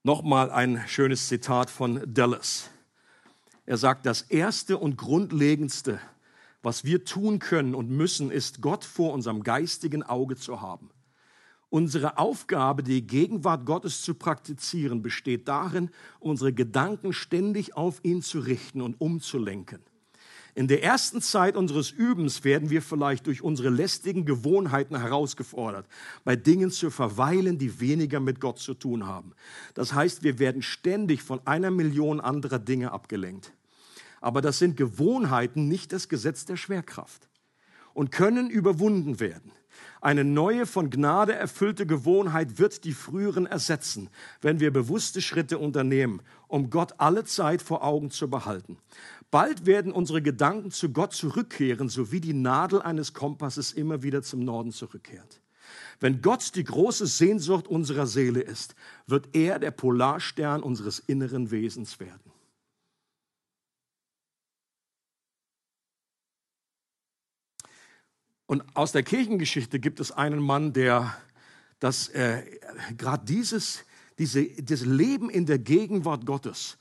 Nochmal 0.02 0.50
ein 0.50 0.82
schönes 0.86 1.26
Zitat 1.26 1.68
von 1.68 2.00
Dallas. 2.06 2.70
Er 3.66 3.76
sagt, 3.76 4.06
das 4.06 4.22
Erste 4.22 4.78
und 4.78 4.96
Grundlegendste, 4.96 6.00
was 6.62 6.84
wir 6.84 7.04
tun 7.04 7.40
können 7.40 7.74
und 7.74 7.90
müssen, 7.90 8.30
ist 8.30 8.60
Gott 8.60 8.84
vor 8.84 9.12
unserem 9.12 9.42
geistigen 9.42 10.02
Auge 10.02 10.36
zu 10.36 10.60
haben. 10.60 10.90
Unsere 11.68 12.16
Aufgabe, 12.16 12.84
die 12.84 13.06
Gegenwart 13.06 13.66
Gottes 13.66 14.02
zu 14.02 14.14
praktizieren, 14.14 15.02
besteht 15.02 15.48
darin, 15.48 15.90
unsere 16.20 16.52
Gedanken 16.52 17.12
ständig 17.12 17.76
auf 17.76 18.00
ihn 18.04 18.22
zu 18.22 18.38
richten 18.38 18.80
und 18.80 19.00
umzulenken. 19.00 19.80
In 20.54 20.68
der 20.68 20.82
ersten 20.82 21.20
Zeit 21.20 21.54
unseres 21.54 21.90
Übens 21.90 22.42
werden 22.42 22.70
wir 22.70 22.80
vielleicht 22.80 23.26
durch 23.26 23.42
unsere 23.42 23.68
lästigen 23.68 24.24
Gewohnheiten 24.24 24.98
herausgefordert, 24.98 25.86
bei 26.24 26.34
Dingen 26.34 26.70
zu 26.70 26.90
verweilen, 26.90 27.58
die 27.58 27.78
weniger 27.78 28.20
mit 28.20 28.40
Gott 28.40 28.58
zu 28.58 28.72
tun 28.72 29.06
haben. 29.06 29.34
Das 29.74 29.92
heißt, 29.92 30.22
wir 30.22 30.38
werden 30.38 30.62
ständig 30.62 31.22
von 31.22 31.46
einer 31.46 31.70
Million 31.70 32.22
anderer 32.22 32.58
Dinge 32.58 32.92
abgelenkt. 32.92 33.52
Aber 34.26 34.40
das 34.40 34.58
sind 34.58 34.76
Gewohnheiten, 34.76 35.68
nicht 35.68 35.92
das 35.92 36.08
Gesetz 36.08 36.44
der 36.44 36.56
Schwerkraft 36.56 37.28
und 37.94 38.10
können 38.10 38.50
überwunden 38.50 39.20
werden. 39.20 39.52
Eine 40.00 40.24
neue, 40.24 40.66
von 40.66 40.90
Gnade 40.90 41.32
erfüllte 41.32 41.86
Gewohnheit 41.86 42.58
wird 42.58 42.82
die 42.82 42.92
früheren 42.92 43.46
ersetzen, 43.46 44.10
wenn 44.40 44.58
wir 44.58 44.72
bewusste 44.72 45.22
Schritte 45.22 45.58
unternehmen, 45.58 46.22
um 46.48 46.70
Gott 46.70 46.94
alle 46.98 47.22
Zeit 47.22 47.62
vor 47.62 47.84
Augen 47.84 48.10
zu 48.10 48.28
behalten. 48.28 48.78
Bald 49.30 49.64
werden 49.64 49.92
unsere 49.92 50.20
Gedanken 50.22 50.72
zu 50.72 50.90
Gott 50.90 51.12
zurückkehren, 51.12 51.88
so 51.88 52.10
wie 52.10 52.20
die 52.20 52.34
Nadel 52.34 52.82
eines 52.82 53.12
Kompasses 53.12 53.72
immer 53.72 54.02
wieder 54.02 54.22
zum 54.22 54.40
Norden 54.40 54.72
zurückkehrt. 54.72 55.40
Wenn 56.00 56.20
Gott 56.20 56.56
die 56.56 56.64
große 56.64 57.06
Sehnsucht 57.06 57.68
unserer 57.68 58.08
Seele 58.08 58.40
ist, 58.40 58.74
wird 59.06 59.36
er 59.36 59.60
der 59.60 59.70
Polarstern 59.70 60.64
unseres 60.64 60.98
inneren 60.98 61.52
Wesens 61.52 62.00
werden. 62.00 62.25
Und 68.46 68.62
aus 68.74 68.92
der 68.92 69.02
Kirchengeschichte 69.02 69.78
gibt 69.80 70.00
es 70.00 70.12
einen 70.12 70.40
Mann, 70.40 70.72
der 70.72 71.16
das 71.80 72.08
äh, 72.08 72.42
gerade 72.96 73.24
dieses, 73.24 73.84
diese, 74.18 74.44
dieses 74.44 74.86
Leben 74.86 75.28
in 75.30 75.46
der 75.46 75.58
Gegenwart 75.58 76.24
Gottes 76.24 76.78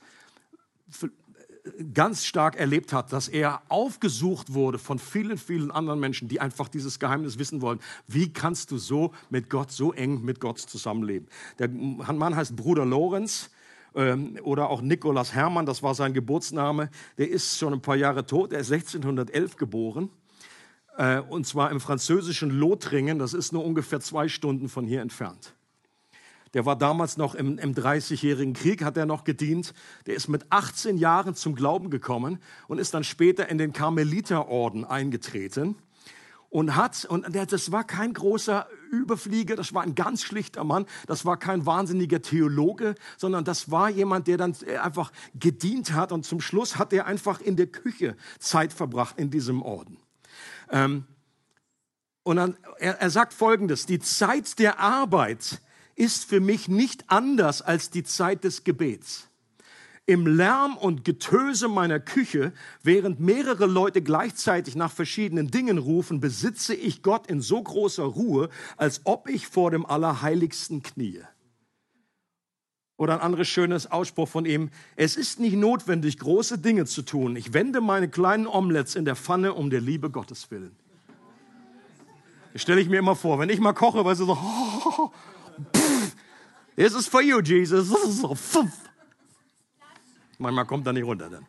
ganz 1.94 2.24
stark 2.24 2.56
erlebt 2.56 2.92
hat, 2.92 3.12
dass 3.12 3.28
er 3.28 3.62
aufgesucht 3.68 4.52
wurde 4.54 4.78
von 4.78 4.98
vielen, 4.98 5.38
vielen 5.38 5.70
anderen 5.70 6.00
Menschen, 6.00 6.28
die 6.28 6.40
einfach 6.40 6.68
dieses 6.68 6.98
Geheimnis 6.98 7.38
wissen 7.38 7.60
wollen. 7.60 7.80
Wie 8.06 8.32
kannst 8.32 8.70
du 8.70 8.78
so 8.78 9.12
mit 9.30 9.50
Gott, 9.50 9.72
so 9.72 9.92
eng 9.92 10.24
mit 10.24 10.40
Gott 10.40 10.58
zusammenleben? 10.58 11.28
Der 11.58 11.68
Mann 11.68 12.36
heißt 12.36 12.56
Bruder 12.56 12.84
Lorenz 12.84 13.50
ähm, 13.94 14.38
oder 14.42 14.70
auch 14.70 14.80
Nikolaus 14.80 15.34
Hermann, 15.34 15.66
das 15.66 15.82
war 15.82 15.94
sein 15.94 16.14
Geburtsname. 16.14 16.90
Der 17.18 17.28
ist 17.28 17.58
schon 17.58 17.72
ein 17.72 17.82
paar 17.82 17.96
Jahre 17.96 18.26
tot, 18.26 18.52
er 18.52 18.60
ist 18.60 18.72
1611 18.72 19.56
geboren. 19.56 20.10
Äh, 20.96 21.20
und 21.20 21.46
zwar 21.46 21.70
im 21.70 21.80
französischen 21.80 22.50
Lothringen, 22.50 23.18
das 23.18 23.34
ist 23.34 23.52
nur 23.52 23.64
ungefähr 23.64 24.00
zwei 24.00 24.28
Stunden 24.28 24.68
von 24.68 24.86
hier 24.86 25.02
entfernt. 25.02 25.54
Der 26.54 26.64
war 26.64 26.76
damals 26.76 27.16
noch 27.16 27.34
im, 27.34 27.58
im 27.58 27.74
30-jährigen 27.74 28.54
Krieg, 28.54 28.82
hat 28.82 28.96
er 28.96 29.04
noch 29.04 29.24
gedient. 29.24 29.74
Der 30.06 30.14
ist 30.14 30.28
mit 30.28 30.46
18 30.50 30.96
Jahren 30.96 31.34
zum 31.34 31.54
Glauben 31.54 31.90
gekommen 31.90 32.38
und 32.66 32.78
ist 32.78 32.94
dann 32.94 33.04
später 33.04 33.48
in 33.48 33.58
den 33.58 33.72
Karmeliterorden 33.72 34.84
eingetreten 34.84 35.76
und 36.48 36.76
hat, 36.76 37.04
und 37.04 37.26
das 37.34 37.72
war 37.72 37.84
kein 37.84 38.14
großer 38.14 38.66
Überflieger, 38.90 39.56
das 39.56 39.74
war 39.74 39.82
ein 39.82 39.94
ganz 39.94 40.22
schlichter 40.22 40.64
Mann, 40.64 40.86
das 41.06 41.26
war 41.26 41.36
kein 41.36 41.66
wahnsinniger 41.66 42.22
Theologe, 42.22 42.94
sondern 43.18 43.44
das 43.44 43.70
war 43.70 43.90
jemand, 43.90 44.26
der 44.26 44.38
dann 44.38 44.54
einfach 44.82 45.12
gedient 45.38 45.92
hat 45.92 46.12
und 46.12 46.24
zum 46.24 46.40
Schluss 46.40 46.78
hat 46.78 46.94
er 46.94 47.06
einfach 47.06 47.40
in 47.40 47.56
der 47.56 47.66
Küche 47.66 48.16
Zeit 48.38 48.72
verbracht 48.72 49.18
in 49.18 49.30
diesem 49.30 49.60
Orden. 49.60 49.98
Ähm, 50.70 51.04
und 52.22 52.36
dann, 52.36 52.56
er, 52.78 53.00
er 53.00 53.10
sagt 53.10 53.32
Folgendes, 53.34 53.86
die 53.86 54.00
Zeit 54.00 54.58
der 54.58 54.80
Arbeit 54.80 55.60
ist 55.94 56.24
für 56.24 56.40
mich 56.40 56.68
nicht 56.68 57.04
anders 57.08 57.62
als 57.62 57.90
die 57.90 58.04
Zeit 58.04 58.44
des 58.44 58.64
Gebets. 58.64 59.28
Im 60.08 60.26
Lärm 60.26 60.76
und 60.76 61.04
Getöse 61.04 61.66
meiner 61.66 61.98
Küche, 61.98 62.52
während 62.82 63.18
mehrere 63.18 63.66
Leute 63.66 64.02
gleichzeitig 64.02 64.76
nach 64.76 64.92
verschiedenen 64.92 65.50
Dingen 65.50 65.78
rufen, 65.78 66.20
besitze 66.20 66.74
ich 66.74 67.02
Gott 67.02 67.26
in 67.26 67.40
so 67.40 67.60
großer 67.60 68.04
Ruhe, 68.04 68.48
als 68.76 69.00
ob 69.04 69.28
ich 69.28 69.48
vor 69.48 69.72
dem 69.72 69.84
Allerheiligsten 69.84 70.82
kniee. 70.82 71.22
Oder 72.96 73.14
ein 73.14 73.20
anderes 73.20 73.48
schönes 73.48 73.90
Ausspruch 73.90 74.28
von 74.28 74.46
ihm. 74.46 74.70
Es 74.96 75.16
ist 75.16 75.38
nicht 75.38 75.56
notwendig, 75.56 76.18
große 76.18 76.58
Dinge 76.58 76.86
zu 76.86 77.02
tun. 77.02 77.36
Ich 77.36 77.52
wende 77.52 77.80
meine 77.80 78.08
kleinen 78.08 78.46
Omelettes 78.46 78.94
in 78.94 79.04
der 79.04 79.16
Pfanne 79.16 79.52
um 79.52 79.68
der 79.68 79.80
Liebe 79.80 80.10
Gottes 80.10 80.50
willen. 80.50 80.74
Das 82.54 82.62
stelle 82.62 82.80
ich 82.80 82.88
mir 82.88 82.98
immer 82.98 83.14
vor, 83.14 83.38
wenn 83.38 83.50
ich 83.50 83.60
mal 83.60 83.74
koche, 83.74 84.02
weißt 84.02 84.20
du 84.20 84.24
so, 84.24 85.12
This 86.76 86.94
is 86.94 87.06
for 87.06 87.22
you, 87.22 87.40
Jesus. 87.40 87.90
Manchmal 90.38 90.66
kommt 90.66 90.86
er 90.86 90.92
nicht 90.92 91.04
runter 91.04 91.30
dann. 91.30 91.46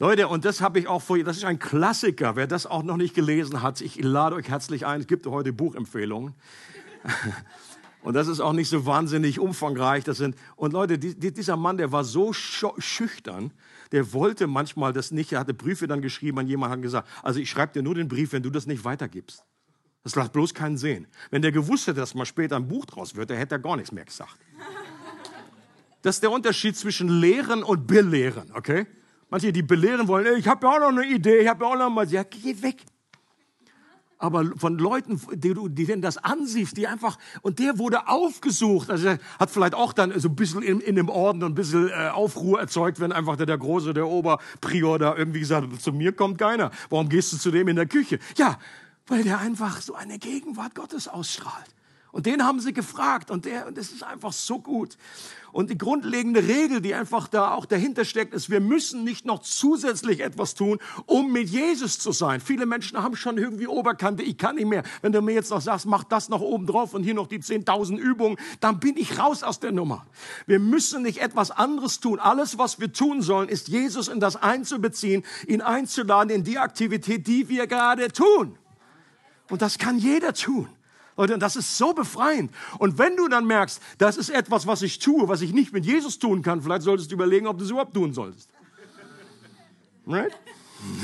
Leute, 0.00 0.28
und 0.28 0.44
das 0.44 0.60
habe 0.60 0.78
ich 0.78 0.88
auch 0.88 1.02
vor, 1.02 1.18
das 1.18 1.36
ist 1.36 1.44
ein 1.44 1.58
Klassiker. 1.58 2.34
Wer 2.34 2.46
das 2.46 2.66
auch 2.66 2.82
noch 2.82 2.96
nicht 2.96 3.14
gelesen 3.14 3.62
hat, 3.62 3.80
ich 3.80 4.02
lade 4.02 4.34
euch 4.34 4.48
herzlich 4.48 4.86
ein. 4.86 5.00
Es 5.00 5.06
gibt 5.06 5.26
heute 5.26 5.52
Buchempfehlungen. 5.52 6.34
Und 8.02 8.14
das 8.14 8.28
ist 8.28 8.40
auch 8.40 8.52
nicht 8.52 8.68
so 8.68 8.86
wahnsinnig 8.86 9.38
umfangreich. 9.38 10.04
Das 10.04 10.16
sind, 10.16 10.34
und 10.56 10.72
Leute, 10.72 10.98
die, 10.98 11.32
dieser 11.32 11.56
Mann, 11.56 11.76
der 11.76 11.92
war 11.92 12.04
so 12.04 12.32
schüchtern, 12.32 13.52
der 13.92 14.12
wollte 14.12 14.46
manchmal 14.46 14.92
das 14.92 15.10
nicht. 15.10 15.32
Er 15.32 15.40
hatte 15.40 15.52
Briefe 15.52 15.86
dann 15.86 16.00
geschrieben 16.00 16.38
an 16.38 16.46
jemanden, 16.46 16.76
hat 16.76 16.82
gesagt, 16.82 17.08
also 17.22 17.40
ich 17.40 17.50
schreibe 17.50 17.72
dir 17.74 17.82
nur 17.82 17.94
den 17.94 18.08
Brief, 18.08 18.32
wenn 18.32 18.42
du 18.42 18.50
das 18.50 18.66
nicht 18.66 18.84
weitergibst. 18.84 19.44
Das 20.02 20.16
hat 20.16 20.32
bloß 20.32 20.54
keinen 20.54 20.78
Sinn. 20.78 21.06
Wenn 21.30 21.42
der 21.42 21.52
gewusst 21.52 21.86
hätte, 21.86 22.00
dass 22.00 22.14
mal 22.14 22.24
später 22.24 22.56
ein 22.56 22.66
Buch 22.66 22.86
draus 22.86 23.16
wird, 23.16 23.30
dann 23.30 23.36
hätte 23.36 23.56
er 23.56 23.58
gar 23.58 23.76
nichts 23.76 23.92
mehr 23.92 24.04
gesagt. 24.04 24.36
Das 26.02 26.16
ist 26.16 26.22
der 26.22 26.30
Unterschied 26.30 26.78
zwischen 26.78 27.10
Lehren 27.10 27.62
und 27.62 27.86
Belehren, 27.86 28.50
okay? 28.54 28.86
Manche, 29.28 29.52
die 29.52 29.62
belehren 29.62 30.08
wollen, 30.08 30.38
ich 30.38 30.48
habe 30.48 30.66
ja 30.66 30.72
auch 30.72 30.80
noch 30.80 30.88
eine 30.88 31.04
Idee, 31.04 31.40
ich 31.40 31.46
habe 31.46 31.62
ja 31.62 31.70
auch 31.70 31.76
noch 31.76 31.90
mal, 31.90 32.10
ja, 32.10 32.22
geh 32.22 32.62
weg. 32.62 32.86
Aber 34.20 34.44
von 34.56 34.78
Leuten, 34.78 35.18
die 35.32 35.54
die 35.70 35.86
denn 35.86 36.02
das 36.02 36.18
ansiehst, 36.18 36.76
die 36.76 36.86
einfach, 36.86 37.16
und 37.40 37.58
der 37.58 37.78
wurde 37.78 38.06
aufgesucht, 38.06 38.90
also 38.90 39.16
hat 39.38 39.50
vielleicht 39.50 39.74
auch 39.74 39.94
dann 39.94 40.12
so 40.20 40.28
ein 40.28 40.36
bisschen 40.36 40.62
in, 40.62 40.80
in 40.80 40.94
dem 40.94 41.08
Orden 41.08 41.42
ein 41.42 41.54
bisschen 41.54 41.88
äh, 41.88 42.10
Aufruhr 42.10 42.60
erzeugt, 42.60 43.00
wenn 43.00 43.12
einfach 43.12 43.36
der, 43.36 43.46
der 43.46 43.56
Große, 43.56 43.94
der 43.94 44.06
Oberprior 44.06 44.98
da 44.98 45.16
irgendwie 45.16 45.40
gesagt 45.40 45.72
hat, 45.72 45.80
zu 45.80 45.92
mir 45.92 46.12
kommt 46.12 46.36
keiner. 46.36 46.70
Warum 46.90 47.08
gehst 47.08 47.32
du 47.32 47.38
zu 47.38 47.50
dem 47.50 47.66
in 47.68 47.76
der 47.76 47.86
Küche? 47.86 48.18
Ja, 48.36 48.58
weil 49.06 49.24
der 49.24 49.38
einfach 49.38 49.80
so 49.80 49.94
eine 49.94 50.18
Gegenwart 50.18 50.74
Gottes 50.74 51.08
ausstrahlt. 51.08 51.66
Und 52.12 52.26
den 52.26 52.44
haben 52.44 52.60
sie 52.60 52.72
gefragt 52.72 53.30
und 53.30 53.44
der, 53.44 53.66
und 53.66 53.78
das 53.78 53.90
ist 53.92 54.02
einfach 54.02 54.32
so 54.32 54.58
gut. 54.58 54.96
Und 55.52 55.70
die 55.70 55.78
grundlegende 55.78 56.46
Regel, 56.46 56.80
die 56.80 56.94
einfach 56.94 57.26
da 57.28 57.52
auch 57.52 57.66
dahinter 57.66 58.04
steckt, 58.04 58.34
ist, 58.34 58.50
wir 58.50 58.60
müssen 58.60 59.04
nicht 59.04 59.26
noch 59.26 59.40
zusätzlich 59.40 60.20
etwas 60.20 60.54
tun, 60.54 60.78
um 61.06 61.32
mit 61.32 61.48
Jesus 61.48 61.98
zu 61.98 62.12
sein. 62.12 62.40
Viele 62.40 62.66
Menschen 62.66 63.02
haben 63.02 63.16
schon 63.16 63.36
irgendwie 63.36 63.66
Oberkante, 63.66 64.22
ich 64.22 64.38
kann 64.38 64.56
nicht 64.56 64.66
mehr. 64.66 64.84
Wenn 65.02 65.12
du 65.12 65.20
mir 65.22 65.32
jetzt 65.32 65.50
noch 65.50 65.60
sagst, 65.60 65.86
mach 65.86 66.04
das 66.04 66.28
noch 66.28 66.40
oben 66.40 66.66
drauf 66.66 66.94
und 66.94 67.02
hier 67.02 67.14
noch 67.14 67.26
die 67.26 67.40
10.000 67.40 67.96
Übungen, 67.96 68.38
dann 68.60 68.78
bin 68.78 68.96
ich 68.96 69.18
raus 69.18 69.42
aus 69.42 69.60
der 69.60 69.72
Nummer. 69.72 70.06
Wir 70.46 70.60
müssen 70.60 71.02
nicht 71.02 71.18
etwas 71.18 71.50
anderes 71.50 72.00
tun. 72.00 72.20
Alles, 72.20 72.58
was 72.58 72.78
wir 72.78 72.92
tun 72.92 73.22
sollen, 73.22 73.48
ist 73.48 73.68
Jesus 73.68 74.08
in 74.08 74.20
das 74.20 74.36
einzubeziehen, 74.36 75.24
ihn 75.46 75.62
einzuladen 75.62 76.30
in 76.30 76.44
die 76.44 76.58
Aktivität, 76.58 77.26
die 77.26 77.48
wir 77.48 77.66
gerade 77.66 78.12
tun. 78.12 78.56
Und 79.48 79.62
das 79.62 79.78
kann 79.78 79.98
jeder 79.98 80.32
tun. 80.32 80.68
Und 81.20 81.40
das 81.40 81.56
ist 81.56 81.76
so 81.76 81.92
befreiend. 81.92 82.50
Und 82.78 82.96
wenn 82.98 83.16
du 83.16 83.28
dann 83.28 83.46
merkst, 83.46 83.82
das 83.98 84.16
ist 84.16 84.30
etwas, 84.30 84.66
was 84.66 84.80
ich 84.80 84.98
tue, 84.98 85.28
was 85.28 85.42
ich 85.42 85.52
nicht 85.52 85.72
mit 85.72 85.84
Jesus 85.84 86.18
tun 86.18 86.40
kann, 86.42 86.62
vielleicht 86.62 86.82
solltest 86.82 87.10
du 87.10 87.14
überlegen, 87.14 87.46
ob 87.46 87.58
du 87.58 87.64
es 87.64 87.70
überhaupt 87.70 87.92
tun 87.92 88.14
solltest. 88.14 88.48
Right? 90.06 90.32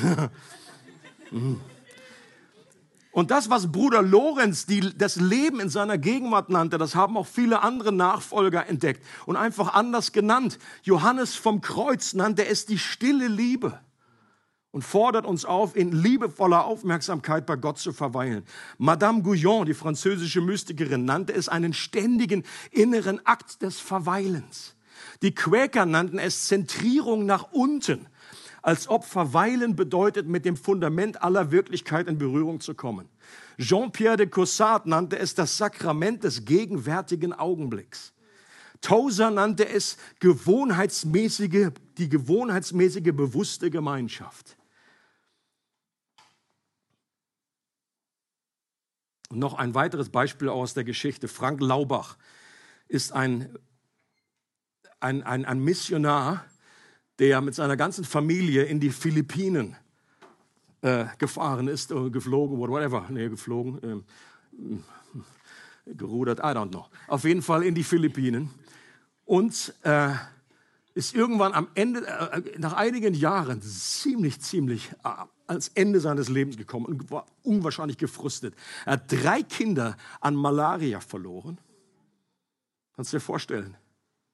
Und 3.12 3.30
das, 3.30 3.50
was 3.50 3.70
Bruder 3.72 4.02
Lorenz 4.02 4.66
die, 4.66 4.80
das 4.96 5.16
Leben 5.16 5.60
in 5.60 5.68
seiner 5.68 5.98
Gegenwart 5.98 6.50
nannte, 6.50 6.78
das 6.78 6.94
haben 6.94 7.16
auch 7.16 7.26
viele 7.26 7.62
andere 7.62 7.92
Nachfolger 7.92 8.66
entdeckt 8.66 9.02
und 9.24 9.36
einfach 9.36 9.74
anders 9.74 10.12
genannt. 10.12 10.58
Johannes 10.82 11.34
vom 11.34 11.60
Kreuz 11.62 12.14
nannte 12.14 12.46
es 12.46 12.66
die 12.66 12.78
stille 12.78 13.28
Liebe 13.28 13.80
und 14.70 14.82
fordert 14.82 15.26
uns 15.26 15.44
auf, 15.44 15.76
in 15.76 15.92
liebevoller 15.92 16.64
Aufmerksamkeit 16.64 17.46
bei 17.46 17.56
Gott 17.56 17.78
zu 17.78 17.92
verweilen. 17.92 18.44
Madame 18.78 19.22
Gouillon, 19.22 19.64
die 19.64 19.74
französische 19.74 20.40
Mystikerin, 20.40 21.04
nannte 21.04 21.32
es 21.32 21.48
einen 21.48 21.72
ständigen 21.72 22.44
inneren 22.70 23.24
Akt 23.24 23.62
des 23.62 23.80
Verweilens. 23.80 24.74
Die 25.22 25.34
Quäker 25.34 25.86
nannten 25.86 26.18
es 26.18 26.46
Zentrierung 26.46 27.26
nach 27.26 27.52
unten, 27.52 28.06
als 28.62 28.88
ob 28.88 29.04
Verweilen 29.04 29.76
bedeutet, 29.76 30.26
mit 30.26 30.44
dem 30.44 30.56
Fundament 30.56 31.22
aller 31.22 31.52
Wirklichkeit 31.52 32.08
in 32.08 32.18
Berührung 32.18 32.60
zu 32.60 32.74
kommen. 32.74 33.08
Jean-Pierre 33.58 34.16
de 34.16 34.26
Caussade 34.26 34.90
nannte 34.90 35.18
es 35.18 35.34
das 35.34 35.56
Sakrament 35.56 36.24
des 36.24 36.44
gegenwärtigen 36.44 37.32
Augenblicks. 37.32 38.12
Tozer 38.80 39.30
nannte 39.30 39.68
es 39.68 39.96
gewohnheitsmäßige, 40.20 41.70
die 41.98 42.08
gewohnheitsmäßige 42.08 43.12
bewusste 43.12 43.70
Gemeinschaft. 43.70 44.56
Und 49.28 49.38
noch 49.38 49.54
ein 49.54 49.74
weiteres 49.74 50.10
Beispiel 50.10 50.48
aus 50.48 50.74
der 50.74 50.84
Geschichte. 50.84 51.28
Frank 51.28 51.60
Laubach 51.60 52.16
ist 52.88 53.12
ein, 53.12 53.56
ein, 55.00 55.22
ein, 55.22 55.44
ein 55.44 55.58
Missionar, 55.58 56.44
der 57.18 57.40
mit 57.40 57.54
seiner 57.54 57.76
ganzen 57.76 58.04
Familie 58.04 58.64
in 58.64 58.78
die 58.78 58.90
Philippinen 58.90 59.76
äh, 60.82 61.06
gefahren 61.18 61.66
ist, 61.66 61.90
oder 61.92 62.10
geflogen, 62.10 62.58
whatever, 62.58 63.06
nee, 63.08 63.28
geflogen, 63.28 64.04
äh, 64.56 65.92
gerudert, 65.94 66.40
I 66.40 66.54
don't 66.54 66.70
know. 66.70 66.86
Auf 67.08 67.24
jeden 67.24 67.42
Fall 67.42 67.62
in 67.62 67.74
die 67.74 67.84
Philippinen. 67.84 68.50
Und 69.24 69.74
äh, 69.82 70.14
ist 70.96 71.14
irgendwann 71.14 71.52
am 71.52 71.68
Ende, 71.74 72.06
äh, 72.06 72.58
nach 72.58 72.72
einigen 72.72 73.12
Jahren, 73.12 73.60
ziemlich, 73.60 74.40
ziemlich 74.40 74.90
äh, 75.04 75.10
ans 75.46 75.68
Ende 75.74 76.00
seines 76.00 76.30
Lebens 76.30 76.56
gekommen 76.56 76.86
und 76.86 77.10
war 77.10 77.26
unwahrscheinlich 77.42 77.98
gefrustet. 77.98 78.54
Er 78.86 78.94
hat 78.94 79.12
drei 79.12 79.42
Kinder 79.42 79.98
an 80.22 80.34
Malaria 80.34 81.00
verloren. 81.00 81.58
Kannst 82.94 83.12
du 83.12 83.18
dir 83.18 83.20
vorstellen? 83.20 83.76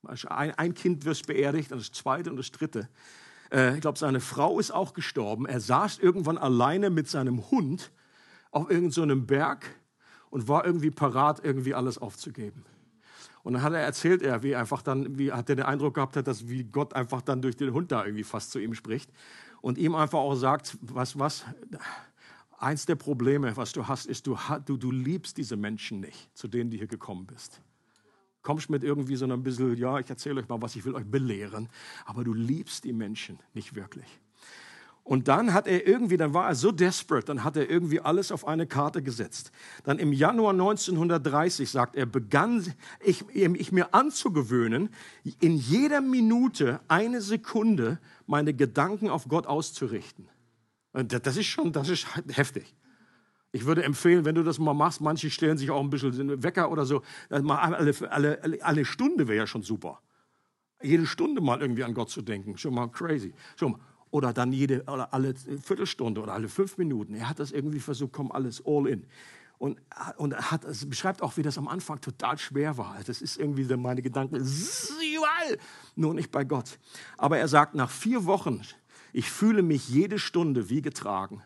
Ein, 0.05 0.53
ein 0.53 0.75
Kind 0.75 1.05
wird 1.05 1.27
beerdigt, 1.27 1.73
und 1.73 1.81
das 1.81 1.91
zweite 1.91 2.31
und 2.31 2.37
das 2.37 2.53
dritte. 2.53 2.89
Äh, 3.51 3.75
ich 3.75 3.81
glaube, 3.81 3.99
seine 3.99 4.21
Frau 4.21 4.61
ist 4.61 4.71
auch 4.71 4.95
gestorben. 4.95 5.47
Er 5.47 5.59
saß 5.59 5.99
irgendwann 5.99 6.39
alleine 6.39 6.91
mit 6.91 7.09
seinem 7.09 7.51
Hund 7.51 7.91
auf 8.53 8.71
irgendeinem 8.71 9.21
so 9.21 9.27
Berg 9.27 9.67
und 10.31 10.47
war 10.47 10.65
irgendwie 10.65 10.93
parat, 10.93 11.45
irgendwie 11.45 11.75
alles 11.75 11.99
aufzugeben. 11.99 12.65
Und 13.43 13.55
dann 13.55 13.63
hat 13.63 13.73
er 13.73 13.81
erzählt, 13.81 14.23
er, 14.23 14.43
wie 14.43 14.55
einfach 14.55 14.83
dann, 14.83 15.19
wie 15.19 15.33
hat 15.33 15.49
er 15.49 15.57
den 15.57 15.65
Eindruck 15.65 15.95
gehabt 15.95 16.17
hat, 16.17 16.27
dass 16.27 16.49
wie 16.49 16.65
Gott 16.65 16.95
einfach 16.95 17.23
dann 17.23 17.43
durch 17.43 17.57
den 17.57 17.73
Hund 17.73 17.91
da 17.91 18.05
irgendwie 18.05 18.25
fast 18.25 18.53
zu 18.53 18.61
ihm 18.61 18.75
spricht 18.75 19.11
und 19.61 19.79
ihm 19.79 19.95
einfach 19.95 20.19
auch 20.19 20.37
sagt, 20.37 20.79
was, 20.81 21.19
was, 21.19 21.45
eins 22.63 22.87
der 22.87 22.95
Probleme, 22.95 23.57
was 23.57 23.73
du 23.73 23.87
hast, 23.87 24.07
ist, 24.07 24.27
du, 24.27 24.39
du, 24.65 24.77
du 24.77 24.91
liebst 24.91 25.37
diese 25.37 25.57
Menschen 25.57 26.01
nicht, 26.01 26.31
zu 26.37 26.47
denen 26.49 26.71
du 26.71 26.77
hier 26.77 26.87
gekommen 26.87 27.27
bist. 27.27 27.61
Kommst 28.43 28.71
mit 28.71 28.83
irgendwie 28.85 29.17
so 29.17 29.27
ein 29.27 29.43
bisschen, 29.43 29.77
ja, 29.77 29.99
ich 29.99 30.09
erzähle 30.09 30.41
euch 30.41 30.49
mal 30.49 30.63
was, 30.63 30.77
ich 30.77 30.85
will 30.85 30.95
euch 30.95 31.05
belehren, 31.05 31.69
aber 32.05 32.25
du 32.25 32.33
liebst 32.33 32.85
die 32.85 32.93
Menschen 32.93 33.39
nicht 33.55 33.75
wirklich. 33.75 34.21
Und 35.05 35.27
dann 35.27 35.53
hat 35.53 35.67
er 35.67 35.87
irgendwie, 35.87 36.17
dann 36.17 36.33
war 36.33 36.49
er 36.49 36.55
so 36.55 36.71
desperate, 36.71 37.27
dann 37.27 37.43
hat 37.43 37.57
er 37.57 37.69
irgendwie 37.69 38.01
alles 38.01 38.31
auf 38.31 38.47
eine 38.47 38.67
Karte 38.67 39.03
gesetzt. 39.03 39.51
Dann 39.83 39.99
im 39.99 40.13
Januar 40.13 40.53
1930, 40.53 41.69
sagt 41.69 41.97
er, 41.97 42.07
begann 42.07 42.65
ich, 43.01 43.25
ich 43.35 43.73
mir 43.73 43.95
anzugewöhnen, 43.95 44.91
in 45.41 45.57
jeder 45.57 46.01
Minute 46.01 46.81
eine 46.87 47.21
Sekunde 47.21 47.99
meine 48.27 48.55
Gedanken 48.55 49.11
auf 49.11 49.27
Gott 49.27 49.47
auszurichten. 49.47 50.29
Das 50.93 51.37
ist 51.37 51.47
schon, 51.47 51.73
das 51.73 51.89
ist 51.89 52.07
heftig. 52.29 52.75
Ich 53.51 53.67
würde 53.67 53.83
empfehlen, 53.83 54.25
wenn 54.25 54.37
du 54.37 54.45
das 54.45 54.59
mal 54.59 54.73
machst, 54.73 55.01
manche 55.01 55.31
stellen 55.31 55.59
sich 55.59 55.71
auch 55.71 55.81
ein 55.81 55.91
bisschen 55.91 56.43
Wecker 56.43 56.71
oder 56.71 56.87
so, 56.87 57.03
mal 57.29 57.57
alle, 57.59 57.95
alle, 58.11 58.59
alle 58.63 58.85
Stunde 58.85 59.27
wäre 59.27 59.39
ja 59.39 59.47
schon 59.47 59.63
super. 59.63 60.01
Jede 60.81 61.07
Stunde 61.07 61.41
mal 61.41 61.61
irgendwie 61.61 61.85
an 61.85 61.93
Gott 61.93 62.11
zu 62.11 62.23
denken, 62.23 62.57
schon 62.57 62.75
mal 62.75 62.89
crazy. 62.89 63.35
Schon 63.57 63.73
mal 63.73 63.81
oder 64.13 64.33
dann 64.33 64.53
jede 64.53 64.83
oder 64.83 65.13
alle 65.13 65.35
Viertelstunde 65.35 66.21
oder 66.21 66.35
alle 66.35 66.49
fünf 66.49 66.79
Minuten. 66.79 67.15
Er 67.15 67.29
hat 67.29 67.41
das 67.41 67.51
irgendwie 67.51 67.81
versucht, 67.81 68.13
komm 68.13 68.31
alles 68.31 68.63
all 68.65 68.87
in. 68.87 69.07
Und, 69.59 69.81
und 70.17 70.37
hat, 70.51 70.65
es 70.65 70.89
beschreibt 70.89 71.23
auch, 71.23 71.37
wie 71.37 71.43
das 71.43 71.57
am 71.57 71.67
Anfang 71.67 72.01
total 72.01 72.37
schwer 72.37 72.77
war. 72.77 72.97
Das 73.07 73.23
ist 73.23 73.39
irgendwie 73.39 73.65
so 73.65 73.77
meine 73.77 74.03
Gedanken, 74.03 74.45
nur 75.97 76.15
nicht 76.15 76.31
bei 76.31 76.45
Gott. 76.45 76.79
Aber 77.17 77.39
er 77.39 77.49
sagt, 77.49 77.75
nach 77.75 77.91
vier 77.91 78.27
Wochen, 78.27 78.61
ich 79.13 79.31
fühle 79.31 79.63
mich 79.63 79.89
jede 79.89 80.19
Stunde 80.19 80.69
wie 80.69 80.83
getragen. 80.83 81.43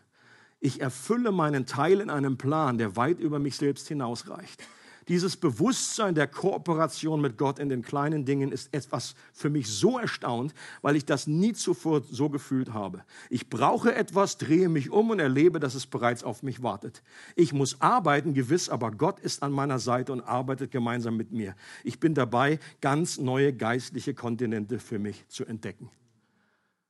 Ich 0.59 0.81
erfülle 0.81 1.31
meinen 1.31 1.65
Teil 1.67 2.01
in 2.01 2.09
einem 2.09 2.37
Plan, 2.37 2.77
der 2.77 2.95
weit 2.95 3.19
über 3.19 3.39
mich 3.39 3.55
selbst 3.55 3.87
hinausreicht. 3.87 4.61
Dieses 5.07 5.37
Bewusstsein 5.37 6.15
der 6.15 6.27
Kooperation 6.27 7.21
mit 7.21 7.37
Gott 7.37 7.59
in 7.59 7.69
den 7.69 7.81
kleinen 7.81 8.25
Dingen 8.25 8.51
ist 8.51 8.73
etwas 8.73 9.15
für 9.33 9.49
mich 9.49 9.67
so 9.67 9.97
erstaunt, 9.97 10.53
weil 10.81 10.97
ich 10.97 11.05
das 11.05 11.27
nie 11.27 11.53
zuvor 11.53 12.01
so 12.09 12.29
gefühlt 12.29 12.73
habe. 12.73 13.03
Ich 13.29 13.49
brauche 13.49 13.95
etwas, 13.95 14.37
drehe 14.37 14.67
mich 14.67 14.89
um 14.89 15.09
und 15.09 15.19
erlebe, 15.19 15.59
dass 15.59 15.75
es 15.75 15.85
bereits 15.85 16.23
auf 16.23 16.43
mich 16.43 16.61
wartet. 16.61 17.03
Ich 17.35 17.53
muss 17.53 17.79
arbeiten, 17.81 18.33
gewiss, 18.33 18.67
aber 18.67 18.91
Gott 18.91 19.19
ist 19.19 19.43
an 19.43 19.53
meiner 19.53 19.79
Seite 19.79 20.11
und 20.11 20.21
arbeitet 20.21 20.71
gemeinsam 20.71 21.15
mit 21.15 21.31
mir. 21.31 21.55
Ich 21.83 21.99
bin 21.99 22.13
dabei, 22.13 22.59
ganz 22.81 23.17
neue 23.17 23.53
geistliche 23.53 24.13
Kontinente 24.13 24.79
für 24.79 24.99
mich 24.99 25.25
zu 25.29 25.45
entdecken. 25.45 25.89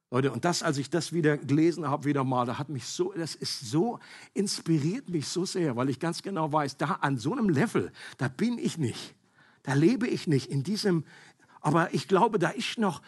Leute, 0.10 0.32
und 0.32 0.46
das, 0.46 0.64
als 0.64 0.78
ich 0.78 0.90
das 0.90 1.12
wieder 1.12 1.38
gelesen 1.38 1.86
habe, 1.88 2.06
wieder 2.06 2.24
mal, 2.24 2.46
da 2.46 2.58
hat 2.58 2.70
mich 2.70 2.86
so, 2.86 3.12
das 3.12 3.36
ist 3.36 3.70
so, 3.70 4.00
inspiriert 4.34 5.10
mich 5.10 5.28
so 5.28 5.44
sehr, 5.44 5.76
weil 5.76 5.90
ich 5.90 6.00
ganz 6.00 6.22
genau 6.22 6.52
weiß, 6.52 6.78
da 6.78 7.00
an 7.02 7.18
so 7.18 7.34
einem 7.34 7.50
Level, 7.50 7.92
da 8.18 8.30
bin 8.30 8.58
ich 8.58 8.78
nicht. 8.78 9.16
Da 9.64 9.74
lebe 9.74 10.08
ich 10.08 10.28
nicht 10.28 10.50
in 10.50 10.64
diesem, 10.64 11.04
aber 11.60 11.94
ich 11.94 12.08
glaube, 12.08 12.40
da 12.40 12.50
ist 12.50 12.78
noch, 12.78 13.02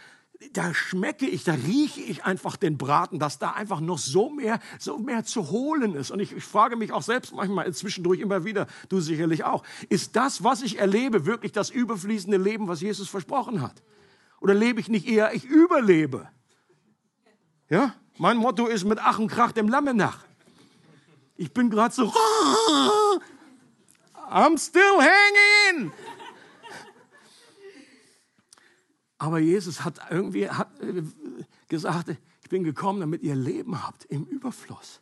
da 0.52 0.74
schmecke 0.74 1.26
ich, 1.26 1.46
da 1.46 1.54
rieche 1.54 2.02
ich 2.02 2.26
einfach 2.26 2.58
den 2.58 2.78
Braten, 2.78 3.18
dass 3.18 3.40
da 3.40 3.52
einfach 3.52 3.80
noch 3.80 3.98
so 3.98 4.30
mehr, 4.30 4.60
so 4.78 4.98
mehr 4.98 5.24
zu 5.24 5.52
holen 5.52 5.96
ist. 5.96 6.12
Und 6.12 6.20
ich, 6.20 6.34
ich 6.34 6.44
frage 6.44 6.76
mich 6.76 6.92
auch 6.92 7.02
selbst 7.02 7.34
manchmal 7.34 7.74
zwischendurch 7.74 8.20
immer 8.20 8.44
wieder, 8.44 8.68
du 8.90 9.00
sicherlich 9.00 9.46
auch, 9.46 9.64
ist 9.88 10.18
das, 10.18 10.44
was 10.44 10.64
ich 10.64 10.80
erlebe, 10.80 11.26
wirklich 11.26 11.54
das 11.54 11.70
überfließende 11.70 12.38
Leben, 12.38 12.68
was 12.68 12.82
Jesus 12.82 13.08
versprochen 13.08 13.62
hat? 13.62 13.82
Oder 14.42 14.54
lebe 14.54 14.82
ich 14.82 14.90
nicht 14.90 15.08
eher, 15.08 15.34
ich 15.34 15.46
überlebe? 15.46 16.30
Ja? 17.70 17.96
Mein 18.18 18.38
Motto 18.38 18.68
ist 18.68 18.84
mit 18.84 19.00
Ach 19.00 19.20
und 19.20 19.28
Krach 19.30 19.52
dem 19.52 19.70
Lamme 19.70 19.94
nach. 19.94 20.26
Ich 21.38 21.54
bin 21.54 21.70
gerade 21.70 21.94
so, 21.94 22.04
I'm 24.30 24.58
still 24.58 24.98
hanging. 24.98 25.92
Aber 29.18 29.40
Jesus 29.40 29.84
hat 29.84 30.00
irgendwie 30.10 30.50
hat 30.50 30.80
äh, 30.82 31.04
gesagt, 31.68 32.10
ich 32.10 32.50
bin 32.50 32.64
gekommen, 32.64 33.02
damit 33.02 33.22
ihr 33.22 33.36
Leben 33.36 33.84
habt 33.86 34.06
im 34.06 34.26
Überfluss. 34.26 35.02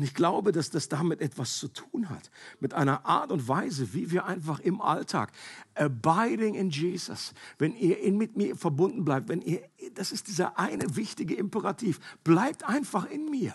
Und 0.00 0.04
ich 0.04 0.14
glaube, 0.14 0.50
dass 0.50 0.70
das 0.70 0.88
damit 0.88 1.20
etwas 1.20 1.58
zu 1.58 1.68
tun 1.68 2.08
hat. 2.08 2.30
Mit 2.58 2.72
einer 2.72 3.04
Art 3.04 3.30
und 3.30 3.48
Weise, 3.48 3.92
wie 3.92 4.10
wir 4.10 4.24
einfach 4.24 4.58
im 4.58 4.80
Alltag, 4.80 5.30
abiding 5.74 6.54
in 6.54 6.70
Jesus, 6.70 7.34
wenn 7.58 7.76
ihr 7.76 8.00
in, 8.00 8.16
mit 8.16 8.34
mir 8.34 8.56
verbunden 8.56 9.04
bleibt, 9.04 9.28
wenn 9.28 9.42
ihr, 9.42 9.60
das 9.92 10.10
ist 10.10 10.28
dieser 10.28 10.58
eine 10.58 10.96
wichtige 10.96 11.34
Imperativ, 11.34 12.00
bleibt 12.24 12.66
einfach 12.66 13.10
in 13.10 13.26
mir. 13.26 13.52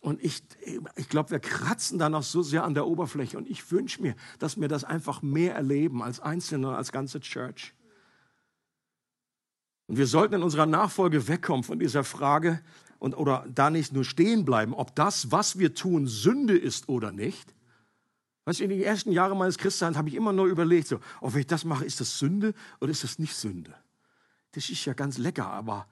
Und 0.00 0.22
ich, 0.22 0.42
ich 0.96 1.08
glaube, 1.08 1.30
wir 1.30 1.40
kratzen 1.40 1.98
da 1.98 2.10
noch 2.10 2.22
so 2.22 2.42
sehr 2.42 2.64
an 2.64 2.74
der 2.74 2.86
Oberfläche. 2.86 3.38
Und 3.38 3.48
ich 3.48 3.72
wünsche 3.72 4.02
mir, 4.02 4.14
dass 4.40 4.60
wir 4.60 4.68
das 4.68 4.84
einfach 4.84 5.22
mehr 5.22 5.54
erleben 5.54 6.02
als 6.02 6.20
Einzelne, 6.20 6.76
als 6.76 6.92
ganze 6.92 7.18
Church. 7.20 7.72
Und 9.86 9.96
wir 9.96 10.06
sollten 10.06 10.34
in 10.34 10.42
unserer 10.42 10.66
Nachfolge 10.66 11.28
wegkommen 11.28 11.64
von 11.64 11.78
dieser 11.78 12.04
Frage 12.04 12.60
und, 13.04 13.12
oder 13.12 13.44
da 13.54 13.68
nicht 13.68 13.92
nur 13.92 14.02
stehen 14.02 14.46
bleiben, 14.46 14.72
ob 14.72 14.96
das, 14.96 15.30
was 15.30 15.58
wir 15.58 15.74
tun, 15.74 16.06
Sünde 16.06 16.56
ist 16.56 16.88
oder 16.88 17.12
nicht. 17.12 17.54
Weißt 18.46 18.60
du, 18.60 18.64
in 18.64 18.70
den 18.70 18.80
ersten 18.80 19.12
Jahren 19.12 19.36
meines 19.36 19.58
Christseins 19.58 19.98
habe 19.98 20.08
ich 20.08 20.14
immer 20.14 20.32
nur 20.32 20.46
überlegt, 20.46 20.88
so, 20.88 21.00
oh, 21.20 21.34
wenn 21.34 21.40
ich 21.40 21.46
das 21.46 21.66
mache, 21.66 21.84
ist 21.84 22.00
das 22.00 22.18
Sünde 22.18 22.54
oder 22.80 22.90
ist 22.90 23.04
das 23.04 23.18
nicht 23.18 23.36
Sünde? 23.36 23.74
Das 24.52 24.70
ist 24.70 24.82
ja 24.86 24.94
ganz 24.94 25.18
lecker, 25.18 25.46
aber 25.46 25.86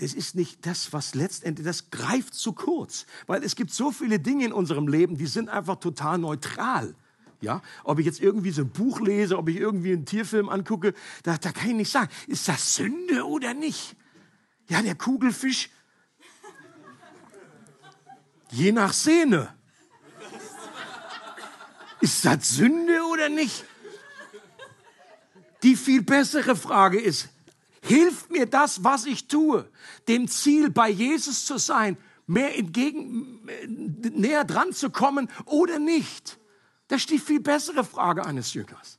es 0.00 0.12
ist 0.14 0.34
nicht 0.34 0.66
das, 0.66 0.92
was 0.92 1.14
letztendlich, 1.14 1.64
das 1.64 1.90
greift 1.90 2.34
zu 2.34 2.54
kurz. 2.54 3.06
Weil 3.28 3.44
es 3.44 3.54
gibt 3.54 3.72
so 3.72 3.92
viele 3.92 4.18
Dinge 4.18 4.46
in 4.46 4.52
unserem 4.52 4.88
Leben, 4.88 5.16
die 5.16 5.26
sind 5.26 5.48
einfach 5.48 5.76
total 5.76 6.18
neutral. 6.18 6.96
Ja, 7.40 7.62
ob 7.84 8.00
ich 8.00 8.06
jetzt 8.06 8.20
irgendwie 8.20 8.50
so 8.50 8.62
ein 8.62 8.70
Buch 8.70 9.00
lese, 9.00 9.38
ob 9.38 9.48
ich 9.48 9.56
irgendwie 9.56 9.92
einen 9.92 10.06
Tierfilm 10.06 10.48
angucke, 10.48 10.92
da, 11.22 11.38
da 11.38 11.52
kann 11.52 11.70
ich 11.70 11.76
nicht 11.76 11.92
sagen, 11.92 12.10
ist 12.26 12.48
das 12.48 12.74
Sünde 12.74 13.26
oder 13.26 13.54
nicht? 13.54 13.96
Ja, 14.68 14.82
der 14.82 14.94
Kugelfisch, 14.94 15.70
je 18.50 18.72
nach 18.72 18.92
Szene. 18.92 19.54
Ist 22.00 22.24
das 22.24 22.48
Sünde 22.48 23.02
oder 23.12 23.28
nicht? 23.28 23.64
Die 25.62 25.76
viel 25.76 26.02
bessere 26.02 26.56
Frage 26.56 26.98
ist, 26.98 27.28
Hilft 27.82 28.30
mir 28.30 28.46
das, 28.46 28.84
was 28.84 29.06
ich 29.06 29.26
tue, 29.26 29.68
dem 30.06 30.28
Ziel 30.28 30.70
bei 30.70 30.90
Jesus 30.90 31.44
zu 31.44 31.58
sein, 31.58 31.96
mehr 32.26 32.56
entgegen, 32.56 33.40
näher 34.14 34.44
dran 34.44 34.72
zu 34.72 34.90
kommen 34.90 35.28
oder 35.46 35.78
nicht? 35.78 36.38
Das 36.88 37.00
ist 37.00 37.10
die 37.10 37.18
viel 37.18 37.40
bessere 37.40 37.84
Frage 37.84 38.24
eines 38.26 38.52
Jüngers. 38.52 38.98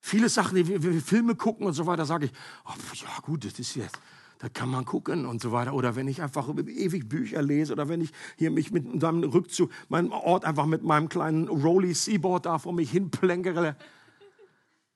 Viele 0.00 0.28
Sachen, 0.28 0.56
die 0.56 0.82
wir, 0.82 1.02
Filme 1.02 1.36
gucken 1.36 1.66
und 1.66 1.74
so 1.74 1.86
weiter, 1.86 2.06
sage 2.06 2.26
ich, 2.26 2.32
oh, 2.64 2.74
ja 2.94 3.20
gut, 3.20 3.44
das 3.44 3.58
ist 3.58 3.76
jetzt, 3.76 3.98
da 4.42 4.48
kann 4.48 4.70
man 4.70 4.84
gucken 4.84 5.24
und 5.24 5.40
so 5.40 5.52
weiter. 5.52 5.72
Oder 5.72 5.94
wenn 5.94 6.08
ich 6.08 6.20
einfach 6.20 6.48
ewig 6.48 7.08
Bücher 7.08 7.42
lese 7.42 7.72
oder 7.72 7.88
wenn 7.88 8.00
ich 8.00 8.10
hier 8.36 8.50
mich 8.50 8.72
mit 8.72 9.00
meinem 9.00 9.22
Rückzug, 9.22 9.70
meinem 9.88 10.10
Ort 10.10 10.44
einfach 10.44 10.66
mit 10.66 10.82
meinem 10.82 11.08
kleinen 11.08 11.46
Rolly 11.46 11.94
Seaboard 11.94 12.46
da 12.46 12.58
vor 12.58 12.72
mich 12.72 12.90
hinplänkere. 12.90 13.76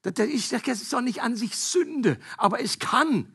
Ich 0.05 0.49
sage, 0.49 0.73
es 0.73 0.83
ist 0.83 0.93
doch 0.93 1.01
nicht 1.01 1.23
an 1.23 1.37
sich 1.37 1.57
Sünde, 1.57 2.19
aber 2.37 2.61
es 2.61 2.81
kann 2.81 3.33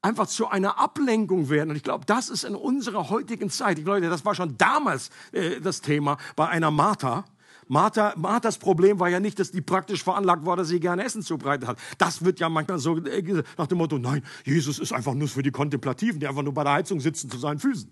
einfach 0.00 0.28
zu 0.28 0.48
einer 0.48 0.78
Ablenkung 0.78 1.50
werden. 1.50 1.68
Und 1.70 1.76
ich 1.76 1.82
glaube, 1.82 2.06
das 2.06 2.30
ist 2.30 2.44
in 2.44 2.54
unserer 2.54 3.10
heutigen 3.10 3.50
Zeit, 3.50 3.78
ich 3.78 3.84
glaube, 3.84 4.00
das 4.00 4.24
war 4.24 4.34
schon 4.34 4.56
damals 4.56 5.10
äh, 5.32 5.60
das 5.60 5.82
Thema 5.82 6.16
bei 6.36 6.48
einer 6.48 6.70
Martha. 6.70 7.26
Martha, 7.68 8.14
Marthas 8.16 8.58
Problem 8.58 8.98
war 9.00 9.08
ja 9.08 9.20
nicht, 9.20 9.38
dass 9.38 9.50
die 9.50 9.60
praktisch 9.60 10.02
veranlagt 10.02 10.44
war, 10.44 10.56
dass 10.56 10.68
sie 10.68 10.80
gerne 10.80 11.04
Essen 11.04 11.22
zubereitet 11.22 11.68
hat. 11.68 11.78
Das 11.98 12.24
wird 12.24 12.40
ja 12.40 12.48
manchmal 12.48 12.78
so 12.78 12.96
äh, 12.98 13.42
nach 13.56 13.66
dem 13.66 13.78
Motto, 13.78 13.98
nein, 13.98 14.22
Jesus 14.44 14.78
ist 14.78 14.92
einfach 14.92 15.14
nur 15.14 15.28
für 15.28 15.42
die 15.42 15.50
Kontemplativen, 15.50 16.20
die 16.20 16.26
einfach 16.26 16.42
nur 16.42 16.54
bei 16.54 16.64
der 16.64 16.74
Heizung 16.74 17.00
sitzen 17.00 17.30
zu 17.30 17.38
seinen 17.38 17.58
Füßen. 17.58 17.90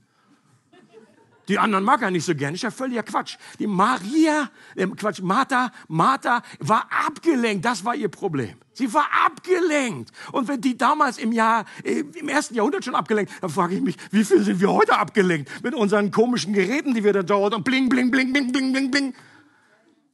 Die 1.48 1.58
anderen 1.58 1.84
mag 1.84 2.00
er 2.02 2.10
nicht 2.10 2.24
so 2.24 2.34
gern. 2.34 2.54
Ist 2.54 2.62
ja 2.62 2.70
völliger 2.70 3.02
Quatsch. 3.02 3.36
Die 3.58 3.66
Maria, 3.66 4.50
äh, 4.76 4.86
Quatsch, 4.86 5.20
Martha, 5.20 5.72
Martha 5.88 6.42
war 6.60 6.86
abgelenkt. 7.06 7.64
Das 7.64 7.84
war 7.84 7.94
ihr 7.94 8.08
Problem. 8.08 8.56
Sie 8.72 8.92
war 8.94 9.06
abgelenkt. 9.26 10.12
Und 10.30 10.48
wenn 10.48 10.60
die 10.60 10.78
damals 10.78 11.18
im 11.18 11.32
Jahr, 11.32 11.64
äh, 11.82 12.04
im 12.14 12.28
ersten 12.28 12.54
Jahrhundert 12.54 12.84
schon 12.84 12.94
abgelenkt, 12.94 13.32
dann 13.40 13.50
frage 13.50 13.74
ich 13.74 13.82
mich, 13.82 13.96
wie 14.12 14.24
viel 14.24 14.42
sind 14.42 14.60
wir 14.60 14.72
heute 14.72 14.96
abgelenkt? 14.96 15.50
Mit 15.64 15.74
unseren 15.74 16.10
komischen 16.10 16.52
Geräten, 16.52 16.94
die 16.94 17.02
wir 17.02 17.12
da 17.12 17.22
dauern 17.22 17.54
und 17.54 17.64
bling, 17.64 17.88
bling, 17.88 18.10
bling, 18.10 18.32
bling, 18.32 18.52
bling, 18.52 18.72
bling, 18.72 18.90
bling. 18.90 19.14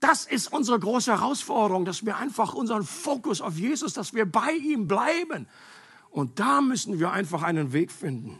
Das 0.00 0.26
ist 0.26 0.52
unsere 0.52 0.78
große 0.78 1.10
Herausforderung, 1.10 1.84
dass 1.84 2.06
wir 2.06 2.16
einfach 2.16 2.54
unseren 2.54 2.84
Fokus 2.84 3.40
auf 3.40 3.56
Jesus, 3.56 3.94
dass 3.94 4.14
wir 4.14 4.30
bei 4.30 4.52
ihm 4.52 4.86
bleiben. 4.86 5.48
Und 6.10 6.38
da 6.38 6.60
müssen 6.60 6.98
wir 6.98 7.10
einfach 7.10 7.42
einen 7.42 7.72
Weg 7.72 7.90
finden. 7.90 8.38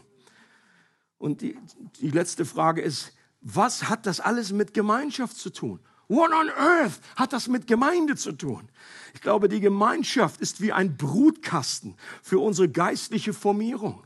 Und 1.17 1.41
die, 1.41 1.57
die 1.99 2.09
letzte 2.09 2.45
Frage 2.45 2.81
ist, 2.81 3.13
was 3.41 3.89
hat 3.89 4.05
das 4.05 4.19
alles 4.19 4.51
mit 4.51 4.73
Gemeinschaft 4.73 5.37
zu 5.37 5.49
tun? 5.49 5.79
What 6.07 6.31
on 6.31 6.49
earth 6.49 6.99
hat 7.15 7.33
das 7.33 7.47
mit 7.47 7.67
Gemeinde 7.67 8.15
zu 8.15 8.31
tun? 8.31 8.69
Ich 9.13 9.21
glaube, 9.21 9.47
die 9.47 9.59
Gemeinschaft 9.59 10.41
ist 10.41 10.59
wie 10.59 10.73
ein 10.73 10.97
Brutkasten 10.97 11.95
für 12.23 12.39
unsere 12.39 12.67
geistliche 12.67 13.33
Formierung. 13.33 14.03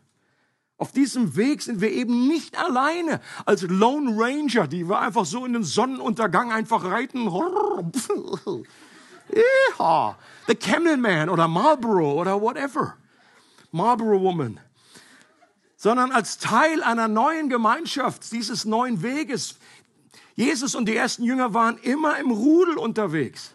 Auf 0.84 0.92
diesem 0.92 1.38
Weg 1.38 1.62
sind 1.62 1.80
wir 1.80 1.94
eben 1.94 2.28
nicht 2.28 2.58
alleine 2.58 3.22
als 3.46 3.62
Lone 3.62 4.14
Ranger, 4.18 4.68
die 4.68 4.90
wir 4.90 5.00
einfach 5.00 5.24
so 5.26 5.46
in 5.46 5.54
den 5.54 5.64
Sonnenuntergang 5.64 6.52
einfach 6.52 6.84
reiten. 6.84 7.30
The 10.48 10.56
Camel 10.56 10.98
Man 10.98 11.30
oder 11.30 11.48
Marlboro 11.48 12.20
oder 12.20 12.42
whatever. 12.42 12.98
Marlboro 13.72 14.22
Woman 14.22 14.60
sondern 15.78 16.12
als 16.12 16.38
Teil 16.38 16.84
einer 16.84 17.08
neuen 17.08 17.48
Gemeinschaft, 17.48 18.30
dieses 18.34 18.66
neuen 18.66 19.02
Weges. 19.04 19.56
Jesus 20.36 20.76
und 20.76 20.86
die 20.86 20.98
ersten 20.98 21.24
Jünger 21.24 21.54
waren 21.54 21.78
immer 21.78 22.18
im 22.20 22.30
Rudel 22.30 22.78
unterwegs. 22.78 23.53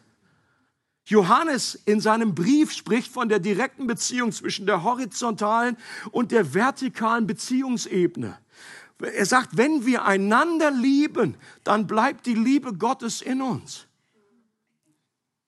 Johannes 1.09 1.75
in 1.87 2.03
seinem 2.03 2.35
Brief 2.35 2.71
spricht 2.71 3.11
von 3.11 3.31
der 3.31 3.39
direkten 3.39 3.87
Beziehung 3.87 4.31
zwischen 4.31 4.67
der 4.67 4.83
horizontalen 4.83 5.79
und 6.11 6.33
der 6.33 6.53
vertikalen 6.53 7.27
Beziehungsebene. 7.27 8.39
Er 9.01 9.25
sagt, 9.25 9.57
wenn 9.57 9.87
wir 9.87 10.05
einander 10.05 10.71
lieben, 10.71 11.37
dann 11.65 11.87
bleibt 11.87 12.27
die 12.27 12.35
Liebe 12.35 12.75
Gottes 12.75 13.23
in 13.23 13.41
uns. 13.41 13.87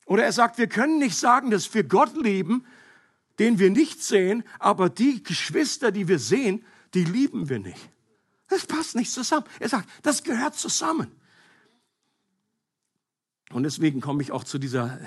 Oder 0.06 0.24
er 0.24 0.32
sagt, 0.32 0.56
wir 0.56 0.66
können 0.66 0.98
nicht 0.98 1.16
sagen, 1.16 1.50
dass 1.50 1.72
wir 1.74 1.84
Gott 1.84 2.16
lieben, 2.16 2.64
den 3.38 3.58
wir 3.58 3.70
nicht 3.70 4.02
sehen, 4.02 4.44
aber 4.58 4.88
die 4.88 5.22
Geschwister, 5.22 5.92
die 5.92 6.08
wir 6.08 6.18
sehen, 6.18 6.64
die 6.94 7.04
lieben 7.04 7.50
wir 7.50 7.58
nicht. 7.58 7.90
Das 8.48 8.64
passt 8.66 8.96
nicht 8.96 9.12
zusammen. 9.12 9.44
Er 9.58 9.68
sagt, 9.68 9.90
das 10.02 10.22
gehört 10.22 10.56
zusammen. 10.56 11.12
Und 13.52 13.64
deswegen 13.64 14.00
komme 14.00 14.22
ich 14.22 14.32
auch 14.32 14.44
zu 14.44 14.58
dieser 14.58 14.98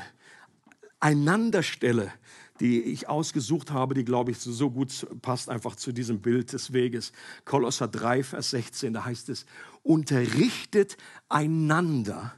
Einanderstelle, 1.04 2.12
die 2.60 2.82
ich 2.82 3.10
ausgesucht 3.10 3.72
habe, 3.72 3.94
die, 3.94 4.06
glaube 4.06 4.32
ich, 4.32 4.40
so 4.40 4.72
gut 4.72 5.08
passt 5.22 5.50
einfach 5.50 5.76
zu 5.76 5.92
diesem 5.92 6.22
Bild 6.22 6.54
des 6.54 6.74
Weges. 6.74 7.12
Kolosser 7.46 7.88
3, 7.88 8.24
Vers 8.24 8.52
16, 8.52 8.94
da 8.94 9.06
heißt 9.06 9.30
es, 9.30 9.46
unterrichtet 9.82 10.98
einander 11.30 12.34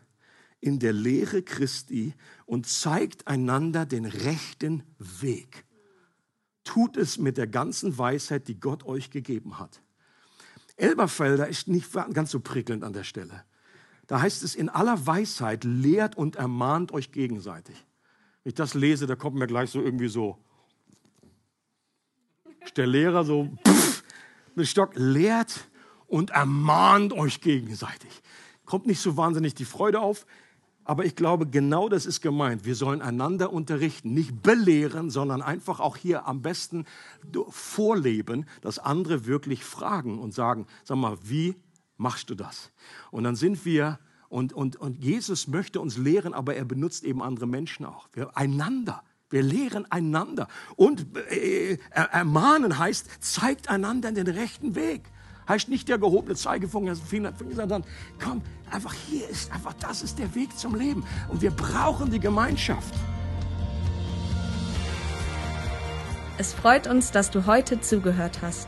in 0.62 0.80
der 0.80 0.94
Lehre 0.94 1.44
Christi 1.44 2.14
und 2.46 2.68
zeigt 2.68 3.28
einander 3.28 3.86
den 3.86 4.06
rechten 4.06 4.84
Weg 4.98 5.66
tut 6.66 6.98
es 6.98 7.18
mit 7.18 7.38
der 7.38 7.48
ganzen 7.48 7.98
Weisheit, 7.98 8.50
die 8.50 8.60
Gott 8.60 8.84
euch 8.84 9.12
gegeben 9.12 9.60
hat. 9.60 9.82
Elberfelder 10.76 11.48
ist 11.48 11.70
nicht 11.70 11.94
ganz 12.12 12.32
so 12.32 12.42
prickelnd 12.42 12.84
an 12.84 12.92
der 12.92 13.06
Stelle. 13.06 13.46
Da 14.08 14.22
heißt 14.22 14.44
es, 14.44 14.56
in 14.56 14.68
aller 14.68 15.08
Weisheit 15.08 15.64
lehrt 15.64 16.18
und 16.18 16.36
ermahnt 16.36 16.92
euch 16.92 17.14
gegenseitig. 17.14 17.86
Wenn 18.46 18.52
ich 18.52 18.56
das 18.58 18.76
lese, 18.76 19.08
da 19.08 19.16
kommt 19.16 19.38
mir 19.38 19.48
gleich 19.48 19.72
so 19.72 19.82
irgendwie 19.82 20.08
so, 20.08 20.38
der 22.76 22.86
Lehrer 22.86 23.24
so, 23.24 23.50
pff, 23.68 24.04
mit 24.54 24.68
Stock, 24.68 24.92
lehrt 24.94 25.68
und 26.06 26.30
ermahnt 26.30 27.12
euch 27.12 27.42
gegenseitig. 27.42 28.22
Kommt 28.64 28.86
nicht 28.86 29.00
so 29.00 29.18
wahnsinnig 29.18 29.56
die 29.56 29.66
Freude 29.66 30.00
auf, 30.00 30.28
aber 30.84 31.06
ich 31.06 31.16
glaube, 31.16 31.48
genau 31.48 31.90
das 31.90 32.06
ist 32.06 32.22
gemeint. 32.22 32.66
Wir 32.66 32.76
sollen 32.76 33.02
einander 33.02 33.52
unterrichten, 33.52 34.14
nicht 34.14 34.44
belehren, 34.44 35.10
sondern 35.10 35.42
einfach 35.42 35.80
auch 35.80 35.98
hier 35.98 36.28
am 36.28 36.44
besten 36.44 36.86
vorleben, 37.50 38.46
dass 38.62 38.78
andere 38.78 39.26
wirklich 39.26 39.64
fragen 39.64 40.20
und 40.20 40.36
sagen, 40.36 40.68
sag 40.84 40.98
mal, 40.98 41.18
wie 41.24 41.56
machst 41.98 42.30
du 42.30 42.36
das? 42.36 42.72
Und 43.10 43.24
dann 43.24 43.36
sind 43.36 43.66
wir, 43.66 43.98
und, 44.30 44.54
und, 44.54 44.76
und 44.76 45.04
Jesus 45.04 45.48
möchte 45.48 45.80
uns 45.80 45.98
lehren, 45.98 46.34
aber 46.34 46.56
er 46.56 46.66
benutzt 46.66 47.04
eben 47.04 47.22
andere 47.22 47.48
Menschen 47.48 47.86
auch. 47.86 48.08
Wir 48.14 48.38
einander. 48.38 49.04
Wir 49.30 49.42
lehren 49.42 49.90
einander. 49.92 50.48
Und 50.76 51.06
äh, 51.32 51.74
äh 51.74 51.78
ermahnen 51.92 52.78
heißt, 52.78 53.10
zeigt 53.20 53.70
einander 53.70 54.12
den 54.12 54.28
rechten 54.28 54.76
Weg 54.76 55.12
heißt 55.48 55.70
nicht 55.70 55.88
der 55.90 55.98
gehobene 55.98 56.36
Zeigefinger, 56.36 56.96
sondern 56.96 57.84
komm, 58.24 58.42
einfach 58.72 58.94
hier 58.94 59.28
ist 59.30 59.52
einfach, 59.52 59.74
das 59.74 60.02
ist 60.02 60.20
der 60.20 60.34
Weg 60.36 60.58
zum 60.58 60.76
Leben. 60.76 61.06
Und 61.30 61.42
wir 61.42 61.52
brauchen 61.52 62.12
die 62.12 62.20
Gemeinschaft. 62.20 62.94
Es 66.38 66.54
freut 66.54 66.88
uns, 66.88 67.12
dass 67.12 67.32
du 67.32 67.46
heute 67.46 67.80
zugehört 67.80 68.40
hast. 68.42 68.68